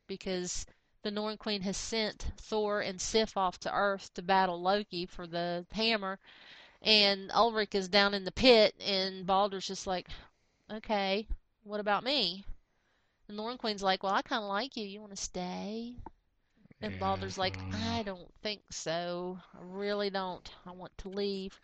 Because 0.09 0.67
the 1.03 1.11
Norn 1.11 1.37
Queen 1.37 1.63
has 1.63 1.77
sent 1.77 2.33
Thor 2.39 2.81
and 2.81 3.01
Sif 3.01 3.37
off 3.37 3.59
to 3.61 3.75
Earth 3.75 4.13
to 4.15 4.23
battle 4.23 4.61
Loki 4.61 5.07
for 5.07 5.27
the 5.27 5.67
hammer, 5.73 6.19
and 6.83 7.31
Ulik 7.31 7.75
is 7.75 7.89
down 7.89 8.15
in 8.15 8.25
the 8.25 8.33
pit, 8.33 8.75
and 8.81 9.27
Balder's 9.27 9.67
just 9.67 9.87
like, 9.87 10.09
okay, 10.71 11.27
what 11.65 11.81
about 11.81 12.05
me? 12.05 12.45
The 13.27 13.33
Norn 13.35 13.59
Queen's 13.59 13.83
like, 13.83 14.03
well, 14.03 14.15
I 14.15 14.23
kind 14.23 14.43
of 14.43 14.49
like 14.49 14.77
you. 14.77 14.85
You 14.87 15.01
want 15.01 15.13
to 15.13 15.17
stay? 15.17 15.95
And 16.83 16.93
Yeah, 16.93 16.99
Balder's 16.99 17.39
like, 17.39 17.59
um, 17.59 17.73
I 17.73 18.03
don't 18.03 18.33
think 18.43 18.63
so. 18.71 19.39
I 19.55 19.59
really 19.63 20.11
don't. 20.11 20.51
I 20.67 20.73
want 20.73 20.97
to 20.99 21.09
leave. 21.09 21.59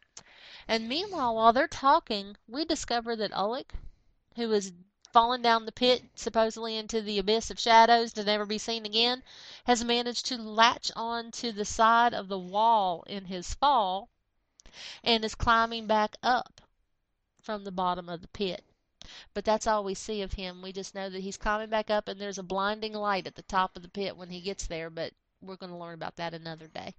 And 0.68 0.88
meanwhile, 0.88 1.34
while 1.34 1.52
they're 1.52 1.68
talking, 1.68 2.36
we 2.46 2.64
discover 2.64 3.16
that 3.16 3.32
Ulik, 3.32 3.70
who 4.36 4.52
is 4.52 4.72
fallen 5.12 5.40
down 5.42 5.64
the 5.64 5.72
pit, 5.72 6.02
supposedly 6.14 6.76
into 6.76 7.00
the 7.00 7.18
abyss 7.18 7.50
of 7.50 7.58
shadows 7.58 8.12
to 8.12 8.24
never 8.24 8.44
be 8.44 8.58
seen 8.58 8.84
again, 8.84 9.22
has 9.64 9.82
managed 9.82 10.26
to 10.26 10.36
latch 10.36 10.90
on 10.94 11.30
to 11.30 11.50
the 11.52 11.64
side 11.64 12.12
of 12.12 12.28
the 12.28 12.38
wall 12.38 13.04
in 13.06 13.24
his 13.24 13.54
fall 13.54 14.08
and 15.02 15.24
is 15.24 15.34
climbing 15.34 15.86
back 15.86 16.16
up 16.22 16.60
from 17.40 17.64
the 17.64 17.72
bottom 17.72 18.08
of 18.08 18.20
the 18.20 18.28
pit. 18.28 18.64
But 19.32 19.44
that's 19.44 19.66
all 19.66 19.82
we 19.82 19.94
see 19.94 20.20
of 20.20 20.34
him. 20.34 20.60
We 20.60 20.72
just 20.72 20.94
know 20.94 21.08
that 21.08 21.20
he's 21.20 21.38
climbing 21.38 21.70
back 21.70 21.88
up 21.90 22.08
and 22.08 22.20
there's 22.20 22.38
a 22.38 22.42
blinding 22.42 22.92
light 22.92 23.26
at 23.26 23.34
the 23.34 23.42
top 23.42 23.76
of 23.76 23.82
the 23.82 23.88
pit 23.88 24.16
when 24.16 24.28
he 24.28 24.40
gets 24.40 24.66
there, 24.66 24.90
but 24.90 25.14
we're 25.40 25.56
going 25.56 25.72
to 25.72 25.78
learn 25.78 25.94
about 25.94 26.16
that 26.16 26.34
another 26.34 26.66
day. 26.66 26.94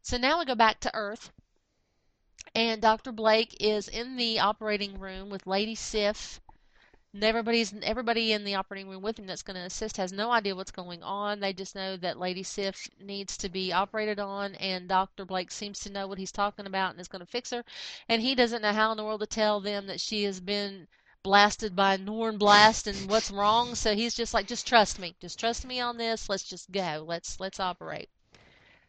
So 0.00 0.16
now 0.16 0.38
we 0.38 0.44
go 0.44 0.54
back 0.54 0.80
to 0.80 0.94
Earth. 0.94 1.32
And 2.54 2.80
Dr. 2.80 3.12
Blake 3.12 3.54
is 3.60 3.88
in 3.88 4.16
the 4.16 4.38
operating 4.38 4.98
room 4.98 5.28
with 5.28 5.46
Lady 5.46 5.74
Sif 5.74 6.40
and 7.14 7.24
everybody's 7.24 7.72
everybody 7.82 8.32
in 8.32 8.44
the 8.44 8.54
operating 8.56 8.88
room 8.88 9.02
with 9.02 9.18
him 9.18 9.26
that's 9.26 9.42
going 9.42 9.56
to 9.56 9.62
assist 9.64 9.96
has 9.96 10.12
no 10.12 10.30
idea 10.30 10.54
what's 10.54 10.70
going 10.70 11.02
on. 11.02 11.40
They 11.40 11.52
just 11.52 11.74
know 11.74 11.96
that 11.96 12.18
Lady 12.18 12.42
Sif 12.42 12.88
needs 13.00 13.36
to 13.38 13.48
be 13.48 13.72
operated 13.72 14.18
on, 14.18 14.54
and 14.56 14.88
Dr. 14.88 15.24
Blake 15.24 15.50
seems 15.50 15.80
to 15.80 15.90
know 15.90 16.06
what 16.06 16.18
he's 16.18 16.32
talking 16.32 16.66
about 16.66 16.90
and 16.90 17.00
is 17.00 17.08
going 17.08 17.24
to 17.24 17.30
fix 17.30 17.50
her. 17.50 17.64
And 18.08 18.20
he 18.20 18.34
doesn't 18.34 18.62
know 18.62 18.72
how 18.72 18.90
in 18.90 18.96
the 18.96 19.04
world 19.04 19.20
to 19.20 19.26
tell 19.26 19.60
them 19.60 19.86
that 19.86 20.00
she 20.00 20.24
has 20.24 20.40
been 20.40 20.88
blasted 21.22 21.74
by 21.74 21.96
Norn 21.96 22.38
Blast 22.38 22.86
and 22.86 23.10
what's 23.10 23.30
wrong. 23.30 23.74
So 23.74 23.94
he's 23.94 24.14
just 24.14 24.34
like, 24.34 24.46
just 24.46 24.66
trust 24.66 24.98
me, 24.98 25.16
just 25.20 25.40
trust 25.40 25.66
me 25.66 25.80
on 25.80 25.96
this. 25.96 26.28
Let's 26.28 26.44
just 26.44 26.70
go. 26.70 27.04
Let's 27.06 27.40
let's 27.40 27.60
operate. 27.60 28.08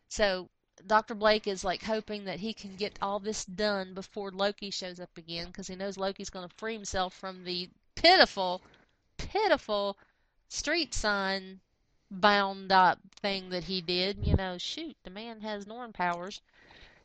So 0.10 0.50
Dr. 0.86 1.16
Blake 1.16 1.48
is 1.48 1.64
like 1.64 1.84
hoping 1.84 2.26
that 2.26 2.40
he 2.40 2.54
can 2.54 2.76
get 2.76 3.00
all 3.02 3.20
this 3.20 3.46
done 3.46 3.94
before 3.94 4.32
Loki 4.32 4.70
shows 4.70 5.00
up 5.00 5.18
again 5.18 5.48
because 5.48 5.68
he 5.68 5.76
knows 5.76 5.98
Loki's 5.98 6.30
going 6.30 6.48
to 6.48 6.56
free 6.56 6.74
himself 6.74 7.16
from 7.16 7.44
the 7.44 7.70
pitiful, 7.98 8.62
pitiful 9.18 9.98
street 10.48 10.94
sign 10.94 11.60
bound 12.10 12.72
up 12.72 13.00
thing 13.22 13.50
that 13.50 13.66
he 13.66 13.82
did. 13.82 14.26
You 14.26 14.36
know, 14.36 14.58
shoot, 14.58 14.96
the 15.04 15.10
man 15.10 15.42
has 15.42 15.68
Norn 15.68 15.92
powers. 15.92 16.42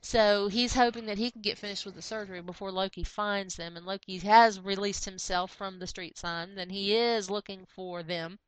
So 0.05 0.49
he's 0.49 0.75
hoping 0.75 1.07
that 1.07 1.19
he 1.19 1.31
can 1.31 1.43
get 1.43 1.59
finished 1.59 1.87
with 1.87 1.95
the 1.95 2.03
surgery 2.03 2.43
before 2.43 2.73
Loki 2.73 3.05
finds 3.05 3.55
them. 3.55 3.77
And 3.77 3.87
Loki 3.87 4.19
has 4.19 4.59
released 4.59 5.05
himself 5.05 5.55
from 5.55 5.79
the 5.79 5.87
street 5.87 6.19
sign. 6.19 6.57
Then 6.57 6.71
he 6.71 6.97
is 6.97 7.31
looking 7.31 7.67
for 7.67 8.03
them. 8.03 8.41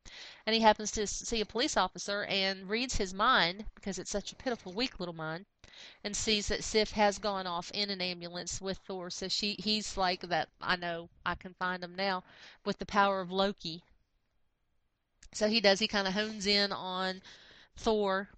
And 0.45 0.53
he 0.53 0.59
happens 0.59 0.91
to 0.91 1.07
see 1.07 1.39
a 1.39 1.45
police 1.45 1.77
officer 1.77 2.25
and 2.25 2.69
reads 2.69 2.97
his 2.97 3.13
mind, 3.13 3.65
because 3.73 3.97
it's 3.97 4.11
such 4.11 4.33
a 4.33 4.35
pitiful, 4.35 4.73
weak 4.73 4.99
little 4.99 5.15
mind, 5.15 5.45
and 6.03 6.13
sees 6.13 6.49
that 6.49 6.63
Sif 6.63 6.91
has 6.91 7.19
gone 7.19 7.47
off 7.47 7.71
in 7.71 7.89
an 7.89 8.01
ambulance 8.01 8.59
with 8.59 8.79
Thor. 8.79 9.09
So 9.09 9.29
she 9.29 9.55
he's 9.57 9.95
like 9.95 10.21
that 10.21 10.49
I 10.59 10.75
know 10.75 11.09
I 11.25 11.35
can 11.35 11.53
find 11.53 11.81
him 11.81 11.95
now 11.95 12.25
with 12.65 12.79
the 12.79 12.85
power 12.85 13.21
of 13.21 13.31
Loki. 13.31 13.81
So 15.33 15.47
he 15.47 15.61
does, 15.61 15.79
he 15.79 15.87
kind 15.87 16.07
of 16.07 16.13
hones 16.13 16.47
in 16.47 16.73
on 16.73 17.21
Thor 17.77 18.29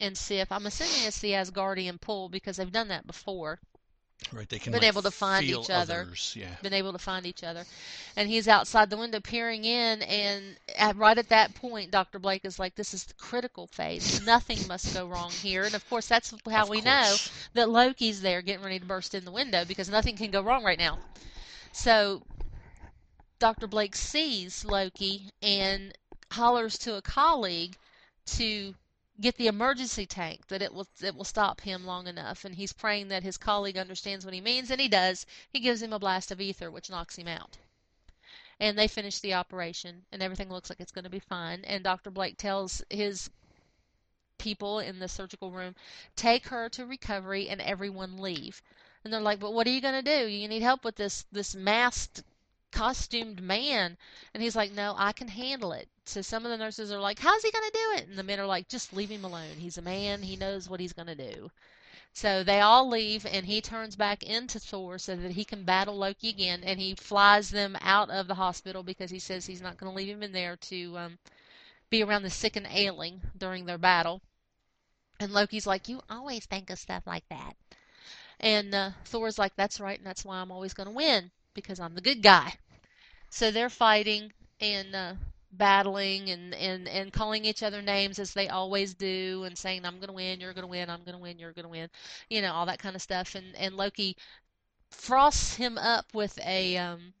and 0.00 0.16
Sif. 0.16 0.50
I'm 0.52 0.66
assuming 0.66 1.06
it's 1.06 1.20
the 1.20 1.32
Asgardian 1.32 2.00
pull 2.00 2.28
because 2.28 2.56
they've 2.56 2.72
done 2.72 2.88
that 2.88 3.06
before. 3.06 3.60
Right, 4.32 4.48
they 4.48 4.58
can 4.58 4.72
Been 4.72 4.82
like, 4.82 4.88
able 4.88 5.02
to 5.02 5.12
find 5.12 5.44
each 5.46 5.70
other. 5.70 6.00
others, 6.02 6.34
Yeah. 6.36 6.56
Been 6.60 6.72
able 6.72 6.92
to 6.92 6.98
find 6.98 7.24
each 7.24 7.44
other. 7.44 7.64
And 8.16 8.28
he's 8.28 8.48
outside 8.48 8.90
the 8.90 8.96
window 8.96 9.20
peering 9.20 9.64
in, 9.64 10.02
and 10.02 10.56
at, 10.76 10.96
right 10.96 11.16
at 11.16 11.28
that 11.28 11.54
point, 11.54 11.92
Dr. 11.92 12.18
Blake 12.18 12.44
is 12.44 12.58
like, 12.58 12.74
This 12.74 12.92
is 12.92 13.04
the 13.04 13.14
critical 13.14 13.68
phase. 13.68 14.20
Nothing 14.26 14.66
must 14.66 14.92
go 14.92 15.06
wrong 15.06 15.30
here. 15.30 15.62
And 15.62 15.74
of 15.74 15.88
course, 15.88 16.08
that's 16.08 16.34
how 16.50 16.64
Of 16.64 16.68
we 16.68 16.80
know 16.80 17.14
that 17.54 17.70
Loki's 17.70 18.20
there 18.20 18.42
getting 18.42 18.64
ready 18.64 18.80
to 18.80 18.84
burst 18.86 19.14
in 19.14 19.24
the 19.24 19.30
window 19.30 19.64
because 19.64 19.88
nothing 19.88 20.16
can 20.16 20.32
go 20.32 20.42
wrong 20.42 20.64
right 20.64 20.78
now. 20.78 20.98
So 21.72 22.22
Dr. 23.38 23.68
Blake 23.68 23.94
sees 23.94 24.64
Loki 24.64 25.30
and 25.40 25.96
hollers 26.32 26.76
to 26.78 26.96
a 26.96 27.02
colleague 27.02 27.76
to 28.26 28.74
get 29.20 29.36
the 29.36 29.48
emergency 29.48 30.06
tank 30.06 30.46
that 30.46 30.62
it 30.62 30.72
will 30.72 30.86
it 31.02 31.14
will 31.14 31.24
stop 31.24 31.62
him 31.62 31.84
long 31.84 32.06
enough 32.06 32.44
and 32.44 32.54
he's 32.54 32.72
praying 32.72 33.08
that 33.08 33.24
his 33.24 33.36
colleague 33.36 33.76
understands 33.76 34.24
what 34.24 34.34
he 34.34 34.40
means 34.40 34.70
and 34.70 34.80
he 34.80 34.88
does. 34.88 35.26
He 35.50 35.60
gives 35.60 35.82
him 35.82 35.92
a 35.92 35.98
blast 35.98 36.30
of 36.30 36.40
ether 36.40 36.70
which 36.70 36.90
knocks 36.90 37.16
him 37.16 37.26
out. 37.26 37.58
And 38.60 38.78
they 38.78 38.86
finish 38.88 39.18
the 39.18 39.34
operation 39.34 40.04
and 40.12 40.22
everything 40.22 40.50
looks 40.50 40.70
like 40.70 40.80
it's 40.80 40.92
going 40.92 41.04
to 41.04 41.10
be 41.10 41.18
fine 41.18 41.64
and 41.64 41.82
Dr. 41.82 42.10
Blake 42.10 42.38
tells 42.38 42.82
his 42.90 43.30
people 44.38 44.78
in 44.78 45.00
the 45.00 45.08
surgical 45.08 45.50
room 45.50 45.74
take 46.14 46.46
her 46.48 46.68
to 46.68 46.86
recovery 46.86 47.48
and 47.48 47.60
everyone 47.60 48.18
leave. 48.18 48.62
And 49.02 49.12
they're 49.12 49.20
like, 49.20 49.40
"But 49.40 49.52
what 49.52 49.66
are 49.66 49.70
you 49.70 49.80
going 49.80 50.02
to 50.04 50.16
do? 50.18 50.26
You 50.28 50.46
need 50.46 50.62
help 50.62 50.84
with 50.84 50.96
this 50.96 51.24
this 51.32 51.54
masked 51.54 52.22
costumed 52.72 53.42
man." 53.42 53.96
And 54.34 54.42
he's 54.42 54.56
like, 54.56 54.72
"No, 54.72 54.94
I 54.96 55.12
can 55.12 55.28
handle 55.28 55.72
it." 55.72 55.88
So 56.04 56.22
some 56.22 56.44
of 56.44 56.50
the 56.50 56.56
nurses 56.56 56.90
are 56.92 57.00
like, 57.00 57.18
"How's 57.18 57.42
he 57.42 57.50
going 57.50 57.70
to 57.70 57.78
do 57.78 57.92
it?" 58.02 58.08
And 58.08 58.18
the 58.18 58.22
men 58.22 58.40
are 58.40 58.46
like, 58.46 58.68
"Just 58.68 58.92
leave 58.92 59.10
him 59.10 59.24
alone. 59.24 59.56
He's 59.58 59.78
a 59.78 59.82
man. 59.82 60.22
He 60.22 60.36
knows 60.36 60.68
what 60.68 60.80
he's 60.80 60.92
going 60.92 61.08
to 61.08 61.14
do." 61.14 61.50
So 62.14 62.42
they 62.42 62.60
all 62.60 62.88
leave, 62.88 63.24
and 63.26 63.46
he 63.46 63.60
turns 63.60 63.94
back 63.94 64.22
into 64.22 64.58
Thor 64.58 64.98
so 64.98 65.14
that 65.14 65.32
he 65.32 65.44
can 65.44 65.64
battle 65.64 65.96
Loki 65.96 66.30
again. 66.30 66.64
And 66.64 66.80
he 66.80 66.94
flies 66.94 67.50
them 67.50 67.76
out 67.80 68.10
of 68.10 68.26
the 68.26 68.34
hospital 68.34 68.82
because 68.82 69.10
he 69.10 69.20
says 69.20 69.46
he's 69.46 69.60
not 69.62 69.76
going 69.76 69.92
to 69.92 69.96
leave 69.96 70.08
him 70.08 70.22
in 70.22 70.32
there 70.32 70.56
to 70.56 70.98
um, 70.98 71.18
be 71.90 72.02
around 72.02 72.22
the 72.22 72.30
sick 72.30 72.56
and 72.56 72.66
ailing 72.66 73.20
during 73.36 73.66
their 73.66 73.78
battle. 73.78 74.20
And 75.20 75.32
Loki's 75.32 75.66
like, 75.66 75.88
You 75.88 76.02
always 76.10 76.44
think 76.46 76.70
of 76.70 76.78
stuff 76.78 77.06
like 77.06 77.28
that. 77.28 77.56
And 78.40 78.74
uh, 78.74 78.90
Thor's 79.04 79.38
like, 79.38 79.54
That's 79.54 79.78
right, 79.78 79.98
and 79.98 80.06
that's 80.06 80.24
why 80.24 80.38
I'm 80.38 80.50
always 80.50 80.74
going 80.74 80.88
to 80.88 80.94
win 80.94 81.30
because 81.54 81.78
I'm 81.78 81.94
the 81.94 82.00
good 82.00 82.22
guy. 82.22 82.58
So 83.30 83.50
they're 83.50 83.70
fighting 83.70 84.32
and 84.60 84.94
uh, 84.94 85.14
battling 85.52 86.30
and, 86.30 86.54
and, 86.54 86.88
and 86.88 87.12
calling 87.12 87.44
each 87.44 87.62
other 87.62 87.82
names 87.82 88.18
as 88.18 88.32
they 88.34 88.48
always 88.48 88.94
do 88.94 89.44
and 89.44 89.56
saying, 89.56 89.84
I'm 89.84 89.96
going 89.96 90.08
to 90.08 90.14
win, 90.14 90.40
you're 90.40 90.54
going 90.54 90.62
to 90.62 90.70
win, 90.70 90.90
I'm 90.90 91.04
going 91.04 91.16
to 91.16 91.22
win, 91.22 91.38
you're 91.38 91.52
going 91.52 91.64
to 91.64 91.70
win, 91.70 91.88
you 92.28 92.42
know, 92.42 92.52
all 92.52 92.66
that 92.66 92.78
kind 92.78 92.96
of 92.96 93.02
stuff. 93.02 93.34
And, 93.34 93.54
and 93.56 93.76
Loki 93.76 94.16
frosts 94.90 95.56
him 95.56 95.78
up 95.78 96.06
with 96.14 96.38
a 96.44 96.76
um, 96.76 97.14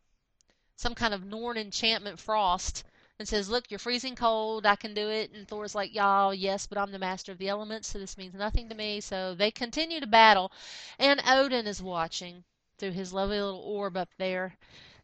some 0.76 0.94
kind 0.94 1.12
of 1.14 1.24
Norn 1.24 1.56
enchantment 1.58 2.18
frost 2.20 2.84
and 3.18 3.26
says, 3.28 3.48
Look, 3.50 3.70
you're 3.70 3.78
freezing 3.78 4.14
cold, 4.14 4.64
I 4.64 4.76
can 4.76 4.94
do 4.94 5.08
it. 5.08 5.32
And 5.32 5.46
Thor's 5.46 5.74
like, 5.74 5.94
Y'all, 5.94 6.32
yes, 6.32 6.66
but 6.66 6.78
I'm 6.78 6.92
the 6.92 6.98
master 6.98 7.32
of 7.32 7.38
the 7.38 7.48
elements, 7.48 7.88
so 7.88 7.98
this 7.98 8.16
means 8.16 8.34
nothing 8.34 8.68
to 8.68 8.74
me. 8.74 9.00
So 9.00 9.34
they 9.34 9.50
continue 9.50 10.00
to 10.00 10.06
battle. 10.06 10.52
And 10.98 11.20
Odin 11.26 11.66
is 11.66 11.82
watching 11.82 12.44
through 12.78 12.92
his 12.92 13.12
lovely 13.12 13.40
little 13.40 13.60
orb 13.60 13.96
up 13.96 14.10
there. 14.18 14.56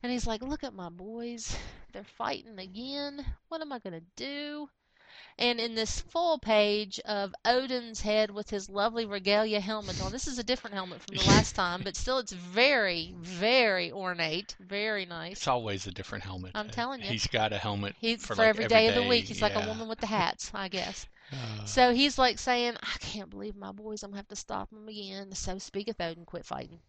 And 0.04 0.12
he's 0.12 0.26
like, 0.26 0.42
Look 0.42 0.62
at 0.62 0.74
my 0.74 0.90
boys. 0.90 1.56
They're 1.94 2.04
fighting 2.04 2.58
again. 2.58 3.24
What 3.48 3.62
am 3.62 3.72
I 3.72 3.78
going 3.78 3.94
to 3.94 4.06
do? 4.16 4.68
And 5.38 5.58
in 5.58 5.74
this 5.74 6.02
full 6.02 6.38
page 6.38 7.00
of 7.06 7.34
Odin's 7.46 8.02
head 8.02 8.30
with 8.30 8.50
his 8.50 8.68
lovely 8.68 9.06
regalia 9.06 9.60
helmet 9.60 10.02
on, 10.02 10.12
this 10.12 10.26
is 10.26 10.38
a 10.38 10.44
different 10.44 10.74
helmet 10.74 11.00
from 11.00 11.16
the 11.16 11.24
last 11.28 11.54
time, 11.54 11.80
but 11.82 11.96
still 11.96 12.18
it's 12.18 12.32
very, 12.32 13.14
very 13.18 13.90
ornate, 13.92 14.56
very 14.60 15.06
nice. 15.06 15.38
It's 15.38 15.48
always 15.48 15.86
a 15.86 15.90
different 15.90 16.24
helmet. 16.24 16.52
I'm 16.54 16.68
telling 16.68 17.00
you. 17.00 17.06
He's 17.06 17.26
got 17.26 17.54
a 17.54 17.58
helmet 17.58 17.94
He 17.98 18.16
for, 18.16 18.34
for, 18.34 18.42
like, 18.42 18.48
every 18.48 18.66
day 18.66 18.88
of 18.88 18.96
the 18.96 19.04
week. 19.04 19.24
He's 19.24 19.40
like 19.40 19.54
a 19.54 19.66
woman 19.66 19.88
with 19.88 20.00
the 20.00 20.06
hats, 20.06 20.50
I 20.54 20.68
guess. 20.68 21.06
Uh, 21.32 21.64
So 21.64 21.94
he's 21.94 22.18
like 22.18 22.38
saying, 22.38 22.76
I 22.82 22.98
can't 23.00 23.30
believe 23.30 23.56
my 23.56 23.72
boys. 23.72 24.02
I'm 24.02 24.10
gonna 24.10 24.18
have 24.18 24.28
to 24.28 24.36
stop 24.36 24.68
them 24.68 24.86
again. 24.86 25.32
So 25.32 25.56
speaketh 25.58 25.98
Odin, 25.98 26.26
quit 26.26 26.44
fighting. 26.44 26.80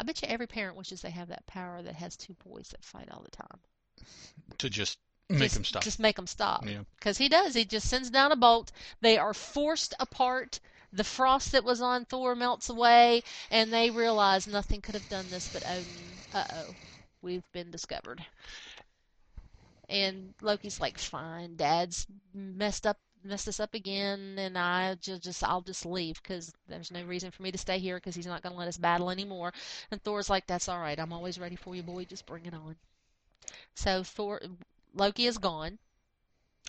I 0.00 0.02
bet 0.02 0.22
you 0.22 0.28
every 0.28 0.46
parent 0.46 0.78
wishes 0.78 1.02
they 1.02 1.10
have 1.10 1.28
that 1.28 1.44
power 1.46 1.82
that 1.82 1.94
has 1.96 2.16
two 2.16 2.34
boys 2.42 2.68
that 2.70 2.82
fight 2.82 3.10
all 3.10 3.22
the 3.22 3.30
time. 3.30 3.60
to 4.56 4.70
just 4.70 4.98
make 5.28 5.40
just, 5.40 5.56
him 5.58 5.64
stop. 5.64 5.82
Just 5.82 6.00
make 6.00 6.16
them 6.16 6.26
stop. 6.26 6.66
Yeah. 6.66 6.84
Because 6.96 7.18
he 7.18 7.28
does. 7.28 7.54
He 7.54 7.66
just 7.66 7.86
sends 7.86 8.08
down 8.08 8.32
a 8.32 8.36
bolt. 8.36 8.72
They 9.02 9.18
are 9.18 9.34
forced 9.34 9.92
apart. 10.00 10.58
The 10.90 11.04
frost 11.04 11.52
that 11.52 11.64
was 11.64 11.82
on 11.82 12.06
Thor 12.06 12.34
melts 12.34 12.70
away, 12.70 13.22
and 13.50 13.70
they 13.70 13.90
realize 13.90 14.46
nothing 14.46 14.80
could 14.80 14.94
have 14.94 15.08
done 15.08 15.28
this 15.28 15.48
but 15.48 15.64
Odin. 15.66 16.22
Uh 16.32 16.46
oh, 16.50 16.76
we've 17.20 17.44
been 17.52 17.70
discovered. 17.70 18.24
And 19.90 20.32
Loki's 20.40 20.80
like, 20.80 20.96
"Fine, 20.96 21.56
Dad's 21.56 22.06
messed 22.32 22.86
up, 22.86 22.98
messed 23.24 23.48
us 23.48 23.60
up 23.60 23.74
again, 23.74 24.36
and 24.38 24.56
I 24.58 24.94
just, 24.96 25.22
just 25.22 25.44
I'll 25.44 25.62
just 25.62 25.86
leave 25.86 26.22
because 26.22 26.52
there's 26.68 26.90
no 26.90 27.04
reason 27.04 27.30
for 27.30 27.42
me 27.42 27.52
to 27.52 27.58
stay 27.58 27.78
here 27.78 27.96
because 27.96 28.14
he's 28.14 28.26
not 28.26 28.42
going 28.42 28.52
to 28.52 28.58
let 28.58 28.68
us 28.68 28.78
battle 28.78 29.10
anymore." 29.10 29.52
And 29.90 30.02
Thor's 30.02 30.30
like, 30.30 30.46
"That's 30.46 30.68
all 30.68 30.80
right. 30.80 30.98
I'm 30.98 31.12
always 31.12 31.38
ready 31.38 31.56
for 31.56 31.74
you, 31.76 31.82
boy. 31.82 32.04
Just 32.04 32.26
bring 32.26 32.46
it 32.46 32.54
on." 32.54 32.76
So 33.74 34.04
Thor, 34.04 34.40
Loki 34.94 35.26
is 35.26 35.38
gone. 35.38 35.78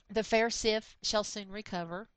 The 0.09 0.23
fair 0.23 0.51
Sif 0.51 0.95
shall 1.01 1.23
soon 1.23 1.49
recover. 1.51 2.07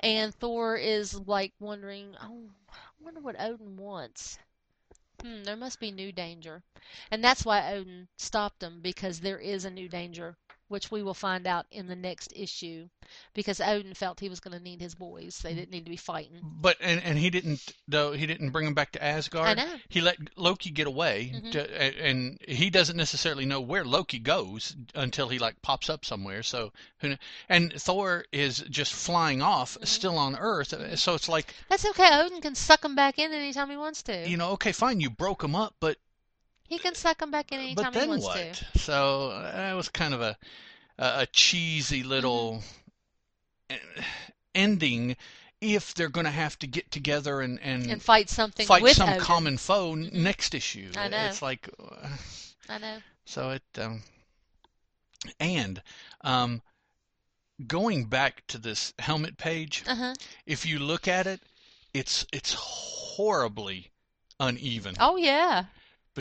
And 0.00 0.34
Thor 0.34 0.76
is 0.76 1.14
like 1.14 1.52
wondering, 1.60 2.16
oh, 2.20 2.50
I 2.70 2.76
wonder 3.00 3.20
what 3.20 3.40
Odin 3.40 3.76
wants. 3.76 4.38
Hmm, 5.22 5.44
there 5.44 5.56
must 5.56 5.80
be 5.80 5.90
new 5.90 6.12
danger. 6.12 6.62
And 7.10 7.22
that's 7.24 7.44
why 7.44 7.72
Odin 7.72 8.08
stopped 8.16 8.60
them 8.60 8.80
because 8.80 9.20
there 9.20 9.38
is 9.38 9.64
a 9.64 9.70
new 9.70 9.88
danger, 9.88 10.36
which 10.68 10.90
we 10.90 11.02
will 11.02 11.14
find 11.14 11.46
out 11.46 11.66
in 11.70 11.86
the 11.86 11.96
next 11.96 12.32
issue. 12.36 12.88
Because 13.34 13.60
Odin 13.60 13.94
felt 13.94 14.20
he 14.20 14.28
was 14.28 14.40
going 14.40 14.56
to 14.56 14.62
need 14.62 14.80
his 14.80 14.94
boys. 14.94 15.38
They 15.42 15.54
didn't 15.54 15.70
need 15.70 15.84
to 15.84 15.90
be 15.90 15.96
fighting. 15.96 16.40
But 16.42 16.76
and, 16.80 17.02
and 17.02 17.18
he 17.18 17.30
didn't 17.30 17.72
though 17.88 18.12
he 18.12 18.26
didn't 18.26 18.50
bring 18.50 18.66
them 18.66 18.74
back 18.74 18.92
to 18.92 19.02
Asgard. 19.02 19.58
I 19.58 19.64
know. 19.64 19.74
He 19.88 20.00
let 20.00 20.18
Loki 20.36 20.70
get 20.70 20.86
away, 20.86 21.32
Mhm. 21.34 21.52
to, 21.52 22.04
and 22.04 22.38
he 22.46 22.68
doesn't 22.70 22.96
necessarily 22.96 23.46
know 23.46 23.60
where 23.60 23.84
Loki 23.84 24.18
goes 24.18 24.76
until 24.94 25.28
he 25.28 25.38
like 25.38 25.60
pops 25.62 25.88
up 25.88 26.04
somewhere. 26.04 26.42
So 26.42 26.72
who 26.98 27.16
and 27.48 27.72
Thor 27.72 28.26
is 28.32 28.58
just 28.68 28.92
flying 28.92 29.40
off, 29.40 29.78
Mhm. 29.80 29.86
still 29.86 30.18
on 30.18 30.36
Earth. 30.36 30.74
So 30.98 31.14
it's 31.14 31.28
like 31.28 31.54
That's 31.68 31.86
okay. 31.86 32.10
Odin 32.12 32.40
can 32.42 32.54
suck 32.54 32.84
him 32.84 32.94
back 32.94 33.18
in 33.18 33.32
anytime 33.32 33.70
he 33.70 33.76
wants 33.76 34.02
to. 34.02 34.28
you 34.28 34.36
know, 34.36 34.50
okay, 34.50 34.72
fine, 34.72 35.00
you 35.00 35.08
broke 35.08 35.42
him 35.42 35.54
up, 35.54 35.74
but 35.80 35.96
he 36.68 36.78
can 36.78 36.94
suck 36.94 37.18
them 37.18 37.30
back 37.32 37.52
in 37.52 37.58
anytime 37.60 37.92
but 37.92 37.92
he 37.92 38.00
then 38.00 38.08
wants 38.08 38.24
what? 38.24 38.38
to. 38.38 38.56
So 38.76 39.30
uh, 39.30 39.52
that 39.52 39.72
was 39.74 39.88
kind 39.88 40.14
of 40.14 40.20
a 40.20 40.36
a, 40.98 41.26
cheesy 41.26 42.02
little 42.02 42.62
Mm-hmm. 43.70 44.00
ending. 44.54 45.16
If 45.60 45.94
they're 45.94 46.08
going 46.08 46.26
to 46.26 46.30
have 46.32 46.58
to 46.60 46.66
get 46.66 46.90
together 46.90 47.40
and 47.40 47.58
and, 47.60 47.90
And 47.90 48.02
fight 48.02 48.28
something 48.28 48.66
fight 48.66 48.88
some 48.88 49.14
Odin. 49.14 49.24
common 49.24 49.56
foe 49.58 49.94
Mhm. 49.94 50.12
next 50.12 50.54
issue, 50.54 50.92
I 50.96 51.08
know. 51.08 51.16
it's 51.24 51.42
like 51.42 51.68
uh, 51.78 52.16
I 52.68 52.78
know. 52.78 53.02
so 53.24 53.50
it 53.50 53.62
um, 53.78 54.02
and 55.40 55.82
um, 56.22 56.62
going 57.66 58.06
back 58.06 58.46
to 58.48 58.58
this 58.58 58.94
helmet 58.98 59.36
page, 59.36 59.84
Uh 59.86 59.94
huh. 59.94 60.14
if 60.46 60.66
you 60.66 60.78
look 60.78 61.06
at 61.08 61.26
it, 61.26 61.40
it's 61.94 62.26
it's 62.32 62.54
horribly 62.54 63.90
uneven 64.40 64.96
Oh 65.00 65.16
yeah. 65.16 65.66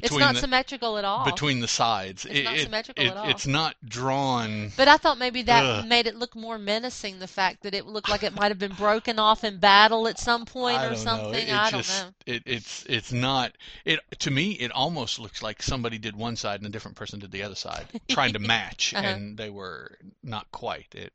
It's 0.03 0.15
not 0.15 0.35
the, 0.35 0.41
symmetrical 0.41 0.97
at 0.97 1.05
all. 1.05 1.25
between 1.25 1.59
the 1.59 1.67
sides. 1.67 2.25
It's 2.25 2.43
not 2.45 2.57
symmetrical 2.57 3.05
at 3.05 3.17
all. 3.17 3.29
It's 3.29 3.47
not 3.47 3.75
drawn. 3.85 4.71
But 4.77 4.87
I 4.87 4.97
thought 4.97 5.17
maybe 5.17 5.41
that 5.43 5.63
Ugh. 5.63 5.85
made 5.87 6.07
it 6.07 6.15
look 6.15 6.35
more 6.35 6.57
menacing. 6.57 7.19
The 7.19 7.27
fact 7.27 7.63
that 7.63 7.73
it 7.73 7.85
looked 7.85 8.09
like 8.09 8.23
it 8.23 8.35
might 8.35 8.49
have 8.49 8.59
been 8.59 8.73
broken 8.73 9.19
off 9.19 9.43
in 9.43 9.57
battle 9.59 10.07
at 10.07 10.19
some 10.19 10.45
point 10.45 10.81
or 10.81 10.95
something. 10.95 11.47
It, 11.47 11.53
I 11.53 11.69
don't 11.71 11.81
just, 11.83 12.03
know. 12.03 12.11
It, 12.25 12.43
it's 12.45 12.85
it's 12.87 13.11
not. 13.11 13.53
It 13.85 13.99
to 14.19 14.31
me, 14.31 14.51
it 14.53 14.71
almost 14.71 15.19
looks 15.19 15.41
like 15.41 15.61
somebody 15.61 15.97
did 15.97 16.15
one 16.15 16.35
side 16.35 16.59
and 16.59 16.67
a 16.67 16.71
different 16.71 16.97
person 16.97 17.19
did 17.19 17.31
the 17.31 17.43
other 17.43 17.55
side, 17.55 17.87
trying 18.09 18.33
to 18.33 18.39
match, 18.39 18.93
Uh-huh. 18.93 19.05
and 19.05 19.37
they 19.37 19.49
were 19.49 19.97
not 20.23 20.51
quite. 20.51 20.93
It. 20.95 21.13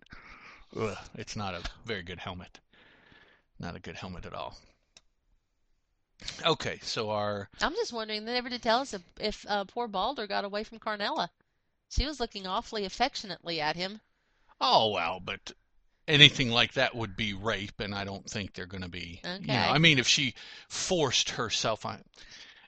Ugh, 0.78 0.96
it's 1.14 1.36
not 1.36 1.54
a 1.54 1.62
very 1.84 2.02
good 2.02 2.18
helmet. 2.18 2.58
Not 3.58 3.76
a 3.76 3.80
good 3.80 3.96
helmet 3.96 4.24
at 4.26 4.32
all. 4.34 4.56
Okay, 6.44 6.78
so 6.82 7.10
our 7.10 7.48
I'm 7.60 7.74
just 7.74 7.92
wondering. 7.92 8.24
They 8.24 8.32
never 8.32 8.48
did 8.48 8.62
tell 8.62 8.80
us 8.80 8.94
if, 8.94 9.02
if 9.20 9.46
uh, 9.48 9.64
poor 9.64 9.88
Balder 9.88 10.26
got 10.26 10.44
away 10.44 10.64
from 10.64 10.78
Karnilla. 10.78 11.30
She 11.90 12.06
was 12.06 12.20
looking 12.20 12.46
awfully 12.46 12.84
affectionately 12.84 13.60
at 13.60 13.76
him. 13.76 14.00
oh 14.60 14.90
well, 14.90 15.20
but 15.20 15.52
anything 16.08 16.50
like 16.50 16.72
that 16.74 16.94
would 16.94 17.16
be 17.16 17.32
rape, 17.34 17.80
and 17.80 17.94
I 17.94 18.04
don't 18.04 18.28
think 18.28 18.54
they're 18.54 18.66
going 18.66 18.82
to 18.82 18.88
be. 18.88 19.20
You 19.24 19.46
know, 19.46 19.54
Okay. 19.54 19.68
I 19.68 19.78
mean, 19.78 19.98
if 19.98 20.08
she 20.08 20.34
forced 20.68 21.30
herself 21.30 21.84
on, 21.86 22.02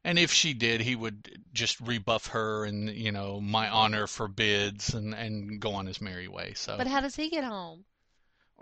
and 0.04 0.18
if 0.18 0.32
she 0.32 0.52
did, 0.52 0.80
he 0.82 0.94
would 0.94 1.42
just 1.52 1.80
rebuff 1.80 2.28
her, 2.28 2.64
and 2.64 2.90
you 2.90 3.12
know, 3.12 3.40
my 3.40 3.68
honor 3.68 4.06
forbids, 4.06 4.94
and 4.94 5.14
and 5.14 5.60
go 5.60 5.72
on 5.72 5.86
his 5.86 6.00
merry 6.00 6.28
way. 6.28 6.52
So 6.54 6.76
But 6.76 6.86
how 6.86 7.00
does 7.00 7.16
he 7.16 7.30
get 7.30 7.44
home? 7.44 7.84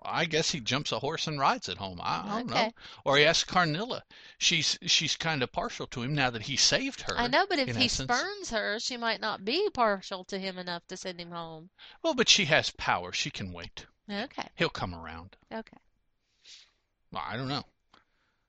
I 0.05 0.25
guess 0.25 0.51
he 0.51 0.61
jumps 0.61 0.93
a 0.93 0.99
horse 0.99 1.27
and 1.27 1.39
rides 1.39 1.69
it 1.69 1.79
home. 1.79 2.01
I, 2.03 2.23
I 2.25 2.39
don't 2.39 2.51
know. 2.51 2.73
Or 3.05 3.17
he 3.17 3.25
asks 3.25 3.51
Karnilla. 3.51 4.03
She's 4.39 4.79
she's 4.87 5.17
kind 5.17 5.43
of 5.43 5.53
partial 5.53 5.87
to 5.89 6.03
him 6.03 6.15
now 6.15 6.31
that 6.31 6.43
he 6.43 6.57
saved 6.57 7.03
her. 7.03 7.19
I 7.19 7.29
know, 7.29 7.47
but 7.49 7.59
if 7.59 7.77
he 7.77 7.87
essence. 7.87 8.11
spurns 8.11 8.51
her, 8.51 8.79
she 8.81 8.97
might 8.97 9.21
not 9.21 9.45
be 9.45 9.69
partial 9.71 10.25
to 10.25 10.39
him 10.39 10.59
enough 10.59 10.87
to 10.89 10.97
send 10.97 11.21
him 11.21 11.31
home. 11.31 11.71
Well, 12.03 12.15
but 12.15 12.29
she 12.29 12.47
has 12.47 12.71
power. 12.71 13.13
She 13.13 13.31
can 13.31 13.53
wait. 13.53 13.87
Okay. 14.11 14.49
He'll 14.57 14.69
come 14.69 14.95
around. 14.95 15.37
Okay. 15.53 15.79
Well, 17.13 17.25
I 17.27 17.37
don't 17.37 17.49
know. 17.49 17.65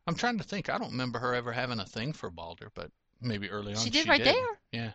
I'm 0.07 0.15
trying 0.15 0.37
to 0.37 0.43
think. 0.43 0.69
I 0.69 0.77
don't 0.77 0.91
remember 0.91 1.19
her 1.19 1.33
ever 1.33 1.51
having 1.51 1.79
a 1.79 1.85
thing 1.85 2.13
for 2.13 2.29
Balder, 2.29 2.71
but 2.73 2.91
maybe 3.21 3.49
early 3.49 3.73
on 3.73 3.83
She 3.83 3.89
did 3.89 4.07
right 4.07 4.23
there. 4.23 4.59
Yeah. 4.71 4.91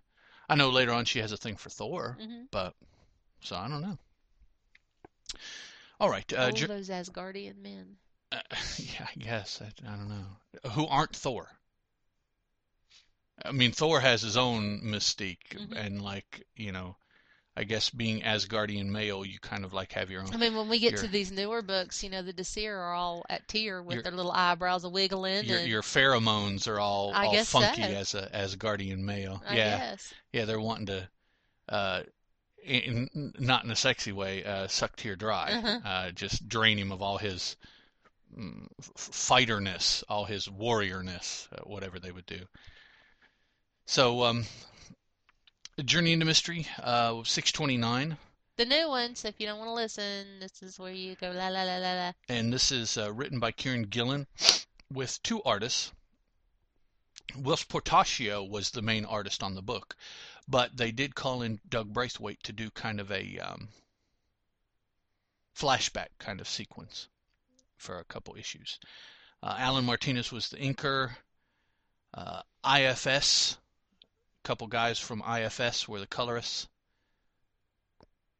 I 0.49 0.55
know 0.55 0.71
later 0.71 0.93
on 0.93 1.05
she 1.05 1.21
has 1.21 1.33
a 1.33 1.37
thing 1.37 1.57
for 1.57 1.71
Thor, 1.71 2.17
hmm 2.21 2.45
but 2.51 2.75
so 3.41 3.57
I 3.57 3.69
don't 3.69 3.83
know. 3.83 3.99
All 6.01 6.09
right. 6.11 6.31
Uh, 6.33 6.51
All 6.55 6.67
those 6.69 6.89
Asgardian 6.91 7.57
men. 7.63 7.97
uh, 8.33 8.41
yeah, 8.79 9.07
I 9.15 9.19
guess. 9.19 9.61
I, 9.63 9.67
I 9.87 9.97
don't 9.97 10.09
know. 10.09 10.71
Who 10.73 10.87
aren't 10.87 11.15
Thor? 11.17 11.49
I 13.45 13.53
mean, 13.53 13.73
Thor 13.73 14.01
has 14.01 14.23
his 14.23 14.37
own 14.37 14.81
mystique, 14.83 15.51
Mhm. 15.55 15.77
and 15.77 16.03
like 16.03 16.45
you 16.57 16.73
know, 16.73 16.97
I 17.57 17.65
guess 17.65 17.91
being 17.91 18.21
Asgardian 18.23 18.87
male, 18.87 19.25
you 19.25 19.39
kind 19.41 19.65
of 19.65 19.73
like 19.73 19.93
have 19.93 20.11
your 20.11 20.23
own. 20.23 20.35
I 20.35 20.37
mean, 20.37 20.57
when 20.57 20.69
we 20.69 20.79
get 20.81 20.97
to 20.99 21.09
these 21.09 21.31
newer 21.31 21.63
books, 21.63 22.03
you 22.03 22.11
know, 22.11 22.23
the 22.23 22.33
Disir 22.33 22.75
are 22.77 22.95
all 22.95 23.25
at 23.29 23.47
Tyr 23.49 23.81
with 23.83 23.95
Your- 23.95 24.03
their 24.03 24.13
little 24.13 24.33
eyebrows 24.33 24.83
a 24.85 24.89
wiggling, 24.89 25.45
Your, 25.45 25.59
and 25.59 25.69
your 25.69 25.83
pheromones 25.83 26.67
are 26.67 26.81
all 26.81 27.13
I 27.15 27.27
all 27.27 27.45
funky 27.45 27.83
so. 27.83 27.89
as 27.89 28.15
a 28.15 28.29
Asgardian 28.35 28.99
male. 28.99 29.41
I 29.47 29.57
yeah, 29.57 29.79
guess. 29.79 30.15
yeah, 30.33 30.45
they're 30.45 30.61
wanting 30.61 30.87
to, 30.87 31.09
uh, 31.69 32.03
in, 32.69 33.09
in- 33.15 33.33
not 33.39 33.65
in 33.65 33.71
a 33.71 33.77
sexy 33.77 34.13
way, 34.13 34.45
uh, 34.45 34.69
suck 34.69 34.97
Tyr 34.97 35.17
dry, 35.17 35.53
Uh-huh. 35.53 35.81
uh, 35.85 36.11
just 36.11 36.49
drain 36.49 36.79
him 36.79 36.93
of 36.93 37.03
all 37.03 37.19
his 37.19 37.57
mm, 38.39 38.67
f- 38.79 38.91
fighterness, 38.97 40.05
all 40.09 40.25
his 40.25 40.47
warriorness, 40.49 41.49
uh, 41.53 41.63
whatever 41.65 41.99
they 41.99 42.13
would 42.13 42.27
do. 42.27 42.41
So, 43.87 44.25
um, 44.25 44.45
Journey 45.85 46.13
into 46.13 46.27
Mystery, 46.27 46.67
uh, 46.83 47.23
629, 47.25 48.17
The 48.57 48.65
new 48.67 48.89
one, 48.89 49.15
so 49.15 49.29
if 49.29 49.37
you 49.39 49.47
don't 49.47 49.59
want 49.59 49.69
to 49.69 49.75
listen, 49.75 50.27
this 50.41 50.63
is 50.63 50.79
where 50.79 50.93
you 50.93 51.15
go 51.15 51.31
la 51.31 51.49
la 51.49 51.63
la 51.63 51.77
la 51.79 51.93
la. 51.95 52.13
and 52.29 52.53
this 52.53 52.71
is 52.73 52.99
uh, 52.99 53.13
written 53.13 53.39
by 53.39 53.53
Kieron 53.53 53.89
Gillen 53.89 54.27
with 54.93 55.23
two 55.23 55.43
artists. 55.45 55.93
Whilce 57.37 57.65
Portacio 57.65 58.49
was 58.49 58.71
the 58.71 58.83
main 58.83 59.05
artist 59.05 59.43
on 59.43 59.55
the 59.55 59.63
book, 59.63 59.95
but 60.49 60.77
they 60.77 60.91
did 60.91 61.15
call 61.15 61.43
in 61.43 61.61
Doug 61.69 61.93
Braithwaite 61.93 62.43
to 62.45 62.53
do 62.53 62.71
kind 62.71 63.01
of 63.01 63.13
a 63.13 63.39
um, 63.39 63.69
flashback 65.55 66.09
kind 66.19 66.41
of 66.41 66.49
sequence 66.49 67.09
for 67.77 67.99
a 67.99 68.05
couple 68.05 68.35
issues. 68.35 68.79
Uh, 69.43 69.55
Allen 69.59 69.85
Martinez 69.85 70.33
was 70.33 70.49
the 70.49 70.57
inker. 70.57 71.17
Uh, 72.15 72.43
IFS, 72.65 73.59
a 74.43 74.47
couple 74.49 74.67
guys 74.67 74.99
from 74.99 75.23
IFS 75.23 75.87
were 75.87 76.01
the 76.01 76.07
colorists. 76.07 76.67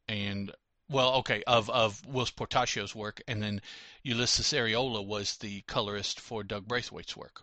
And 0.09 0.51
well, 0.89 1.17
okay, 1.17 1.43
of 1.47 1.69
of 1.69 2.01
Whilce 2.07 2.31
Portacio's 2.35 2.95
work, 2.95 3.21
and 3.29 3.43
then 3.43 3.61
Ulises 4.07 4.55
Arreola 4.57 5.05
was 5.05 5.37
the 5.37 5.61
colorist 5.63 6.19
for 6.19 6.43
Doug 6.43 6.67
Braithwaite's 6.67 7.15
work, 7.15 7.43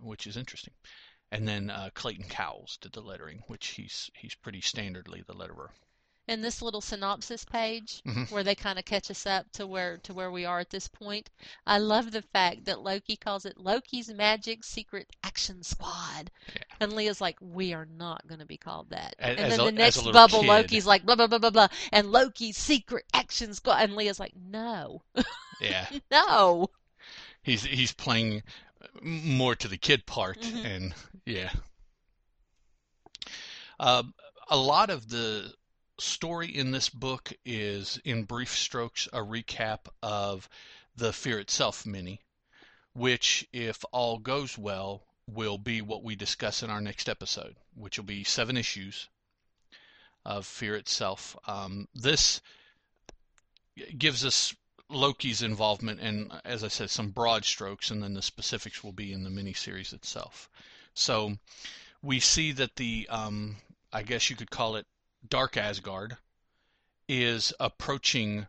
which 0.00 0.26
is 0.26 0.38
interesting. 0.38 0.72
And 1.32 1.46
then 1.46 1.70
uh, 1.70 1.90
Clayton 1.94 2.26
Cowles 2.28 2.76
did 2.80 2.92
the 2.92 3.00
lettering, 3.02 3.42
which 3.46 3.68
he's 3.68 4.10
he's 4.14 4.34
pretty 4.34 4.60
standardly 4.60 5.24
the 5.24 5.34
letterer. 5.34 5.68
And 6.28 6.44
this 6.44 6.62
little 6.62 6.80
synopsis 6.80 7.44
page 7.44 8.02
Mhm. 8.06 8.30
where 8.30 8.44
they 8.44 8.54
kind 8.54 8.78
of 8.78 8.84
catch 8.84 9.10
us 9.10 9.26
up 9.26 9.50
to 9.52 9.66
where 9.66 9.98
to 9.98 10.14
where 10.14 10.30
we 10.30 10.44
are 10.44 10.60
at 10.60 10.70
this 10.70 10.86
point. 10.86 11.28
I 11.66 11.78
love 11.78 12.12
the 12.12 12.22
fact 12.22 12.66
that 12.66 12.80
Loki 12.82 13.16
calls 13.16 13.46
it 13.46 13.56
Loki's 13.58 14.08
Magic 14.10 14.62
Secret 14.62 15.08
Action 15.24 15.62
Squad. 15.64 16.30
Yeah. 16.54 16.62
And 16.80 16.92
Leah's 16.92 17.20
like, 17.20 17.36
we 17.40 17.72
are 17.74 17.86
not 17.86 18.26
going 18.28 18.38
to 18.40 18.46
be 18.46 18.56
called 18.58 18.90
that. 18.90 19.14
A- 19.18 19.26
and 19.26 19.38
then 19.52 19.60
a- 19.60 19.64
the 19.64 19.72
next 19.72 20.02
bubble, 20.12 20.40
kid. 20.42 20.48
Loki's 20.48 20.86
like, 20.86 21.04
blah, 21.04 21.16
blah, 21.16 21.26
blah, 21.26 21.38
blah, 21.38 21.50
blah. 21.50 21.68
And 21.92 22.12
Loki's 22.12 22.56
Secret 22.56 23.06
Action 23.12 23.52
Squad. 23.54 23.82
And 23.82 23.96
Leah's 23.96 24.20
like, 24.20 24.34
no, 24.36 25.02
Yeah, 25.60 25.86
no. 26.12 26.70
he's 27.42 27.64
he's 27.64 27.92
playing 27.92 28.42
more 29.02 29.54
to 29.56 29.68
the 29.68 29.76
kid 29.78 30.06
part, 30.06 30.40
Mhm. 30.40 30.64
and 30.64 30.94
yeah. 31.26 31.50
Uh, 33.78 34.02
a 34.48 34.56
lot 34.56 34.90
of 34.90 35.08
the 35.08 35.52
story 35.98 36.48
in 36.48 36.70
this 36.70 36.88
book 36.88 37.32
is, 37.44 38.00
in 38.04 38.24
brief 38.24 38.56
strokes, 38.56 39.08
a 39.12 39.18
recap 39.20 39.88
of 40.02 40.48
the 40.96 41.12
Fear 41.12 41.38
Itself 41.40 41.86
mini. 41.86 42.20
which, 42.94 43.46
if 43.52 43.84
all 43.92 44.18
goes 44.18 44.58
well, 44.58 45.02
will 45.26 45.58
be 45.58 45.80
what 45.80 46.02
we 46.02 46.16
discuss 46.16 46.62
in 46.62 46.70
our 46.70 46.80
next 46.80 47.08
episode, 47.08 47.56
which 47.74 47.98
will 47.98 48.04
be 48.04 48.24
seven 48.24 48.56
issues 48.56 49.08
of 50.24 50.44
Fear 50.46 50.76
itself. 50.76 51.36
Um, 51.46 51.88
this 51.94 52.40
gives 53.96 54.24
us 54.24 54.54
Loki's 54.90 55.40
involvement 55.42 56.00
and, 56.00 56.32
as 56.44 56.64
I 56.64 56.68
said, 56.68 56.90
some 56.90 57.10
broad 57.10 57.44
strokes, 57.44 57.90
and 57.90 58.02
then 58.02 58.14
the 58.14 58.22
specifics 58.22 58.82
will 58.82 58.92
be 58.92 59.12
in 59.12 59.22
the 59.22 59.30
miniseries 59.30 59.92
itself. 59.92 60.50
So 60.94 61.38
we 62.02 62.20
see 62.20 62.52
that 62.52 62.76
the, 62.76 63.08
um, 63.08 63.56
I 63.92 64.02
guess 64.02 64.30
you 64.30 64.36
could 64.36 64.50
call 64.50 64.76
it 64.76 64.86
Dark 65.28 65.56
Asgard, 65.56 66.16
is 67.08 67.52
approaching 67.58 68.46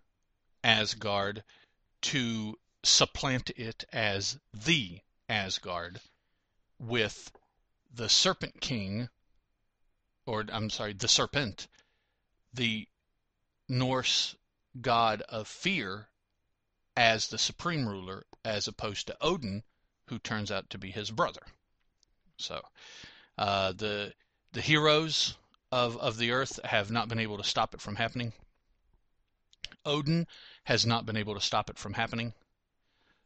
Asgard 0.64 1.44
to 2.02 2.60
supplant 2.84 3.50
it 3.52 3.84
as 3.92 4.40
the 4.54 5.02
Asgard 5.28 6.02
with 6.80 7.32
the 7.94 8.10
Serpent 8.10 8.62
King, 8.62 9.10
or 10.26 10.46
I'm 10.52 10.70
sorry, 10.70 10.94
the 10.94 11.08
Serpent, 11.08 11.68
the 12.54 12.88
Norse 13.68 14.36
god 14.80 15.22
of 15.24 15.48
fear, 15.48 16.10
as 16.96 17.28
the 17.28 17.38
supreme 17.38 17.88
ruler, 17.88 18.26
as 18.44 18.68
opposed 18.68 19.08
to 19.08 19.18
Odin, 19.22 19.64
who 20.08 20.20
turns 20.20 20.52
out 20.52 20.70
to 20.70 20.78
be 20.78 20.92
his 20.92 21.12
brother. 21.12 21.46
So, 22.42 22.62
uh, 23.38 23.72
the 23.74 24.14
the 24.52 24.62
heroes 24.62 25.38
of 25.72 25.98
of 25.98 26.18
the 26.18 26.32
earth 26.32 26.60
have 26.66 26.92
not 26.92 27.08
been 27.08 27.20
able 27.20 27.38
to 27.38 27.44
stop 27.44 27.74
it 27.74 27.82
from 27.82 27.96
happening. 27.96 28.34
Odin 29.86 30.28
has 30.66 30.86
not 30.86 31.06
been 31.06 31.18
able 31.18 31.34
to 31.34 31.42
stop 31.42 31.70
it 31.70 31.80
from 31.80 31.94
happening. 31.94 32.34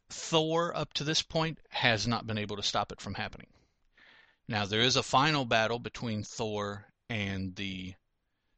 Thor, 0.08 0.74
up 0.76 0.92
to 0.94 1.04
this 1.04 1.22
point, 1.22 1.58
has 1.70 2.06
not 2.06 2.26
been 2.26 2.38
able 2.38 2.56
to 2.56 2.62
stop 2.62 2.92
it 2.92 3.00
from 3.00 3.14
happening. 3.14 3.48
Now, 4.48 4.64
there 4.64 4.80
is 4.80 4.96
a 4.96 5.02
final 5.02 5.44
battle 5.44 5.78
between 5.78 6.22
Thor 6.22 6.86
and 7.08 7.56
the 7.56 7.94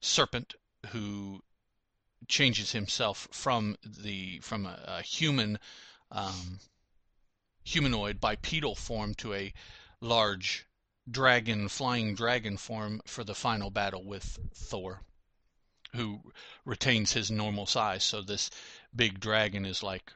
serpent 0.01 0.55
who 0.91 1.43
changes 2.27 2.73
himself 2.73 3.29
from 3.31 3.77
the 3.83 4.39
from 4.41 4.67
a, 4.67 4.85
a 4.87 5.03
human 5.03 5.59
um, 6.11 6.61
humanoid 7.65 8.21
bipedal 8.21 8.75
form 8.75 9.15
to 9.15 9.35
a 9.35 9.53
large 10.01 10.67
dragon 11.11 11.69
flying 11.69 12.15
dragon 12.15 12.57
form 12.57 13.01
for 13.07 13.25
the 13.25 13.35
final 13.35 13.71
battle 13.71 14.05
with 14.05 14.39
Thor 14.55 15.03
who 15.95 16.21
retains 16.65 17.13
his 17.13 17.31
normal 17.31 17.65
size 17.67 18.05
so 18.05 18.21
this 18.21 18.51
big 18.95 19.19
dragon 19.19 19.65
is 19.65 19.83
like 19.83 20.13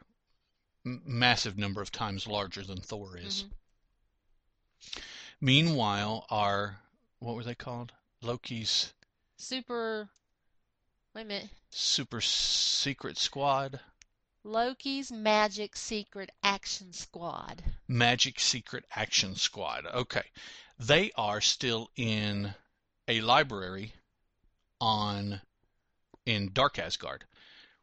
massive 0.84 1.56
number 1.56 1.80
of 1.80 1.92
times 1.92 2.26
larger 2.26 2.62
than 2.62 2.80
Thor 2.80 3.16
is. 3.16 3.44
Mm-hmm. 3.44 5.00
Meanwhile, 5.40 6.26
our 6.30 6.78
what 7.18 7.34
were 7.34 7.44
they 7.44 7.54
called? 7.54 7.92
Loki's 8.20 8.92
super. 9.36 10.08
Wait 11.14 11.22
a 11.22 11.24
minute. 11.24 11.50
Super 11.70 12.20
Secret 12.20 13.18
Squad. 13.18 13.80
Loki's 14.44 15.12
Magic 15.12 15.76
Secret 15.76 16.30
Action 16.42 16.92
Squad. 16.92 17.62
Magic 17.86 18.40
Secret 18.40 18.84
Action 18.90 19.36
Squad. 19.36 19.86
Okay. 19.86 20.24
They 20.78 21.12
are 21.16 21.40
still 21.40 21.90
in 21.94 22.54
a 23.06 23.20
library 23.20 23.94
on 24.80 25.42
in 26.26 26.52
Dark 26.52 26.78
Asgard 26.78 27.24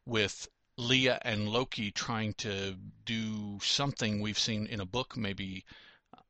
with 0.04 0.48
Leah 0.76 1.18
and 1.22 1.48
Loki 1.48 1.90
trying 1.90 2.34
to 2.34 2.76
do 3.04 3.58
something 3.62 4.20
we've 4.20 4.38
seen 4.38 4.66
in 4.66 4.80
a 4.80 4.86
book, 4.86 5.16
maybe 5.16 5.64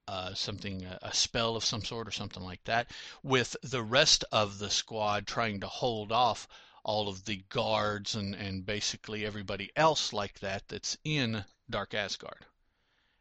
uh, 0.06 0.34
something, 0.34 0.84
a 0.84 1.14
spell 1.14 1.56
of 1.56 1.64
some 1.64 1.84
sort 1.84 2.06
or 2.06 2.12
something 2.12 2.42
like 2.42 2.62
that, 2.64 2.90
with 3.22 3.56
the 3.62 3.82
rest 3.82 4.24
of 4.32 4.58
the 4.58 4.70
squad 4.70 5.26
trying 5.26 5.60
to 5.60 5.68
hold 5.68 6.12
off 6.12 6.48
all 6.84 7.08
of 7.08 7.24
the 7.24 7.42
guards 7.48 8.14
and, 8.14 8.34
and 8.34 8.64
basically 8.64 9.24
everybody 9.24 9.70
else 9.76 10.12
like 10.12 10.38
that 10.40 10.66
that's 10.68 10.96
in 11.04 11.44
Dark 11.68 11.94
Asgard. 11.94 12.46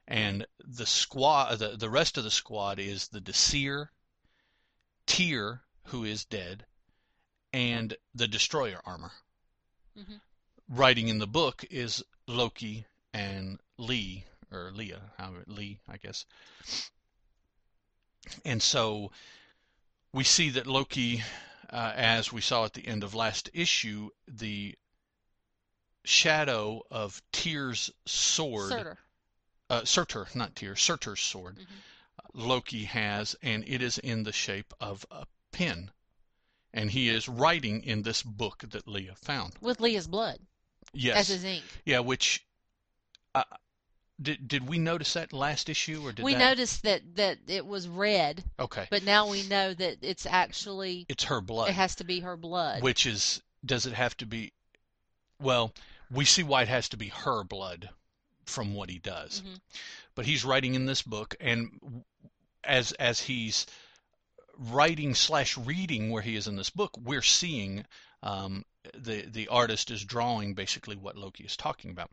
And 0.07 0.45
the 0.59 0.85
squad, 0.85 1.59
the, 1.59 1.77
the 1.77 1.89
rest 1.89 2.17
of 2.17 2.23
the 2.23 2.31
squad 2.31 2.79
is 2.79 3.07
the 3.09 3.21
Disir, 3.21 3.89
Tyr, 5.05 5.61
who 5.85 6.03
is 6.03 6.25
dead, 6.25 6.65
and 7.53 7.95
the 8.15 8.27
Destroyer 8.27 8.81
armor. 8.85 9.11
Mm-hmm 9.97 10.15
writing 10.69 11.07
in 11.07 11.17
the 11.17 11.27
book 11.27 11.65
is 11.69 12.03
Loki 12.27 12.85
and 13.13 13.59
Lee 13.77 14.25
or 14.51 14.71
Leah, 14.73 15.01
Lee, 15.47 15.79
I 15.89 15.97
guess. 15.97 16.25
And 18.45 18.61
so 18.61 19.11
we 20.13 20.23
see 20.23 20.49
that 20.51 20.67
Loki, 20.67 21.23
uh, 21.71 21.93
as 21.95 22.31
we 22.31 22.41
saw 22.41 22.65
at 22.65 22.73
the 22.73 22.87
end 22.87 23.03
of 23.03 23.15
last 23.15 23.49
issue, 23.53 24.09
the 24.27 24.75
shadow 26.03 26.83
of 26.89 27.21
Tyr's 27.31 27.91
sword, 28.05 28.69
Surtur, 28.69 28.97
uh, 29.69 29.85
Surtur 29.85 30.27
not 30.35 30.55
Tyr, 30.55 30.75
Surtur's 30.75 31.21
sword, 31.21 31.55
mm-hmm. 31.55 32.39
Loki 32.47 32.85
has, 32.85 33.35
and 33.41 33.63
it 33.67 33.81
is 33.81 33.97
in 33.97 34.23
the 34.23 34.31
shape 34.31 34.73
of 34.79 35.05
a 35.11 35.25
pen. 35.51 35.91
And 36.71 36.91
he 36.91 37.09
is 37.09 37.27
writing 37.27 37.83
in 37.83 38.03
this 38.03 38.21
book 38.21 38.63
that 38.69 38.87
Leah 38.87 39.15
found. 39.15 39.53
With 39.59 39.81
Leah's 39.81 40.07
blood. 40.07 40.39
Yes. 40.93 41.17
As 41.17 41.27
his 41.29 41.43
ink. 41.43 41.63
Yeah, 41.83 41.99
which 41.99 42.45
uh, 43.33 43.43
did 44.21 44.47
did 44.47 44.67
we 44.67 44.77
notice 44.77 45.13
that 45.13 45.33
last 45.33 45.69
issue 45.69 46.01
or 46.03 46.11
did 46.11 46.23
we 46.23 46.33
that... 46.33 46.39
noticed 46.39 46.83
that 46.83 47.01
that 47.15 47.37
it 47.47 47.65
was 47.65 47.87
red? 47.87 48.43
Okay. 48.59 48.87
But 48.89 49.03
now 49.03 49.29
we 49.29 49.43
know 49.47 49.73
that 49.73 49.97
it's 50.01 50.25
actually 50.25 51.05
it's 51.09 51.25
her 51.25 51.41
blood. 51.41 51.69
It 51.69 51.73
has 51.75 51.95
to 51.95 52.03
be 52.03 52.19
her 52.21 52.37
blood. 52.37 52.83
Which 52.83 53.05
is 53.05 53.41
does 53.65 53.85
it 53.85 53.93
have 53.93 54.15
to 54.17 54.25
be? 54.25 54.53
Well, 55.41 55.73
we 56.11 56.25
see 56.25 56.43
why 56.43 56.63
it 56.63 56.67
has 56.67 56.89
to 56.89 56.97
be 56.97 57.09
her 57.09 57.43
blood 57.43 57.89
from 58.45 58.73
what 58.73 58.89
he 58.89 58.99
does. 58.99 59.41
Mm-hmm. 59.41 59.55
But 60.15 60.25
he's 60.25 60.43
writing 60.43 60.75
in 60.75 60.85
this 60.85 61.01
book, 61.01 61.35
and 61.39 62.03
as 62.63 62.91
as 62.93 63.21
he's 63.21 63.65
writing 64.57 65.15
slash 65.15 65.57
reading 65.57 66.09
where 66.09 66.21
he 66.21 66.35
is 66.35 66.47
in 66.47 66.57
this 66.57 66.69
book, 66.69 66.91
we're 67.01 67.21
seeing 67.21 67.85
um, 68.21 68.65
the 68.93 69.21
the 69.21 69.47
artist 69.47 69.91
is 69.91 70.03
drawing 70.03 70.53
basically 70.53 70.95
what 70.95 71.15
Loki 71.15 71.45
is 71.45 71.55
talking 71.55 71.91
about, 71.91 72.11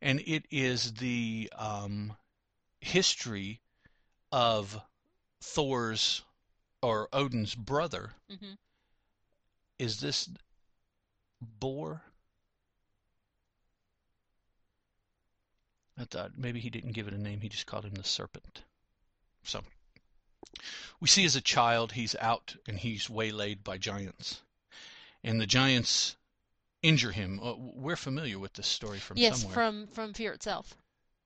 and 0.00 0.20
it 0.20 0.44
is 0.50 0.94
the 0.94 1.50
um, 1.56 2.16
history 2.80 3.60
of 4.32 4.80
Thor's 5.40 6.22
or 6.82 7.08
Odin's 7.12 7.54
brother. 7.54 8.12
Mm-hmm. 8.30 8.52
Is 9.78 10.00
this 10.00 10.28
Bor? 11.40 12.02
I 15.98 16.04
thought 16.04 16.32
maybe 16.36 16.60
he 16.60 16.70
didn't 16.70 16.92
give 16.92 17.08
it 17.08 17.14
a 17.14 17.18
name. 17.18 17.40
He 17.40 17.48
just 17.48 17.66
called 17.66 17.84
him 17.84 17.94
the 17.94 18.04
serpent. 18.04 18.62
So 19.42 19.62
we 21.00 21.08
see 21.08 21.24
as 21.24 21.36
a 21.36 21.40
child 21.40 21.92
he's 21.92 22.14
out 22.16 22.56
and 22.66 22.78
he's 22.78 23.10
waylaid 23.10 23.64
by 23.64 23.78
giants 23.78 24.42
and 25.22 25.40
the 25.40 25.46
giants 25.46 26.16
injure 26.82 27.12
him. 27.12 27.40
Uh, 27.42 27.54
we're 27.56 27.96
familiar 27.96 28.38
with 28.38 28.52
this 28.54 28.66
story 28.66 28.98
from 28.98 29.16
yes, 29.16 29.40
somewhere. 29.40 29.54
from 29.54 29.86
from 29.88 30.12
Fear 30.12 30.32
itself. 30.32 30.74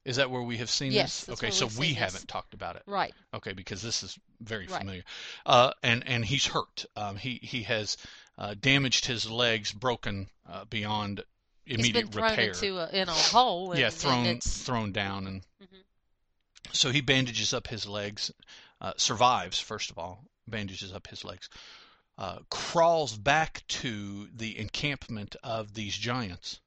Is 0.04 0.16
that 0.16 0.30
where 0.30 0.42
we 0.42 0.56
have 0.56 0.70
seen 0.70 0.92
yes, 0.92 1.24
this? 1.24 1.34
Okay, 1.34 1.50
so 1.50 1.68
we 1.78 1.92
haven't 1.92 2.26
talked 2.26 2.54
about 2.54 2.76
it. 2.76 2.82
Right. 2.86 3.14
Okay, 3.34 3.52
because 3.52 3.82
this 3.82 4.02
is 4.02 4.18
very 4.40 4.66
right. 4.66 4.78
familiar. 4.78 5.02
Uh, 5.44 5.72
and 5.82 6.06
and 6.06 6.24
he's 6.24 6.46
hurt. 6.46 6.86
Um, 6.96 7.16
he 7.16 7.38
he 7.42 7.64
has 7.64 7.98
uh, 8.38 8.54
damaged 8.58 9.04
his 9.04 9.30
legs, 9.30 9.72
broken 9.72 10.28
uh, 10.48 10.64
beyond 10.64 11.22
immediate 11.66 11.96
he's 11.96 12.04
been 12.04 12.12
thrown 12.12 12.30
repair. 12.30 12.48
Into 12.48 12.78
a, 12.78 12.88
in 12.88 13.08
a 13.08 13.12
hole. 13.12 13.72
And, 13.72 13.80
yeah, 13.80 13.90
thrown 13.90 14.26
and 14.26 14.42
thrown 14.42 14.92
down, 14.92 15.26
and 15.26 15.42
mm-hmm. 15.62 15.76
so 16.72 16.90
he 16.90 17.02
bandages 17.02 17.52
up 17.52 17.66
his 17.66 17.86
legs. 17.86 18.32
Uh, 18.80 18.94
survives 18.96 19.60
first 19.60 19.90
of 19.90 19.98
all, 19.98 20.24
bandages 20.48 20.94
up 20.94 21.06
his 21.08 21.26
legs 21.26 21.50
uh, 22.20 22.38
crawls 22.50 23.16
back 23.16 23.64
to 23.66 24.28
the 24.34 24.58
encampment 24.58 25.36
of 25.42 25.72
these 25.72 25.96
giants. 25.96 26.60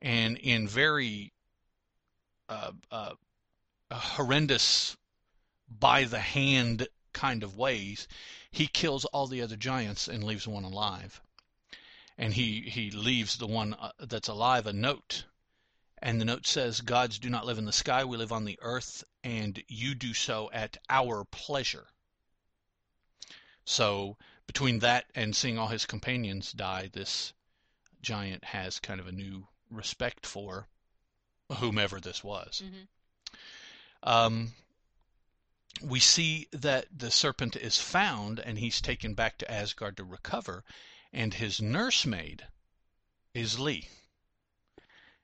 And 0.00 0.38
in 0.38 0.68
very 0.68 1.32
uh, 2.48 2.70
uh, 2.88 3.14
horrendous, 3.90 4.96
by 5.68 6.04
the 6.04 6.20
hand 6.20 6.86
kind 7.12 7.42
of 7.42 7.56
ways, 7.56 8.06
he 8.52 8.68
kills 8.68 9.04
all 9.06 9.26
the 9.26 9.42
other 9.42 9.56
giants 9.56 10.06
and 10.06 10.22
leaves 10.22 10.46
one 10.46 10.62
alive. 10.62 11.20
And 12.16 12.32
he, 12.32 12.60
he 12.60 12.92
leaves 12.92 13.38
the 13.38 13.48
one 13.48 13.74
uh, 13.74 13.90
that's 13.98 14.28
alive 14.28 14.68
a 14.68 14.72
note. 14.72 15.24
And 16.00 16.20
the 16.20 16.24
note 16.24 16.46
says, 16.46 16.80
Gods 16.80 17.18
do 17.18 17.28
not 17.28 17.44
live 17.44 17.58
in 17.58 17.64
the 17.64 17.72
sky, 17.72 18.04
we 18.04 18.16
live 18.16 18.30
on 18.30 18.44
the 18.44 18.58
earth, 18.62 19.02
and 19.24 19.60
you 19.66 19.96
do 19.96 20.14
so 20.14 20.48
at 20.52 20.76
our 20.88 21.24
pleasure. 21.24 21.88
So 23.64 24.16
between 24.46 24.80
that 24.80 25.06
and 25.14 25.34
seeing 25.34 25.58
all 25.58 25.68
his 25.68 25.86
companions 25.86 26.52
die, 26.52 26.90
this 26.92 27.32
giant 28.02 28.44
has 28.44 28.78
kind 28.78 29.00
of 29.00 29.06
a 29.06 29.12
new 29.12 29.46
respect 29.70 30.26
for 30.26 30.68
whomever 31.58 32.00
this 32.00 32.22
was. 32.22 32.62
Mm-hmm. 32.64 32.84
Um, 34.02 34.52
we 35.82 36.00
see 36.00 36.48
that 36.52 36.86
the 36.96 37.10
serpent 37.10 37.56
is 37.56 37.78
found 37.78 38.38
and 38.38 38.58
he's 38.58 38.80
taken 38.80 39.14
back 39.14 39.38
to 39.38 39.50
Asgard 39.50 39.96
to 39.96 40.04
recover, 40.04 40.62
and 41.12 41.34
his 41.34 41.60
nursemaid 41.60 42.46
is 43.32 43.58
Lee. 43.58 43.88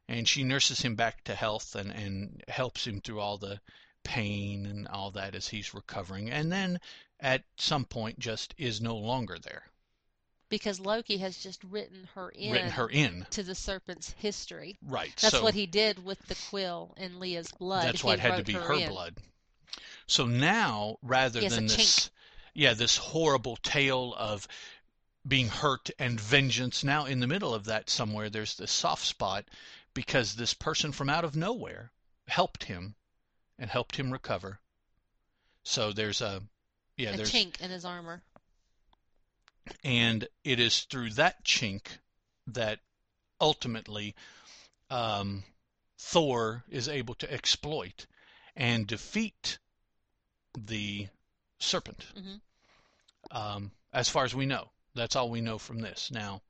And 0.08 0.28
she 0.28 0.42
nurses 0.42 0.80
him 0.80 0.96
back 0.96 1.22
to 1.24 1.36
health 1.36 1.76
and, 1.76 1.92
and 1.92 2.42
helps 2.48 2.86
him 2.86 3.00
through 3.00 3.20
all 3.20 3.38
the 3.38 3.60
pain 4.02 4.66
and 4.66 4.88
all 4.88 5.12
that 5.12 5.34
as 5.36 5.48
he's 5.48 5.72
recovering. 5.72 6.30
And 6.30 6.50
then 6.50 6.80
at 7.20 7.44
some 7.56 7.84
point 7.84 8.18
just 8.18 8.54
is 8.58 8.80
no 8.80 8.96
longer 8.96 9.38
there. 9.38 9.64
Because 10.48 10.80
Loki 10.80 11.18
has 11.18 11.38
just 11.38 11.62
written 11.62 12.08
her 12.14 12.30
in 12.30 12.52
Written 12.52 12.70
her 12.70 12.88
in. 12.88 13.26
to 13.30 13.44
the 13.44 13.54
serpent's 13.54 14.10
history. 14.18 14.78
Right. 14.82 15.14
That's 15.20 15.36
so 15.36 15.42
what 15.42 15.54
he 15.54 15.66
did 15.66 16.04
with 16.04 16.20
the 16.26 16.36
quill 16.48 16.94
and 16.96 17.20
Leah's 17.20 17.52
blood. 17.52 17.86
that's 17.86 18.02
why 18.02 18.14
it 18.14 18.20
had 18.20 18.38
to 18.38 18.42
be 18.42 18.54
her 18.54 18.60
her 18.60 18.88
blood. 18.88 19.16
So 20.06 20.26
now 20.26 20.98
rather 21.02 21.38
He 21.38 21.44
has 21.44 21.52
a 21.52 21.56
than 21.56 21.66
this 21.68 22.10
yeah, 22.52 22.74
this 22.74 22.96
horrible 22.96 23.56
tale 23.56 24.12
of 24.18 24.48
being 25.26 25.48
hurt 25.48 25.90
and 25.98 26.20
vengeance, 26.20 26.82
now 26.82 27.04
in 27.04 27.20
the 27.20 27.26
middle 27.28 27.54
of 27.54 27.66
that 27.66 27.88
somewhere 27.88 28.28
there's 28.28 28.56
this 28.56 28.72
soft 28.72 29.04
spot 29.04 29.44
because 29.94 30.34
this 30.34 30.54
person 30.54 30.90
from 30.90 31.08
out 31.08 31.24
of 31.24 31.36
nowhere 31.36 31.92
helped 32.26 32.64
him 32.64 32.96
and 33.58 33.70
helped 33.70 33.96
him 33.96 34.10
recover. 34.10 34.58
So 35.62 35.92
there's 35.92 36.20
a 36.20 36.42
yeah, 37.00 37.10
a 37.10 37.16
there's 37.16 37.32
chink 37.32 37.60
in 37.60 37.70
his 37.70 37.84
armor. 37.84 38.22
and 39.84 40.26
it 40.44 40.58
is 40.60 40.80
through 40.84 41.10
that 41.10 41.44
chink 41.44 41.82
that 42.48 42.80
ultimately 43.40 44.14
um, 44.90 45.44
Thor 45.98 46.64
is 46.68 46.88
able 46.88 47.14
to 47.16 47.32
exploit 47.32 48.06
and 48.56 48.86
defeat 48.86 49.58
the 50.58 51.06
serpent. 51.58 52.04
Mhm. 52.16 52.40
Um, 53.30 53.70
as 53.92 54.08
far 54.08 54.24
as 54.24 54.34
we 54.34 54.46
know, 54.46 54.70
that's 54.94 55.14
all 55.16 55.30
we 55.30 55.40
know 55.40 55.58
from 55.58 55.78
this. 55.80 56.10
Now, 56.10 56.42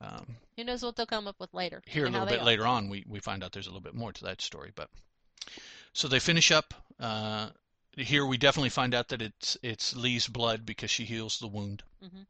um, 0.00 0.36
Who 0.56 0.64
knows 0.64 0.82
what 0.82 0.96
they'll 0.96 1.06
come 1.06 1.26
up 1.26 1.40
with 1.40 1.52
later? 1.52 1.82
here 1.86 2.06
a 2.06 2.10
little 2.10 2.26
bit 2.26 2.40
are. 2.40 2.44
later 2.44 2.66
on, 2.66 2.88
we, 2.88 3.04
we 3.08 3.18
find 3.20 3.42
out 3.42 3.52
there's 3.52 3.66
a 3.66 3.70
little 3.70 3.80
bit 3.80 3.94
more 3.94 4.12
to 4.12 4.24
that 4.24 4.40
story. 4.40 4.70
But 4.74 4.90
so 5.92 6.06
they 6.08 6.20
finish 6.20 6.50
up. 6.52 6.74
Uh, 7.00 7.50
here 7.96 8.24
we 8.26 8.36
definitely 8.36 8.70
find 8.70 8.94
out 8.94 9.08
that 9.08 9.22
it's 9.22 9.56
it's 9.62 9.94
Lee's 9.96 10.26
blood 10.28 10.66
because 10.66 10.90
she 10.90 11.04
heals 11.04 11.38
the 11.38 11.46
wound. 11.46 11.82
Mhm. 12.02 12.26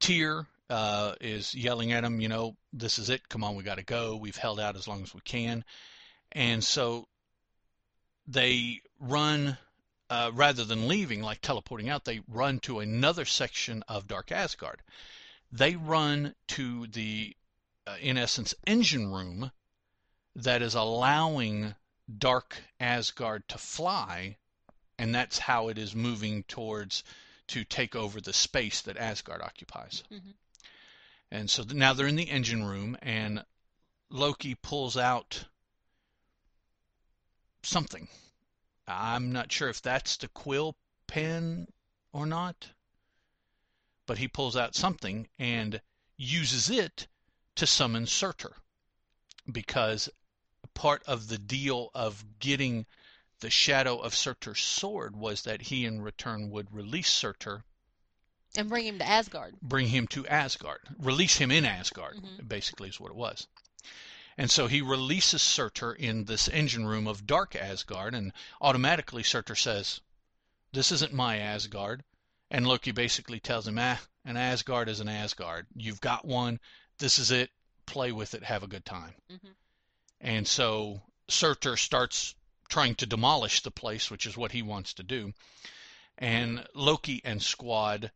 Tyr 0.00 0.46
uh, 0.68 1.14
is 1.20 1.54
yelling 1.54 1.92
at 1.92 2.04
him, 2.04 2.20
you 2.20 2.28
know, 2.28 2.56
this 2.72 2.98
is 2.98 3.10
it. 3.10 3.28
Come 3.28 3.44
on, 3.44 3.54
we 3.54 3.62
got 3.62 3.76
to 3.76 3.82
go. 3.82 4.16
We've 4.16 4.36
held 4.36 4.58
out 4.58 4.76
as 4.76 4.88
long 4.88 5.02
as 5.02 5.14
we 5.14 5.20
can, 5.20 5.64
and 6.32 6.62
so 6.64 7.08
they 8.26 8.80
run. 8.98 9.58
Uh, 10.10 10.30
rather 10.34 10.62
than 10.62 10.88
leaving, 10.88 11.22
like 11.22 11.40
teleporting 11.40 11.88
out, 11.88 12.04
they 12.04 12.20
run 12.28 12.58
to 12.60 12.80
another 12.80 13.24
section 13.24 13.82
of 13.88 14.06
Dark 14.06 14.30
Asgard. 14.30 14.82
They 15.50 15.74
run 15.74 16.34
to 16.48 16.86
the, 16.88 17.34
uh, 17.86 17.96
in 17.98 18.18
essence, 18.18 18.54
engine 18.66 19.10
room 19.10 19.52
that 20.36 20.60
is 20.60 20.74
allowing 20.74 21.74
Dark 22.18 22.62
Asgard 22.80 23.48
to 23.48 23.58
fly, 23.58 24.36
and 24.98 25.14
that's 25.14 25.38
how 25.38 25.68
it 25.68 25.78
is 25.78 25.94
moving 25.94 26.42
towards 26.44 27.04
to 27.48 27.64
take 27.64 27.94
over 27.94 28.20
the 28.20 28.32
space 28.32 28.80
that 28.82 28.96
Asgard 28.96 29.42
occupies. 29.42 30.02
Mhm. 30.10 30.34
And 31.30 31.50
so 31.50 31.62
now 31.64 31.92
they're 31.92 32.06
in 32.06 32.16
the 32.16 32.30
engine 32.30 32.64
room, 32.64 32.96
and 33.02 33.44
Loki 34.08 34.54
pulls 34.54 34.96
out 34.96 35.46
something. 37.62 38.08
I'm 38.86 39.32
not 39.32 39.52
sure 39.52 39.68
if 39.68 39.80
that's 39.80 40.16
the 40.16 40.28
quill 40.28 40.76
pen 41.06 41.72
or 42.12 42.26
not, 42.26 42.70
but 44.06 44.18
he 44.18 44.28
pulls 44.28 44.56
out 44.56 44.74
something 44.74 45.28
and 45.38 45.80
uses 46.16 46.68
it 46.68 47.06
to 47.54 47.66
summon 47.66 48.06
Surtur 48.06 48.56
because 49.50 50.10
part 50.82 51.04
of 51.04 51.28
the 51.28 51.38
deal 51.38 51.92
of 51.94 52.24
getting 52.40 52.84
the 53.38 53.48
shadow 53.48 53.98
of 53.98 54.16
Surtur's 54.16 54.60
sword 54.60 55.14
was 55.14 55.42
that 55.42 55.62
he 55.62 55.86
in 55.86 56.02
return 56.02 56.50
would 56.50 56.74
release 56.74 57.08
Surtur, 57.08 57.62
And 58.56 58.68
bring 58.68 58.86
him 58.86 58.98
to 58.98 59.06
Asgard. 59.08 59.54
bring 59.62 59.86
him 59.86 60.08
to 60.08 60.26
Asgard, 60.26 60.80
release 60.98 61.36
him 61.36 61.52
in 61.52 61.64
Asgard, 61.64 62.16
Mhm. 62.16 62.48
basically 62.48 62.88
is 62.88 62.98
what 62.98 63.12
it 63.12 63.16
was. 63.16 63.46
And 64.36 64.50
so 64.50 64.66
he 64.66 64.82
releases 64.82 65.40
Surtur 65.40 65.92
in 65.92 66.24
this 66.24 66.48
engine 66.48 66.84
room 66.84 67.06
of 67.06 67.28
Dark 67.28 67.54
Asgard, 67.54 68.12
and 68.12 68.32
automatically 68.60 69.22
Surtur 69.22 69.54
says, 69.54 70.00
This 70.72 70.90
isn't 70.90 71.12
my 71.12 71.38
Asgard. 71.38 72.02
And 72.50 72.66
Loki 72.66 72.90
basically 72.90 73.38
tells 73.38 73.68
him, 73.68 73.78
Ah, 73.78 74.00
an 74.24 74.36
Asgard 74.36 74.88
is 74.88 74.98
an 74.98 75.08
Asgard. 75.08 75.68
You've 75.76 76.00
got 76.00 76.24
one. 76.24 76.58
This 76.98 77.20
is 77.20 77.30
it. 77.30 77.52
Play 77.86 78.10
with 78.10 78.34
it. 78.34 78.42
Have 78.42 78.64
a 78.64 78.66
good 78.66 78.84
time. 78.84 79.14
Mhm. 79.30 79.54
And 80.22 80.46
so 80.46 81.02
Surtur 81.28 81.76
starts 81.76 82.34
trying 82.68 82.94
to 82.96 83.06
demolish 83.06 83.60
the 83.62 83.70
place, 83.70 84.10
which 84.10 84.24
is 84.24 84.36
what 84.36 84.52
he 84.52 84.62
wants 84.62 84.94
to 84.94 85.02
do. 85.02 85.34
And 86.16 86.66
Loki 86.74 87.20
and 87.24 87.42
Squad 87.42 88.12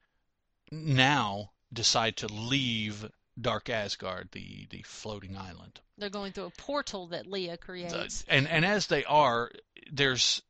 now 0.70 1.50
decide 1.72 2.16
to 2.18 2.28
leave 2.28 3.10
Dark 3.38 3.68
Asgard, 3.68 4.28
the, 4.32 4.66
the 4.70 4.82
floating 4.82 5.36
island. 5.36 5.80
They're 5.98 6.08
going 6.08 6.32
through 6.32 6.44
a 6.46 6.50
portal 6.50 7.08
that 7.08 7.26
Leah 7.26 7.56
creates. 7.56 8.22
The- 8.22 8.32
and 8.32 8.48
and 8.48 8.64
as 8.64 8.86
they 8.86 9.04
are, 9.04 9.50
there's 9.90 10.42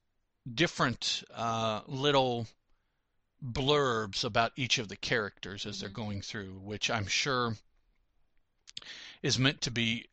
different 0.53 1.25
uh, 1.35 1.81
little 1.87 2.47
blurbs 3.45 4.25
about 4.25 4.53
each 4.57 4.79
of 4.79 4.89
the 4.89 4.97
characters 4.97 5.67
as 5.67 5.81
they're 5.81 5.89
Mhm. 5.89 5.95
going 5.95 6.23
through, 6.23 6.59
which 6.59 6.91
I'm 6.91 7.07
sure 7.07 7.57
is 9.23 9.39
meant 9.39 9.63
to 9.63 9.71
be 9.71 10.07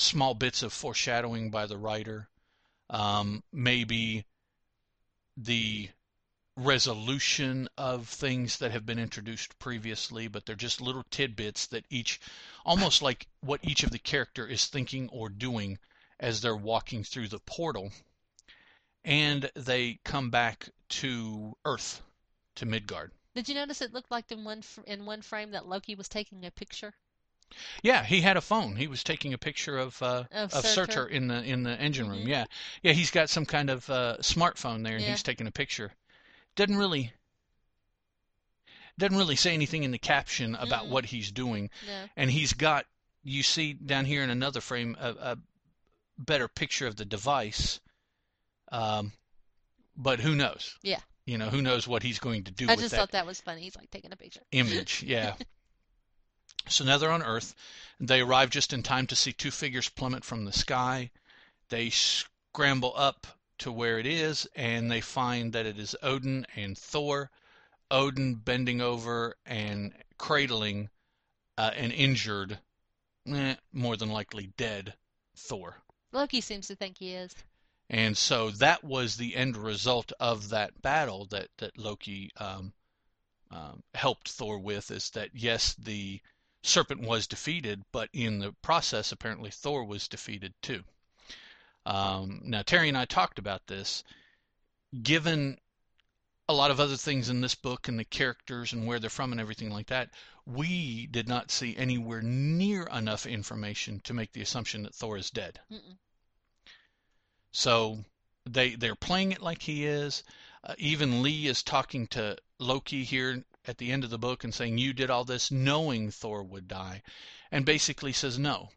small 0.00 0.34
bits 0.34 0.62
of 0.62 0.72
foreshadowing 0.72 1.50
by 1.50 1.66
the 1.66 1.78
writer. 1.78 2.28
Um, 2.88 3.42
maybe 3.52 4.24
the 5.36 5.90
resolution 6.56 7.68
of 7.78 8.08
things 8.08 8.58
that 8.58 8.72
have 8.72 8.84
been 8.84 8.98
introduced 8.98 9.58
previously, 9.58 10.28
but 10.28 10.44
they're 10.44 10.56
just 10.56 10.80
little 10.80 11.04
tidbits 11.10 11.66
that 11.68 11.84
each, 11.88 12.20
almost 12.64 13.02
like 13.02 13.26
what 13.40 13.60
each 13.62 13.82
of 13.82 13.90
the 13.90 13.98
character 13.98 14.46
is 14.46 14.66
thinking 14.66 15.08
or 15.10 15.28
doing 15.28 15.78
as 16.18 16.40
they're 16.40 16.56
walking 16.56 17.04
through 17.04 17.28
the 17.28 17.38
portal. 17.40 17.92
And 19.04 19.50
they 19.54 20.00
come 20.04 20.30
back 20.30 20.68
to 20.88 21.56
Earth, 21.64 22.02
to 22.56 22.66
Midgard. 22.66 23.12
Did 23.34 23.48
you 23.48 23.54
notice 23.54 23.80
it 23.80 23.94
looked 23.94 24.10
like 24.10 24.30
in 24.30 24.44
one 24.44 24.60
fr- 24.60 24.82
in 24.86 25.06
one 25.06 25.22
frame 25.22 25.52
that 25.52 25.66
Loki 25.66 25.94
was 25.94 26.08
taking 26.08 26.44
a 26.44 26.50
picture? 26.50 26.92
Yeah, 27.82 28.04
he 28.04 28.20
had 28.20 28.36
a 28.36 28.40
phone. 28.40 28.76
He 28.76 28.86
was 28.86 29.02
taking 29.02 29.32
a 29.34 29.38
picture 29.38 29.78
of 29.78 30.00
uh, 30.02 30.24
Of 30.32 30.52
of. 30.54 30.66
Surtur 30.66 31.06
in 31.06 31.28
the 31.28 31.42
in 31.42 31.62
the 31.62 31.72
engine 31.80 32.08
room. 32.08 32.24
Mhm. 32.24 32.28
Yeah, 32.28 32.44
yeah, 32.82 32.92
he's 32.92 33.10
got 33.10 33.28
some 33.30 33.46
kind 33.46 33.70
of 33.70 33.88
uh, 33.90 34.16
smartphone 34.20 34.84
there, 34.84 34.94
and 34.94 35.02
Yeah. 35.04 35.10
he's 35.10 35.22
taking 35.22 35.46
a 35.46 35.50
picture. 35.52 35.92
Doesn't 36.56 36.76
really 36.76 37.12
doesn't 38.98 39.16
really 39.16 39.36
say 39.36 39.54
anything 39.54 39.82
in 39.84 39.90
the 39.92 39.98
caption 39.98 40.54
about 40.56 40.84
Mm-mm. 40.86 40.90
what 40.90 41.06
he's 41.06 41.32
doing, 41.32 41.70
No. 41.86 42.04
and 42.16 42.30
he's 42.30 42.52
got 42.52 42.86
you 43.22 43.42
see 43.42 43.72
down 43.74 44.04
here 44.04 44.22
in 44.22 44.30
another 44.30 44.60
frame 44.60 44.96
a, 45.00 45.10
a 45.10 45.38
better 46.18 46.48
picture 46.48 46.86
of 46.86 46.96
the 46.96 47.04
device. 47.04 47.80
Um, 48.72 49.12
but 49.96 50.20
who 50.20 50.34
knows? 50.34 50.76
Yeah. 50.82 51.00
You 51.26 51.38
know, 51.38 51.48
who 51.50 51.62
knows 51.62 51.86
what 51.86 52.02
he's 52.02 52.18
going 52.18 52.44
to 52.44 52.50
do 52.50 52.66
I 52.68 52.72
with 52.72 52.80
just 52.80 52.90
that 52.92 52.96
thought 52.98 53.12
that 53.12 53.26
was 53.26 53.40
funny. 53.40 53.62
He's 53.62 53.76
like 53.76 53.90
taking 53.90 54.12
a 54.12 54.16
picture. 54.16 54.40
image. 54.52 55.02
Yeah. 55.02 55.34
so 56.68 56.84
now 56.84 56.98
they're 56.98 57.10
on 57.10 57.22
Earth. 57.22 57.54
They 57.98 58.20
arrive 58.20 58.50
just 58.50 58.72
in 58.72 58.82
time 58.82 59.06
to 59.08 59.16
see 59.16 59.32
two 59.32 59.50
figures 59.50 59.88
plummet 59.88 60.24
from 60.24 60.44
the 60.44 60.52
sky. 60.52 61.10
They 61.68 61.90
scramble 61.90 62.94
up 62.96 63.26
to 63.58 63.70
where 63.70 63.98
it 63.98 64.06
is, 64.06 64.46
and 64.56 64.90
they 64.90 65.00
find 65.00 65.52
that 65.52 65.66
it 65.66 65.78
is 65.78 65.96
Odin 66.02 66.46
and 66.56 66.76
Thor. 66.76 67.30
Odin 67.90 68.36
bending 68.36 68.80
over 68.80 69.36
and 69.44 69.92
cradling 70.16 70.88
uh, 71.58 71.72
an 71.76 71.90
injured, 71.90 72.58
eh, 73.26 73.56
more 73.72 73.96
than 73.96 74.10
likely 74.10 74.46
dead 74.56 74.94
Thor. 75.36 75.82
Loki 76.12 76.40
seems 76.40 76.68
to 76.68 76.76
think 76.76 76.98
he 76.98 77.12
is. 77.12 77.34
And 77.88 78.16
so 78.16 78.50
that 78.52 78.84
was 78.84 79.16
the 79.16 79.34
end 79.34 79.56
result 79.56 80.12
of 80.20 80.50
that 80.50 80.80
battle 80.80 81.26
that 81.26 81.48
that 81.58 81.76
Loki 81.76 82.30
um, 82.36 82.72
um, 83.50 83.82
helped 83.94 84.28
Thor 84.28 84.58
with. 84.58 84.90
Is 84.90 85.10
that 85.10 85.30
yes, 85.34 85.74
the 85.74 86.20
serpent 86.62 87.02
was 87.02 87.26
defeated, 87.26 87.84
but 87.92 88.08
in 88.12 88.38
the 88.38 88.52
process, 88.62 89.12
apparently 89.12 89.50
Thor 89.50 89.84
was 89.84 90.08
defeated 90.08 90.54
too. 90.62 90.84
Um, 91.86 92.42
now 92.44 92.62
Teri 92.62 92.88
and 92.88 92.98
I 92.98 93.04
talked 93.04 93.38
about 93.38 93.66
this. 93.66 94.04
Given 95.02 95.58
a 96.48 96.54
lot 96.54 96.70
of 96.70 96.80
other 96.80 96.96
things 96.96 97.28
in 97.28 97.40
this 97.40 97.54
book 97.54 97.88
and 97.88 97.98
the 97.98 98.04
characters 98.04 98.72
and 98.72 98.86
where 98.86 98.98
they're 98.98 99.08
from 99.08 99.32
and 99.32 99.40
everything 99.40 99.70
like 99.70 99.86
that, 99.86 100.10
we 100.44 101.06
did 101.06 101.28
not 101.28 101.50
see 101.50 101.76
anywhere 101.76 102.22
near 102.22 102.82
enough 102.84 103.24
information 103.24 104.00
to 104.00 104.14
make 104.14 104.32
the 104.32 104.42
assumption 104.42 104.82
that 104.82 104.94
Thor 104.94 105.16
is 105.16 105.30
dead. 105.30 105.60
Mm-mm. 105.72 105.96
So 107.52 108.04
they 108.44 108.74
they're 108.74 108.94
playing 108.94 109.32
it 109.32 109.42
like 109.42 109.62
he 109.62 109.86
is. 109.86 110.24
Uh, 110.62 110.74
even 110.76 111.22
Lee 111.22 111.46
is 111.46 111.62
talking 111.62 112.06
to 112.08 112.36
Loki 112.58 113.04
here 113.04 113.44
at 113.66 113.76
the 113.76 113.92
end 113.92 114.04
of 114.04 114.08
the 114.10 114.18
book 114.18 114.42
and 114.42 114.54
saying, 114.54 114.78
"You 114.78 114.94
did 114.94 115.10
all 115.10 115.24
this 115.26 115.50
knowing 115.50 116.10
Thor 116.10 116.42
would 116.42 116.66
die," 116.66 117.02
and 117.50 117.66
basically 117.66 118.10
says, 118.10 118.38
"No, 118.38 118.70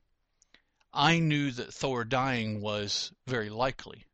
I 0.92 1.20
knew 1.20 1.52
that 1.52 1.74
Thor 1.74 2.04
dying 2.04 2.60
was 2.60 3.14
very 3.26 3.50
likely, 3.50 4.06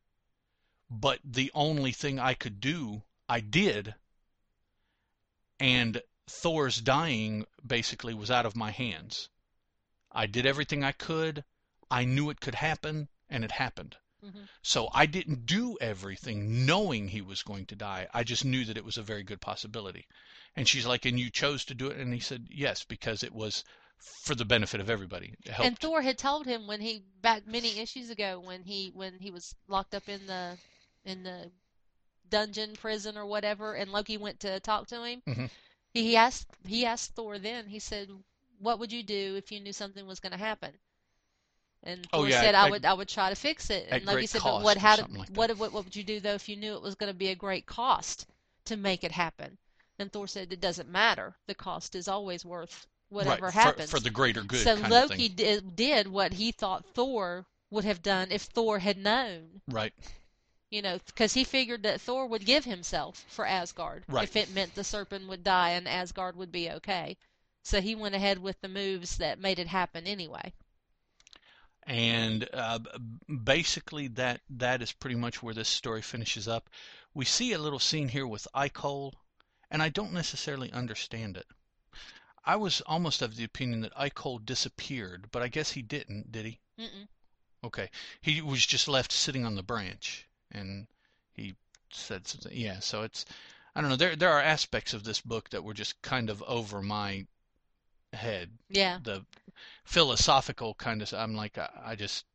but 0.87 1.21
the 1.23 1.51
only 1.55 1.91
thing 1.91 2.19
I 2.19 2.35
could 2.35 2.59
do, 2.59 3.01
I 3.27 3.39
did, 3.39 3.95
and 5.59 6.03
Thor's 6.27 6.79
dying 6.81 7.47
basically 7.65 8.13
was 8.13 8.29
out 8.29 8.45
of 8.45 8.55
my 8.55 8.69
hands. 8.69 9.29
I 10.11 10.27
did 10.27 10.45
everything 10.45 10.83
I 10.83 10.91
could. 10.91 11.45
I 11.89 12.05
knew 12.05 12.29
it 12.29 12.41
could 12.41 12.55
happen, 12.55 13.09
and 13.27 13.43
it 13.43 13.53
happened." 13.53 13.97
Hmm 14.21 14.43
So 14.61 14.89
I 14.93 15.05
didn't 15.05 15.45
do 15.45 15.77
everything 15.81 16.65
knowing 16.65 17.07
he 17.09 17.21
was 17.21 17.43
going 17.43 17.65
to 17.67 17.75
die. 17.75 18.07
I 18.13 18.23
just 18.23 18.45
knew 18.45 18.65
that 18.65 18.77
it 18.77 18.85
was 18.85 18.97
a 18.97 19.03
very 19.03 19.23
good 19.23 19.41
possibility. 19.41 20.07
And 20.55 20.67
she's 20.67 20.85
like, 20.85 21.05
and 21.05 21.19
you 21.19 21.29
chose 21.29 21.65
to 21.65 21.75
do 21.75 21.87
it? 21.87 21.97
And 21.97 22.13
he 22.13 22.19
said, 22.19 22.47
yes, 22.49 22.83
because 22.83 23.23
it 23.23 23.33
was 23.33 23.63
for 23.97 24.35
the 24.35 24.45
benefit 24.45 24.79
of 24.81 24.89
everybody. 24.89 25.33
And 25.59 25.77
Thor 25.77 26.01
had 26.01 26.17
told 26.17 26.45
him 26.45 26.67
when 26.67 26.81
he 26.81 27.03
back 27.21 27.45
many 27.45 27.79
issues 27.79 28.09
ago 28.09 28.39
when 28.39 28.63
he 28.63 28.91
when 28.93 29.19
he 29.19 29.31
was 29.31 29.55
locked 29.67 29.93
up 29.93 30.07
in 30.09 30.25
the 30.25 30.57
in 31.05 31.23
the 31.23 31.51
dungeon 32.29 32.75
prison 32.75 33.17
or 33.17 33.25
whatever 33.25 33.73
and 33.75 33.91
Loki 33.91 34.17
went 34.17 34.39
to 34.41 34.59
talk 34.61 34.87
to 34.87 35.03
him. 35.03 35.21
Mhm. 35.27 35.49
He 35.93 36.15
asked 36.15 36.47
he 36.65 36.85
asked 36.85 37.15
Thor 37.15 37.37
then. 37.39 37.67
He 37.67 37.79
said, 37.79 38.09
"What 38.59 38.79
would 38.79 38.91
you 38.91 39.03
do 39.03 39.35
if 39.35 39.51
you 39.51 39.59
knew 39.59 39.73
something 39.73 40.05
was 40.07 40.19
going 40.19 40.31
to 40.33 40.37
happen?" 40.37 40.79
And 41.81 42.05
Oh, 42.11 42.19
Thor 42.19 42.29
yeah, 42.29 42.41
said, 42.41 42.55
at- 42.55 42.65
"I 42.65 42.69
would 42.69 42.83
I 42.83 42.93
would 42.93 43.07
try 43.07 43.29
to 43.29 43.35
fix 43.35 43.69
it." 43.69 43.87
And 43.89 44.03
Loki 44.05 44.15
great 44.17 44.29
said, 44.29 44.41
"But 44.43 44.63
what 44.63 44.77
how 44.77 44.97
did, 44.97 45.15
like 45.15 45.29
what 45.29 45.55
what 45.57 45.71
what 45.71 45.85
would 45.85 45.95
you 45.95 46.03
do 46.03 46.19
though 46.19 46.33
if 46.33 46.49
you 46.49 46.57
knew 46.57 46.75
it 46.75 46.81
was 46.81 46.95
going 46.95 47.09
to 47.09 47.17
be 47.17 47.29
a 47.29 47.35
great 47.35 47.65
cost 47.65 48.27
to 48.65 48.75
make 48.75 49.03
it 49.03 49.13
happen?" 49.13 49.57
And 49.97 50.11
Thor 50.11 50.27
said, 50.27 50.51
"It 50.51 50.59
doesn't 50.59 50.89
matter. 50.89 51.37
The 51.47 51.55
cost 51.55 51.95
is 51.95 52.09
always 52.09 52.43
worth 52.43 52.85
whatever 53.07 53.45
right, 53.45 53.53
happens." 53.53 53.89
For, 53.91 53.97
for 53.97 54.03
the 54.03 54.09
greater 54.09 54.43
good 54.43 54.61
so 54.63 54.73
Loki 54.73 55.29
did, 55.29 55.77
did 55.77 56.07
what 56.09 56.33
he 56.33 56.51
thought 56.51 56.85
Thor 56.93 57.45
would 57.69 57.85
have 57.85 58.01
done 58.01 58.29
if 58.31 58.41
Thor 58.41 58.79
had 58.79 58.97
known, 58.97 59.61
Right. 59.65 59.93
you 60.69 60.81
know, 60.81 60.99
because 61.05 61.33
he 61.33 61.45
figured 61.45 61.83
that 61.83 62.01
Thor 62.01 62.27
would 62.27 62.45
give 62.45 62.65
himself 62.65 63.23
for 63.29 63.45
Asgard 63.45 64.03
Right. 64.09 64.23
if 64.23 64.35
it 64.35 64.49
meant 64.49 64.75
the 64.75 64.83
serpent 64.83 65.29
would 65.29 65.45
die 65.45 65.69
and 65.69 65.87
Asgard 65.87 66.35
would 66.35 66.51
be 66.51 66.69
okay. 66.71 67.15
So 67.63 67.79
he 67.79 67.95
went 67.95 68.15
ahead 68.15 68.39
with 68.39 68.59
the 68.59 68.67
moves 68.67 69.15
that 69.17 69.39
made 69.39 69.59
it 69.59 69.67
happen 69.67 70.05
anyway. 70.05 70.51
And 71.89 72.47
uh, 72.53 72.77
basically, 73.43 74.09
that 74.09 74.41
that 74.51 74.83
is 74.83 74.91
pretty 74.91 75.15
much 75.15 75.41
where 75.41 75.55
this 75.55 75.67
story 75.67 76.03
finishes 76.03 76.47
up. 76.47 76.69
We 77.15 77.25
see 77.25 77.51
a 77.51 77.57
little 77.57 77.79
scene 77.79 78.09
here 78.09 78.27
with 78.27 78.47
Ikol, 78.53 79.13
and 79.71 79.81
I 79.81 79.89
don't 79.89 80.13
necessarily 80.13 80.71
understand 80.71 81.35
it. 81.35 81.47
I 82.45 82.57
was 82.57 82.81
almost 82.81 83.23
of 83.23 83.35
the 83.35 83.43
opinion 83.43 83.81
that 83.81 83.95
Ikol 83.95 84.45
disappeared, 84.45 85.29
but 85.31 85.41
I 85.41 85.47
guess 85.47 85.71
he 85.71 85.81
didn't, 85.81 86.31
did 86.31 86.45
he? 86.45 86.59
Mm-mm. 86.79 87.07
Okay. 87.63 87.89
He 88.21 88.39
was 88.39 88.63
just 88.67 88.87
left 88.87 89.11
sitting 89.11 89.43
on 89.43 89.55
the 89.55 89.63
branch, 89.63 90.27
and 90.51 90.85
he 91.33 91.55
said 91.91 92.27
something. 92.27 92.51
Yeah, 92.55 92.81
so 92.81 93.01
it's, 93.01 93.25
I 93.75 93.81
don't 93.81 93.89
know. 93.89 93.95
There 93.95 94.15
there 94.15 94.31
are 94.31 94.41
aspects 94.41 94.93
of 94.93 95.05
this 95.05 95.21
book 95.21 95.49
that 95.49 95.63
were 95.63 95.73
just 95.73 95.99
kind 96.03 96.29
of 96.29 96.43
over 96.43 96.83
my 96.83 97.25
head. 98.13 98.57
Yeah. 98.69 98.99
The 99.03 99.25
philosophical 99.85 100.73
kind 100.75 101.01
of, 101.01 101.13
I'm 101.13 101.35
like, 101.35 101.57
I, 101.57 101.69
I 101.83 101.95
just, 101.95 102.25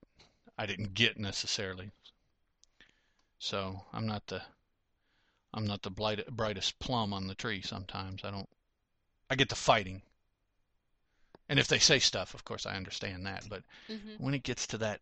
I 0.58 0.66
didn't 0.66 0.94
get 0.94 1.18
necessarily. 1.18 1.90
So 3.38 3.84
I'm 3.92 4.06
not 4.06 4.26
the, 4.26 4.42
I'm 5.54 5.66
not 5.66 5.80
the 5.80 5.90
blight, 5.90 6.26
brightest 6.28 6.78
plum 6.80 7.14
on 7.14 7.28
the 7.28 7.34
tree. 7.34 7.62
Sometimes 7.62 8.24
I 8.24 8.30
don't. 8.30 8.48
I 9.30 9.36
get 9.36 9.48
the 9.50 9.56
fighting. 9.56 10.02
And 11.48 11.58
if 11.58 11.68
they 11.68 11.78
say 11.78 12.00
stuff, 12.00 12.34
of 12.34 12.44
course 12.44 12.66
I 12.66 12.76
understand 12.76 13.24
that. 13.24 13.48
But 13.48 13.64
hmm 13.88 14.16
when 14.18 14.34
it 14.34 14.42
gets 14.42 14.66
to 14.68 14.78
that 14.78 15.00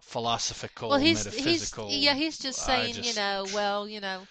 philosophical, 0.00 0.88
Well, 0.88 0.98
he's 0.98 1.26
he's 1.26 1.74
metaphysical, 1.76 1.88
yeah, 1.88 2.14
he's 2.14 2.38
just 2.38 2.62
saying, 2.62 3.02
you 3.02 3.12
know, 3.12 3.44
well, 3.46 3.86
you 3.86 4.00
know, 4.00 4.28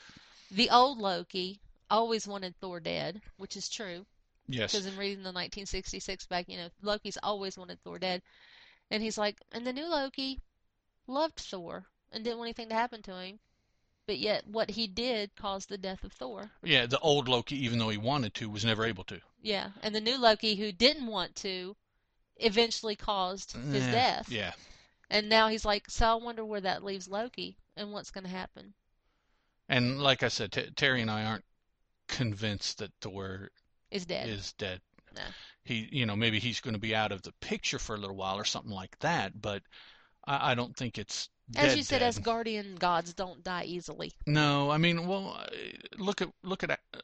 the 0.52 0.70
old 0.70 0.98
Loki 1.00 1.60
always 1.92 2.28
wanted 2.28 2.56
Thor 2.60 2.80
dead, 2.80 3.22
which 3.38 3.56
is 3.58 3.70
true. 3.70 4.06
Yes, 4.48 4.72
because 4.72 4.86
in 4.86 4.98
reading 4.98 5.24
the 5.24 5.30
1966 5.32 6.26
back, 6.28 6.46
you 6.50 6.58
know, 6.58 6.70
Loki's 6.82 7.18
always 7.24 7.58
wanted 7.58 7.80
Thor 7.84 7.98
dead. 8.00 8.22
And 8.92 9.02
he's 9.02 9.18
like, 9.18 9.40
and 9.52 9.66
the 9.66 9.74
new 9.74 9.88
Loki 9.90 10.42
loved 11.08 11.40
Thor 11.40 11.86
and 12.12 12.24
didn't 12.24 12.38
want 12.40 12.48
anything 12.48 12.70
to 12.70 12.76
happen 12.76 13.02
to 13.04 13.16
him. 13.20 13.40
But 14.06 14.20
yet, 14.20 14.46
what 14.46 14.72
he 14.72 14.88
did 14.88 15.34
caused 15.38 15.70
the 15.70 15.78
death 15.78 16.04
of 16.04 16.12
Thor. 16.12 16.52
yeah, 16.62 16.86
the 16.86 17.00
old 17.00 17.30
Loki, 17.30 17.56
even 17.64 17.80
though 17.80 17.88
he 17.90 17.98
wanted 17.98 18.34
to, 18.36 18.50
was 18.50 18.66
never 18.66 18.84
able 18.86 19.06
to. 19.06 19.22
Yeah. 19.42 19.70
And 19.82 19.96
the 19.96 20.02
new 20.02 20.18
Loki, 20.20 20.56
who 20.56 20.74
didn't 20.74 21.08
want 21.08 21.36
to, 21.38 21.78
eventually 22.36 22.98
caused 22.98 23.54
his 23.54 23.88
Eh, 23.88 23.92
death. 23.92 24.30
Yeah, 24.30 24.52
And 25.10 25.30
now 25.30 25.48
he's 25.48 25.64
like, 25.64 25.86
so 25.90 26.06
I 26.08 26.16
wonder 26.16 26.44
where 26.44 26.60
that 26.62 26.84
leaves 26.84 27.08
Loki 27.08 27.58
and 27.78 27.94
what's 27.94 28.12
going 28.12 28.26
to 28.26 28.30
happen. 28.30 28.74
and 29.70 30.02
like 30.02 30.22
I 30.22 30.28
said, 30.28 30.52
T- 30.52 30.70
Teri 30.76 31.02
and 31.02 31.10
I 31.10 31.24
aren't 31.24 31.46
convinced 32.10 32.80
that 32.80 32.92
Thor 33.00 33.50
Is 33.94 34.06
dead. 34.06 34.28
is 34.28 34.54
dead. 34.54 34.82
No. 35.16 35.22
He, 35.64 35.88
you 35.92 36.06
know, 36.06 36.16
maybe 36.16 36.40
he's 36.40 36.60
going 36.60 36.74
to 36.74 36.80
be 36.80 36.96
out 36.96 37.12
of 37.12 37.22
the 37.22 37.32
picture 37.34 37.78
for 37.78 37.96
a 37.96 38.00
little 38.00 38.16
while 38.16 38.38
or 38.38 38.44
something 38.44 38.72
like 38.72 38.98
that, 39.00 39.40
but 39.40 39.62
I, 40.26 40.52
I 40.52 40.56
don't 40.56 40.76
think 40.76 40.98
it's 40.98 41.30
As 41.56 41.76
you 41.76 41.84
said, 41.84 42.00
dead. 42.00 42.14
Asgardian 42.16 42.80
gods 42.80 43.14
don't 43.14 43.44
die 43.44 43.66
easily. 43.66 44.14
No, 44.26 44.72
I 44.72 44.78
mean, 44.78 45.06
well, 45.08 45.38
uh, 45.40 45.48
look 45.98 46.22
at 46.24 46.30
look 46.42 46.64
at 46.64 46.72
uh, 46.72 47.00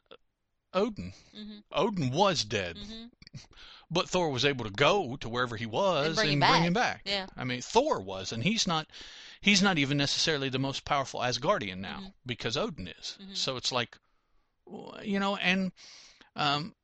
Odin. 0.74 1.12
hmm 1.32 1.58
Odin 1.70 2.10
was 2.10 2.44
dead, 2.44 2.76
hmm 2.76 3.06
but 3.90 4.08
Thor 4.08 4.30
was 4.30 4.44
able 4.44 4.64
to 4.64 4.72
go 4.72 5.16
to 5.16 5.28
wherever 5.28 5.56
he 5.56 5.66
was 5.66 6.16
bring 6.16 6.32
him 6.32 6.40
bring 6.40 6.64
him 6.64 6.72
back. 6.72 7.02
Yeah. 7.04 7.26
I 7.36 7.44
mean, 7.44 7.62
Thor 7.62 8.00
was, 8.00 8.32
and 8.32 8.42
he's 8.42 8.66
not. 8.66 8.88
He's 9.40 9.62
not 9.62 9.78
even 9.78 9.96
necessarily 9.96 10.48
the 10.48 10.58
most 10.58 10.84
powerful 10.84 11.20
Asgardian 11.20 11.78
now 11.78 12.00
Mhm. 12.00 12.12
because 12.26 12.56
Odin 12.56 12.88
is. 12.88 13.16
Mhm. 13.22 13.36
So 13.36 13.56
it's 13.56 13.72
like, 13.72 13.96
you 15.02 15.18
know, 15.20 15.36
and 15.36 15.72
um, 16.36 16.74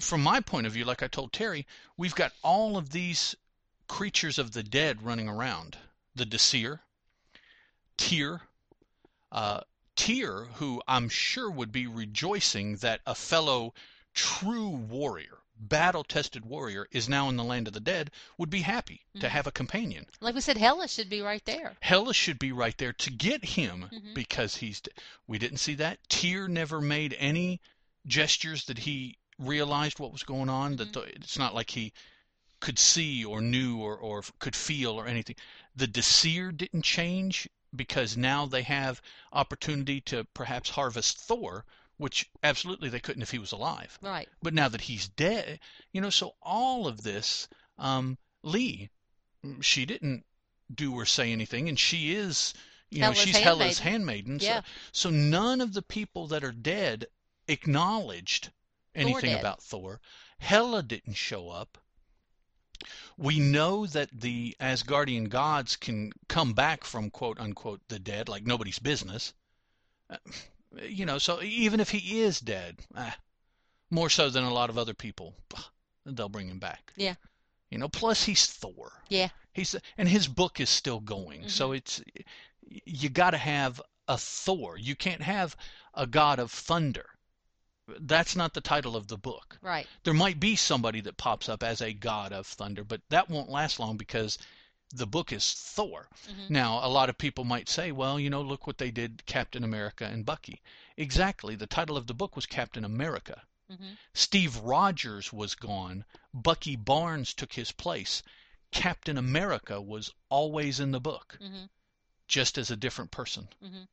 from 0.00 0.22
my 0.22 0.40
point 0.40 0.66
of 0.66 0.72
view, 0.72 0.84
like 0.84 1.02
I 1.02 1.08
told 1.08 1.32
Teri, 1.32 1.64
we've 1.96 2.14
got 2.14 2.32
all 2.42 2.76
of 2.76 2.90
these 2.90 3.36
creatures 3.88 4.38
of 4.38 4.52
the 4.52 4.62
dead 4.62 5.02
running 5.02 5.28
around. 5.28 5.78
The 6.14 6.24
Disir, 6.26 6.80
Tyr, 7.96 8.42
uh, 9.30 9.60
Tyr, 9.96 10.46
who 10.54 10.82
I'm 10.88 11.08
sure 11.08 11.50
would 11.50 11.72
be 11.72 11.86
rejoicing 11.86 12.76
that 12.76 13.00
a 13.06 13.14
fellow 13.14 13.74
true 14.14 14.68
warrior, 14.68 15.38
battle-tested 15.56 16.44
warrior, 16.44 16.88
is 16.90 17.08
now 17.08 17.28
in 17.28 17.36
the 17.36 17.44
land 17.44 17.66
of 17.68 17.74
the 17.74 17.80
dead, 17.80 18.10
would 18.38 18.50
be 18.50 18.62
happy 18.62 19.04
to 19.20 19.26
Mhm. 19.26 19.30
have 19.30 19.46
a 19.46 19.52
companion. 19.52 20.06
Like 20.20 20.34
we 20.34 20.40
said, 20.40 20.56
Hela 20.56 20.88
should 20.88 21.10
be 21.10 21.20
right 21.20 21.44
there. 21.44 21.76
Hela 21.80 22.14
should 22.14 22.38
be 22.38 22.50
right 22.52 22.76
there 22.78 22.94
to 22.94 23.10
get 23.10 23.44
him 23.44 23.88
Mhm. 23.92 24.14
because 24.14 24.56
he's. 24.56 24.80
We 25.26 25.38
didn't 25.38 25.58
see 25.58 25.74
that. 25.74 26.08
Tyr 26.08 26.48
never 26.48 26.80
made 26.80 27.14
any 27.18 27.60
gestures 28.06 28.64
that 28.64 28.78
he 28.78 29.18
realized 29.40 29.98
what 29.98 30.12
was 30.12 30.22
going 30.22 30.48
on. 30.48 30.76
That 30.76 30.88
Mhm. 30.88 30.92
the, 30.92 31.00
it's 31.16 31.38
not 31.38 31.54
like 31.54 31.70
he 31.70 31.92
could 32.60 32.78
see 32.78 33.24
or 33.24 33.40
knew 33.40 33.78
or, 33.78 33.96
or 33.96 34.22
could 34.38 34.54
feel 34.54 34.92
or 34.92 35.06
anything. 35.06 35.36
The 35.74 35.88
Disir 35.88 36.52
didn't 36.56 36.82
change 36.82 37.48
because 37.74 38.16
now 38.16 38.46
they 38.46 38.62
have 38.62 39.00
opportunity 39.32 40.00
to 40.02 40.24
perhaps 40.34 40.70
harvest 40.70 41.18
Thor, 41.18 41.64
which 41.96 42.28
absolutely 42.42 42.88
they 42.88 43.00
couldn't 43.00 43.22
if 43.22 43.30
he 43.30 43.38
was 43.38 43.52
alive. 43.52 43.98
Right. 44.02 44.28
But 44.42 44.54
now 44.54 44.68
that 44.68 44.82
he's 44.82 45.08
dead, 45.08 45.60
you 45.92 46.00
know, 46.00 46.10
so 46.10 46.34
all 46.42 46.86
of 46.86 47.02
this, 47.02 47.48
um, 47.78 48.18
Lee, 48.42 48.90
mm, 49.44 49.62
she 49.62 49.86
didn't 49.86 50.24
do 50.74 50.94
or 50.94 51.06
say 51.06 51.32
anything, 51.32 51.68
and 51.68 51.78
she 51.78 52.14
is, 52.14 52.54
you 52.90 53.00
know, 53.00 53.12
Hela's 53.12 53.18
she's 53.18 53.36
Hela's 53.36 53.78
handmaiden. 53.78 54.38
Yeah. 54.40 54.62
So, 54.92 55.08
so 55.08 55.10
none 55.10 55.60
of 55.60 55.72
the 55.72 55.82
people 55.82 56.26
that 56.28 56.44
are 56.44 56.52
dead 56.52 57.06
acknowledged 57.48 58.50
anything 58.94 59.30
dead. 59.32 59.40
about 59.40 59.62
Thor. 59.62 60.00
Hela 60.38 60.82
didn't 60.82 61.14
show 61.14 61.48
up. 61.50 61.78
We 63.18 63.38
know 63.38 63.86
that 63.86 64.08
the 64.12 64.56
Asgardian 64.58 65.28
gods 65.28 65.76
can 65.76 66.12
come 66.28 66.54
back 66.54 66.84
from 66.84 67.10
quote 67.10 67.38
unquote 67.38 67.82
the 67.88 67.98
dead 67.98 68.28
like 68.28 68.46
nobody's 68.46 68.78
business. 68.78 69.34
Uh, 70.08 70.16
you 70.82 71.04
know, 71.04 71.18
so 71.18 71.42
even 71.42 71.80
if 71.80 71.90
he 71.90 72.20
is 72.20 72.40
dead, 72.40 72.78
ah, 72.94 73.16
more 73.90 74.08
so 74.08 74.30
than 74.30 74.44
a 74.44 74.52
lot 74.54 74.70
of 74.70 74.78
other 74.78 74.94
people, 74.94 75.34
they'll 76.06 76.28
bring 76.28 76.48
him 76.48 76.58
back. 76.58 76.92
Yeah. 76.96 77.16
You 77.70 77.78
know, 77.78 77.88
plus 77.88 78.24
he's 78.24 78.46
Thor. 78.46 78.92
Yeah. 79.08 79.28
He's 79.52 79.76
and 79.98 80.08
his 80.08 80.26
book 80.26 80.58
is 80.58 80.70
still 80.70 81.00
going. 81.00 81.42
Mhm. 81.42 81.50
So 81.50 81.72
it's 81.72 82.02
you 82.62 83.10
got 83.10 83.30
to 83.30 83.38
have 83.38 83.82
a 84.08 84.16
Thor. 84.16 84.78
You 84.78 84.96
can't 84.96 85.22
have 85.22 85.56
a 85.92 86.06
god 86.06 86.38
of 86.38 86.50
thunder. 86.50 87.06
That's 87.98 88.36
not 88.36 88.54
the 88.54 88.60
title 88.60 88.96
of 88.96 89.08
the 89.08 89.16
book. 89.18 89.58
Right. 89.62 89.86
There 90.04 90.14
might 90.14 90.38
be 90.38 90.56
somebody 90.56 91.00
that 91.02 91.16
pops 91.16 91.48
up 91.48 91.62
as 91.62 91.80
a 91.80 91.92
god 91.92 92.32
of 92.32 92.46
thunder, 92.46 92.84
but 92.84 93.00
that 93.08 93.28
won't 93.28 93.50
last 93.50 93.80
long 93.80 93.96
because 93.96 94.38
the 94.92 95.06
book 95.06 95.32
is 95.32 95.52
Thor. 95.52 96.08
Mhm. 96.28 96.50
Now, 96.50 96.84
a 96.84 96.88
lot 96.88 97.08
of 97.08 97.18
people 97.18 97.44
might 97.44 97.68
say, 97.68 97.92
well, 97.92 98.18
you 98.18 98.28
know, 98.28 98.42
look 98.42 98.66
what 98.66 98.78
they 98.78 98.90
did 98.90 99.24
Captain 99.26 99.62
America 99.64 100.04
and 100.04 100.26
Bucky. 100.26 100.60
Exactly. 100.96 101.54
The 101.54 101.66
title 101.66 101.96
of 101.96 102.06
the 102.06 102.14
book 102.14 102.34
was 102.36 102.46
Captain 102.46 102.84
America. 102.84 103.42
Mhm. 103.70 103.96
Steve 104.14 104.56
Rogers 104.56 105.32
was 105.32 105.54
gone. 105.54 106.04
Bucky 106.34 106.74
Barnes 106.74 107.32
took 107.32 107.52
his 107.52 107.70
place. 107.70 108.22
Captain 108.72 109.16
America 109.16 109.80
was 109.80 110.12
always 110.28 110.80
in 110.80 110.90
the 110.90 111.00
book, 111.00 111.38
Mhm. 111.40 111.68
just 112.26 112.58
as 112.58 112.70
a 112.70 112.76
different 112.76 113.10
person. 113.12 113.48
Mhm. 113.62 113.86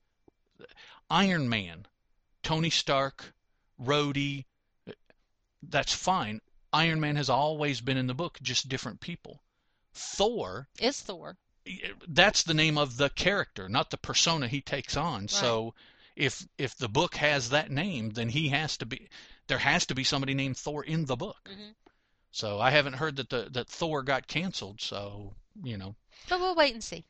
Iron 1.09 1.47
Man, 1.47 1.85
Tony 2.41 2.71
Stark, 2.71 3.35
Rhodey, 3.81 4.45
that's 5.61 5.93
fine. 5.93 6.41
Iron 6.73 6.99
Man 6.99 7.15
has 7.15 7.29
always 7.29 7.81
been 7.81 7.97
in 7.97 8.07
the 8.07 8.13
book, 8.13 8.39
just 8.41 8.69
different 8.69 8.99
people. 8.99 9.41
Thor, 9.93 10.67
is 10.79 11.01
Thor. 11.01 11.37
that's 12.07 12.43
the 12.43 12.53
name 12.53 12.77
of 12.77 12.97
the 12.97 13.09
character, 13.09 13.67
not 13.67 13.89
the 13.89 13.97
persona 13.97 14.47
he 14.47 14.61
takes 14.61 14.95
on. 14.95 15.27
So 15.27 15.73
if 16.15 16.45
if 16.57 16.75
the 16.75 16.89
book 16.89 17.15
has 17.15 17.49
that 17.49 17.71
name, 17.71 18.11
then 18.11 18.29
he 18.29 18.49
has 18.49 18.77
to 18.77 18.85
be 18.85 19.09
there 19.47 19.57
has 19.59 19.85
to 19.87 19.95
be 19.95 20.03
somebody 20.03 20.33
named 20.33 20.57
Thor 20.57 20.83
in 20.83 21.05
the 21.05 21.15
book. 21.15 21.49
Mhm. 21.51 21.73
So 22.31 22.59
I 22.59 22.69
haven't 22.71 22.93
heard 22.93 23.15
that 23.15 23.29
the 23.29 23.49
that 23.51 23.69
Thor 23.69 24.03
got 24.03 24.27
canceled, 24.27 24.81
so 24.81 25.35
you 25.63 25.77
know. 25.77 25.95
But 26.29 26.39
we'll 26.39 26.55
wait 26.55 26.73
and 26.73 26.83
see. 26.83 27.05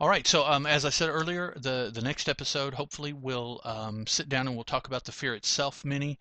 All 0.00 0.08
right, 0.08 0.28
so 0.28 0.46
um, 0.46 0.64
as 0.64 0.84
I 0.84 0.90
said 0.90 1.08
earlier, 1.08 1.52
the 1.56 1.90
the 1.92 2.02
next 2.02 2.28
episode 2.28 2.74
hopefully 2.74 3.12
we'll 3.12 3.60
um, 3.64 4.06
sit 4.06 4.28
down 4.28 4.46
and 4.46 4.54
we'll 4.54 4.62
talk 4.62 4.86
about 4.86 5.04
the 5.04 5.10
Fear 5.10 5.34
Itself 5.34 5.84
mini, 5.84 6.20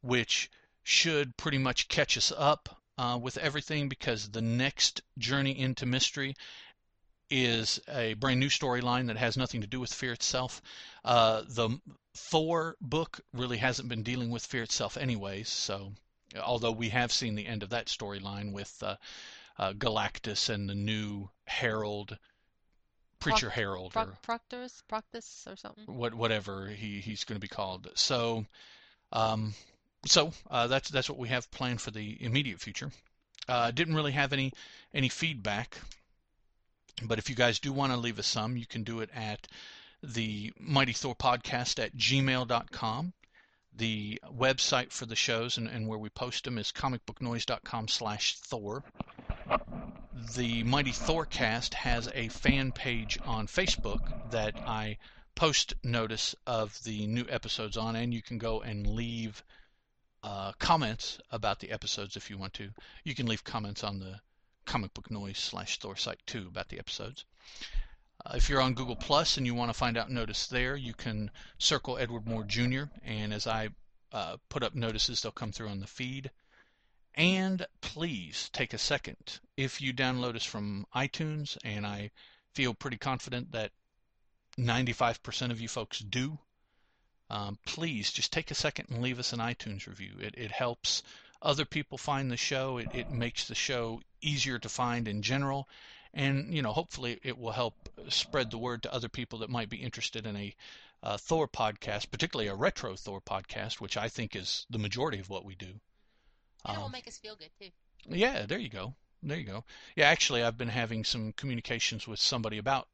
which 0.00 0.50
should 0.82 1.36
pretty 1.36 1.58
much 1.58 1.88
catch 1.88 2.16
us 2.16 2.32
up 2.34 2.80
uh, 2.96 3.18
with 3.20 3.36
everything 3.36 3.86
because 3.86 4.30
the 4.30 4.40
next 4.40 5.02
journey 5.18 5.58
into 5.58 5.84
mystery 5.84 6.36
is 7.28 7.78
a 7.86 8.14
brand 8.14 8.40
new 8.40 8.48
storyline 8.48 9.08
that 9.08 9.18
has 9.18 9.36
nothing 9.36 9.60
to 9.60 9.66
do 9.66 9.78
with 9.78 9.92
Fear 9.92 10.14
Itself. 10.14 10.62
Uh, 11.04 11.42
the 11.46 11.78
Thor 12.14 12.76
book 12.80 13.20
really 13.34 13.58
hasn't 13.58 13.90
been 13.90 14.02
dealing 14.02 14.30
with 14.30 14.46
Fear 14.46 14.62
Itself 14.62 14.96
anyways, 14.96 15.50
so 15.50 15.92
although 16.42 16.72
we 16.72 16.88
have 16.88 17.12
seen 17.12 17.34
the 17.34 17.46
end 17.46 17.62
of 17.62 17.68
that 17.68 17.88
storyline 17.88 18.52
with 18.52 18.82
uh, 18.82 18.96
uh, 19.58 19.74
Galactus 19.74 20.48
and 20.48 20.66
the 20.66 20.74
new 20.74 21.28
Herald, 21.44 22.16
Preacher 23.20 23.50
Herald, 23.50 23.92
or 23.96 24.04
Proc- 24.04 24.22
Proctorus, 24.22 24.82
Proctus, 24.88 25.46
or 25.48 25.56
something. 25.56 25.84
what 25.86 26.14
whatever 26.14 26.68
he, 26.68 27.00
he's 27.00 27.24
going 27.24 27.36
to 27.36 27.40
be 27.40 27.48
called. 27.48 27.88
So, 27.94 28.46
um, 29.12 29.54
so 30.06 30.32
uh, 30.50 30.66
that's 30.68 30.88
that's 30.90 31.08
what 31.08 31.18
we 31.18 31.28
have 31.28 31.50
planned 31.50 31.80
for 31.80 31.90
the 31.90 32.16
immediate 32.22 32.60
future. 32.60 32.92
Uh, 33.48 33.70
didn't 33.70 33.94
really 33.94 34.12
have 34.12 34.32
any 34.32 34.52
any 34.94 35.08
feedback, 35.08 35.78
but 37.02 37.18
if 37.18 37.28
you 37.28 37.34
guys 37.34 37.58
do 37.58 37.72
want 37.72 37.92
to 37.92 37.98
leave 37.98 38.18
us 38.18 38.26
some, 38.26 38.56
you 38.56 38.66
can 38.66 38.84
do 38.84 39.00
it 39.00 39.10
at 39.14 39.48
the 40.02 40.52
Mighty 40.58 40.92
Thor 40.92 41.14
Podcast 41.14 41.82
at 41.82 41.96
gmail.com. 41.96 43.12
The 43.74 44.20
website 44.36 44.90
for 44.92 45.06
the 45.06 45.16
shows 45.16 45.56
and, 45.56 45.68
and 45.68 45.86
where 45.86 45.98
we 45.98 46.08
post 46.08 46.44
them 46.44 46.58
is 46.58 46.72
comicbooknoise.com 46.72 47.88
slash 47.88 48.36
Thor. 48.36 48.82
The 50.34 50.64
Mighty 50.64 50.90
Thorcast 50.90 51.74
has 51.74 52.08
a 52.12 52.26
fan 52.26 52.72
page 52.72 53.20
on 53.24 53.46
Facebook 53.46 54.30
that 54.30 54.56
I 54.66 54.98
post 55.36 55.74
notice 55.84 56.34
of 56.44 56.82
the 56.82 57.06
new 57.06 57.24
episodes 57.28 57.76
on, 57.76 57.94
and 57.94 58.12
you 58.12 58.20
can 58.20 58.36
go 58.36 58.60
and 58.60 58.84
leave 58.84 59.44
uh, 60.24 60.54
comments 60.58 61.20
about 61.30 61.60
the 61.60 61.70
episodes 61.70 62.16
if 62.16 62.30
you 62.30 62.36
want 62.36 62.54
to. 62.54 62.70
You 63.04 63.14
can 63.14 63.26
leave 63.26 63.44
comments 63.44 63.84
on 63.84 64.00
the 64.00 64.20
Comic 64.64 64.92
Book 64.92 65.08
Noise 65.08 65.38
slash 65.38 65.78
Thor 65.78 65.94
site 65.94 66.26
too 66.26 66.48
about 66.48 66.68
the 66.68 66.80
episodes. 66.80 67.24
Uh, 68.26 68.32
if 68.34 68.48
you're 68.48 68.60
on 68.60 68.74
Google 68.74 68.96
Plus 68.96 69.36
and 69.36 69.46
you 69.46 69.54
want 69.54 69.70
to 69.70 69.78
find 69.78 69.96
out 69.96 70.10
notice 70.10 70.48
there, 70.48 70.74
you 70.74 70.94
can 70.94 71.30
circle 71.58 71.96
Edward 71.96 72.26
Moore 72.26 72.42
Jr. 72.42 72.86
and 73.04 73.32
as 73.32 73.46
I 73.46 73.68
uh, 74.12 74.38
put 74.48 74.64
up 74.64 74.74
notices, 74.74 75.22
they'll 75.22 75.30
come 75.30 75.52
through 75.52 75.68
on 75.68 75.78
the 75.78 75.86
feed. 75.86 76.32
And 77.18 77.66
please 77.80 78.48
take 78.52 78.72
a 78.72 78.78
second 78.78 79.40
if 79.56 79.80
you 79.80 79.92
download 79.92 80.36
us 80.36 80.44
from 80.44 80.86
iTunes, 80.94 81.58
and 81.64 81.84
I 81.84 82.12
feel 82.54 82.74
pretty 82.74 82.96
confident 82.96 83.50
that 83.50 83.72
95% 84.56 85.50
of 85.50 85.60
you 85.60 85.66
folks 85.66 85.98
do. 85.98 86.38
Um, 87.28 87.58
please 87.66 88.12
just 88.12 88.32
take 88.32 88.52
a 88.52 88.54
second 88.54 88.90
and 88.90 89.02
leave 89.02 89.18
us 89.18 89.32
an 89.32 89.40
iTunes 89.40 89.88
review. 89.88 90.12
It, 90.20 90.36
it 90.38 90.52
helps 90.52 91.02
other 91.42 91.64
people 91.64 91.98
find 91.98 92.30
the 92.30 92.36
show. 92.36 92.78
It, 92.78 92.94
it 92.94 93.10
makes 93.10 93.48
the 93.48 93.54
show 93.56 94.00
easier 94.20 94.60
to 94.60 94.68
find 94.68 95.08
in 95.08 95.22
general, 95.22 95.68
and 96.14 96.54
you 96.54 96.62
know 96.62 96.72
hopefully 96.72 97.18
it 97.24 97.36
will 97.36 97.50
help 97.50 97.74
spread 98.08 98.52
the 98.52 98.58
word 98.58 98.84
to 98.84 98.94
other 98.94 99.08
people 99.08 99.40
that 99.40 99.50
might 99.50 99.68
be 99.68 99.78
interested 99.78 100.24
in 100.24 100.36
a 100.36 100.54
uh, 101.02 101.16
Thor 101.16 101.48
podcast, 101.48 102.12
particularly 102.12 102.48
a 102.48 102.54
retro 102.54 102.94
Thor 102.94 103.20
podcast, 103.20 103.80
which 103.80 103.96
I 103.96 104.08
think 104.08 104.36
is 104.36 104.66
the 104.70 104.78
majority 104.78 105.18
of 105.18 105.28
what 105.28 105.44
we 105.44 105.56
do. 105.56 105.80
And 106.64 106.76
it 106.76 106.78
will 106.78 106.86
Um, 106.86 106.92
make 106.92 107.08
us 107.08 107.18
feel 107.18 107.36
good 107.36 107.50
too. 107.60 107.70
yeah, 108.08 108.46
there 108.46 108.58
you 108.58 108.68
go. 108.68 108.94
There 109.22 109.38
you 109.38 109.44
go. 109.44 109.64
Yeah, 109.96 110.08
actually, 110.08 110.42
I've 110.42 110.58
been 110.58 110.68
having 110.68 111.04
some 111.04 111.32
communications 111.32 112.06
with 112.06 112.20
somebody 112.20 112.58
about 112.58 112.88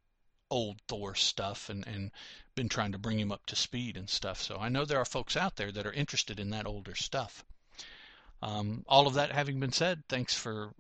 old 0.51 0.81
Thor 0.89 1.15
stuff 1.15 1.69
and, 1.69 1.87
and 1.87 2.11
been 2.55 2.69
trying 2.69 2.93
to 2.93 2.99
bring 2.99 3.19
him 3.19 3.33
up 3.33 3.45
to 3.47 3.57
speed 3.57 3.97
and 3.97 4.09
stuff. 4.09 4.41
So 4.41 4.57
I 4.57 4.69
know 4.69 4.85
there 4.85 5.01
are 5.01 5.05
folks 5.05 5.37
out 5.37 5.57
there 5.57 5.73
that 5.73 5.87
are 5.87 5.93
interested 5.93 6.39
in 6.41 6.51
that 6.51 6.67
older 6.67 6.95
stuff. 6.95 7.45
Um, 8.43 8.85
all 8.89 9.07
of 9.07 9.15
that 9.15 9.33
having 9.33 9.59
been 9.61 9.73
said, 9.73 10.05
thanks 10.09 10.35
for 10.35 10.73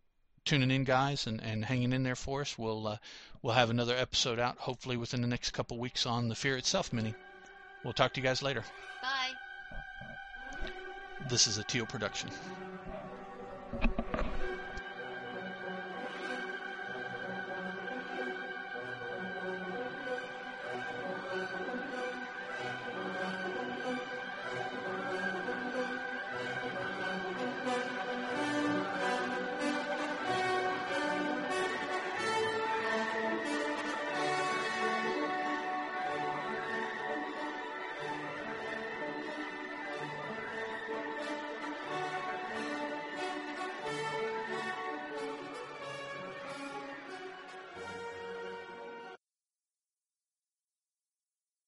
tuning 0.45 0.71
in, 0.71 0.85
guys, 0.85 1.27
and, 1.27 1.43
and 1.43 1.65
hanging 1.65 1.93
in 1.93 2.03
there 2.03 2.17
for 2.17 2.43
us. 2.43 2.59
We'll 2.59 2.87
uh, 2.87 2.99
we'll 3.43 3.55
have 3.55 3.71
another 3.71 3.97
episode 3.97 4.39
out 4.39 4.59
hopefully 4.59 4.97
within 4.97 5.23
the 5.23 5.29
next 5.29 5.51
couple 5.53 5.79
weeks 5.79 6.07
on 6.07 6.29
the 6.29 6.35
Fear 6.35 6.59
Itself 6.59 6.93
mini. 6.93 7.15
We'll 7.83 7.95
talk 7.95 8.13
to 8.15 8.21
you 8.21 8.27
guys 8.27 8.43
later. 8.43 8.65
Bye. 9.03 9.33
This 11.27 11.47
is 11.47 11.57
a 11.57 11.65
Teal 11.65 11.87
production. 11.87 12.31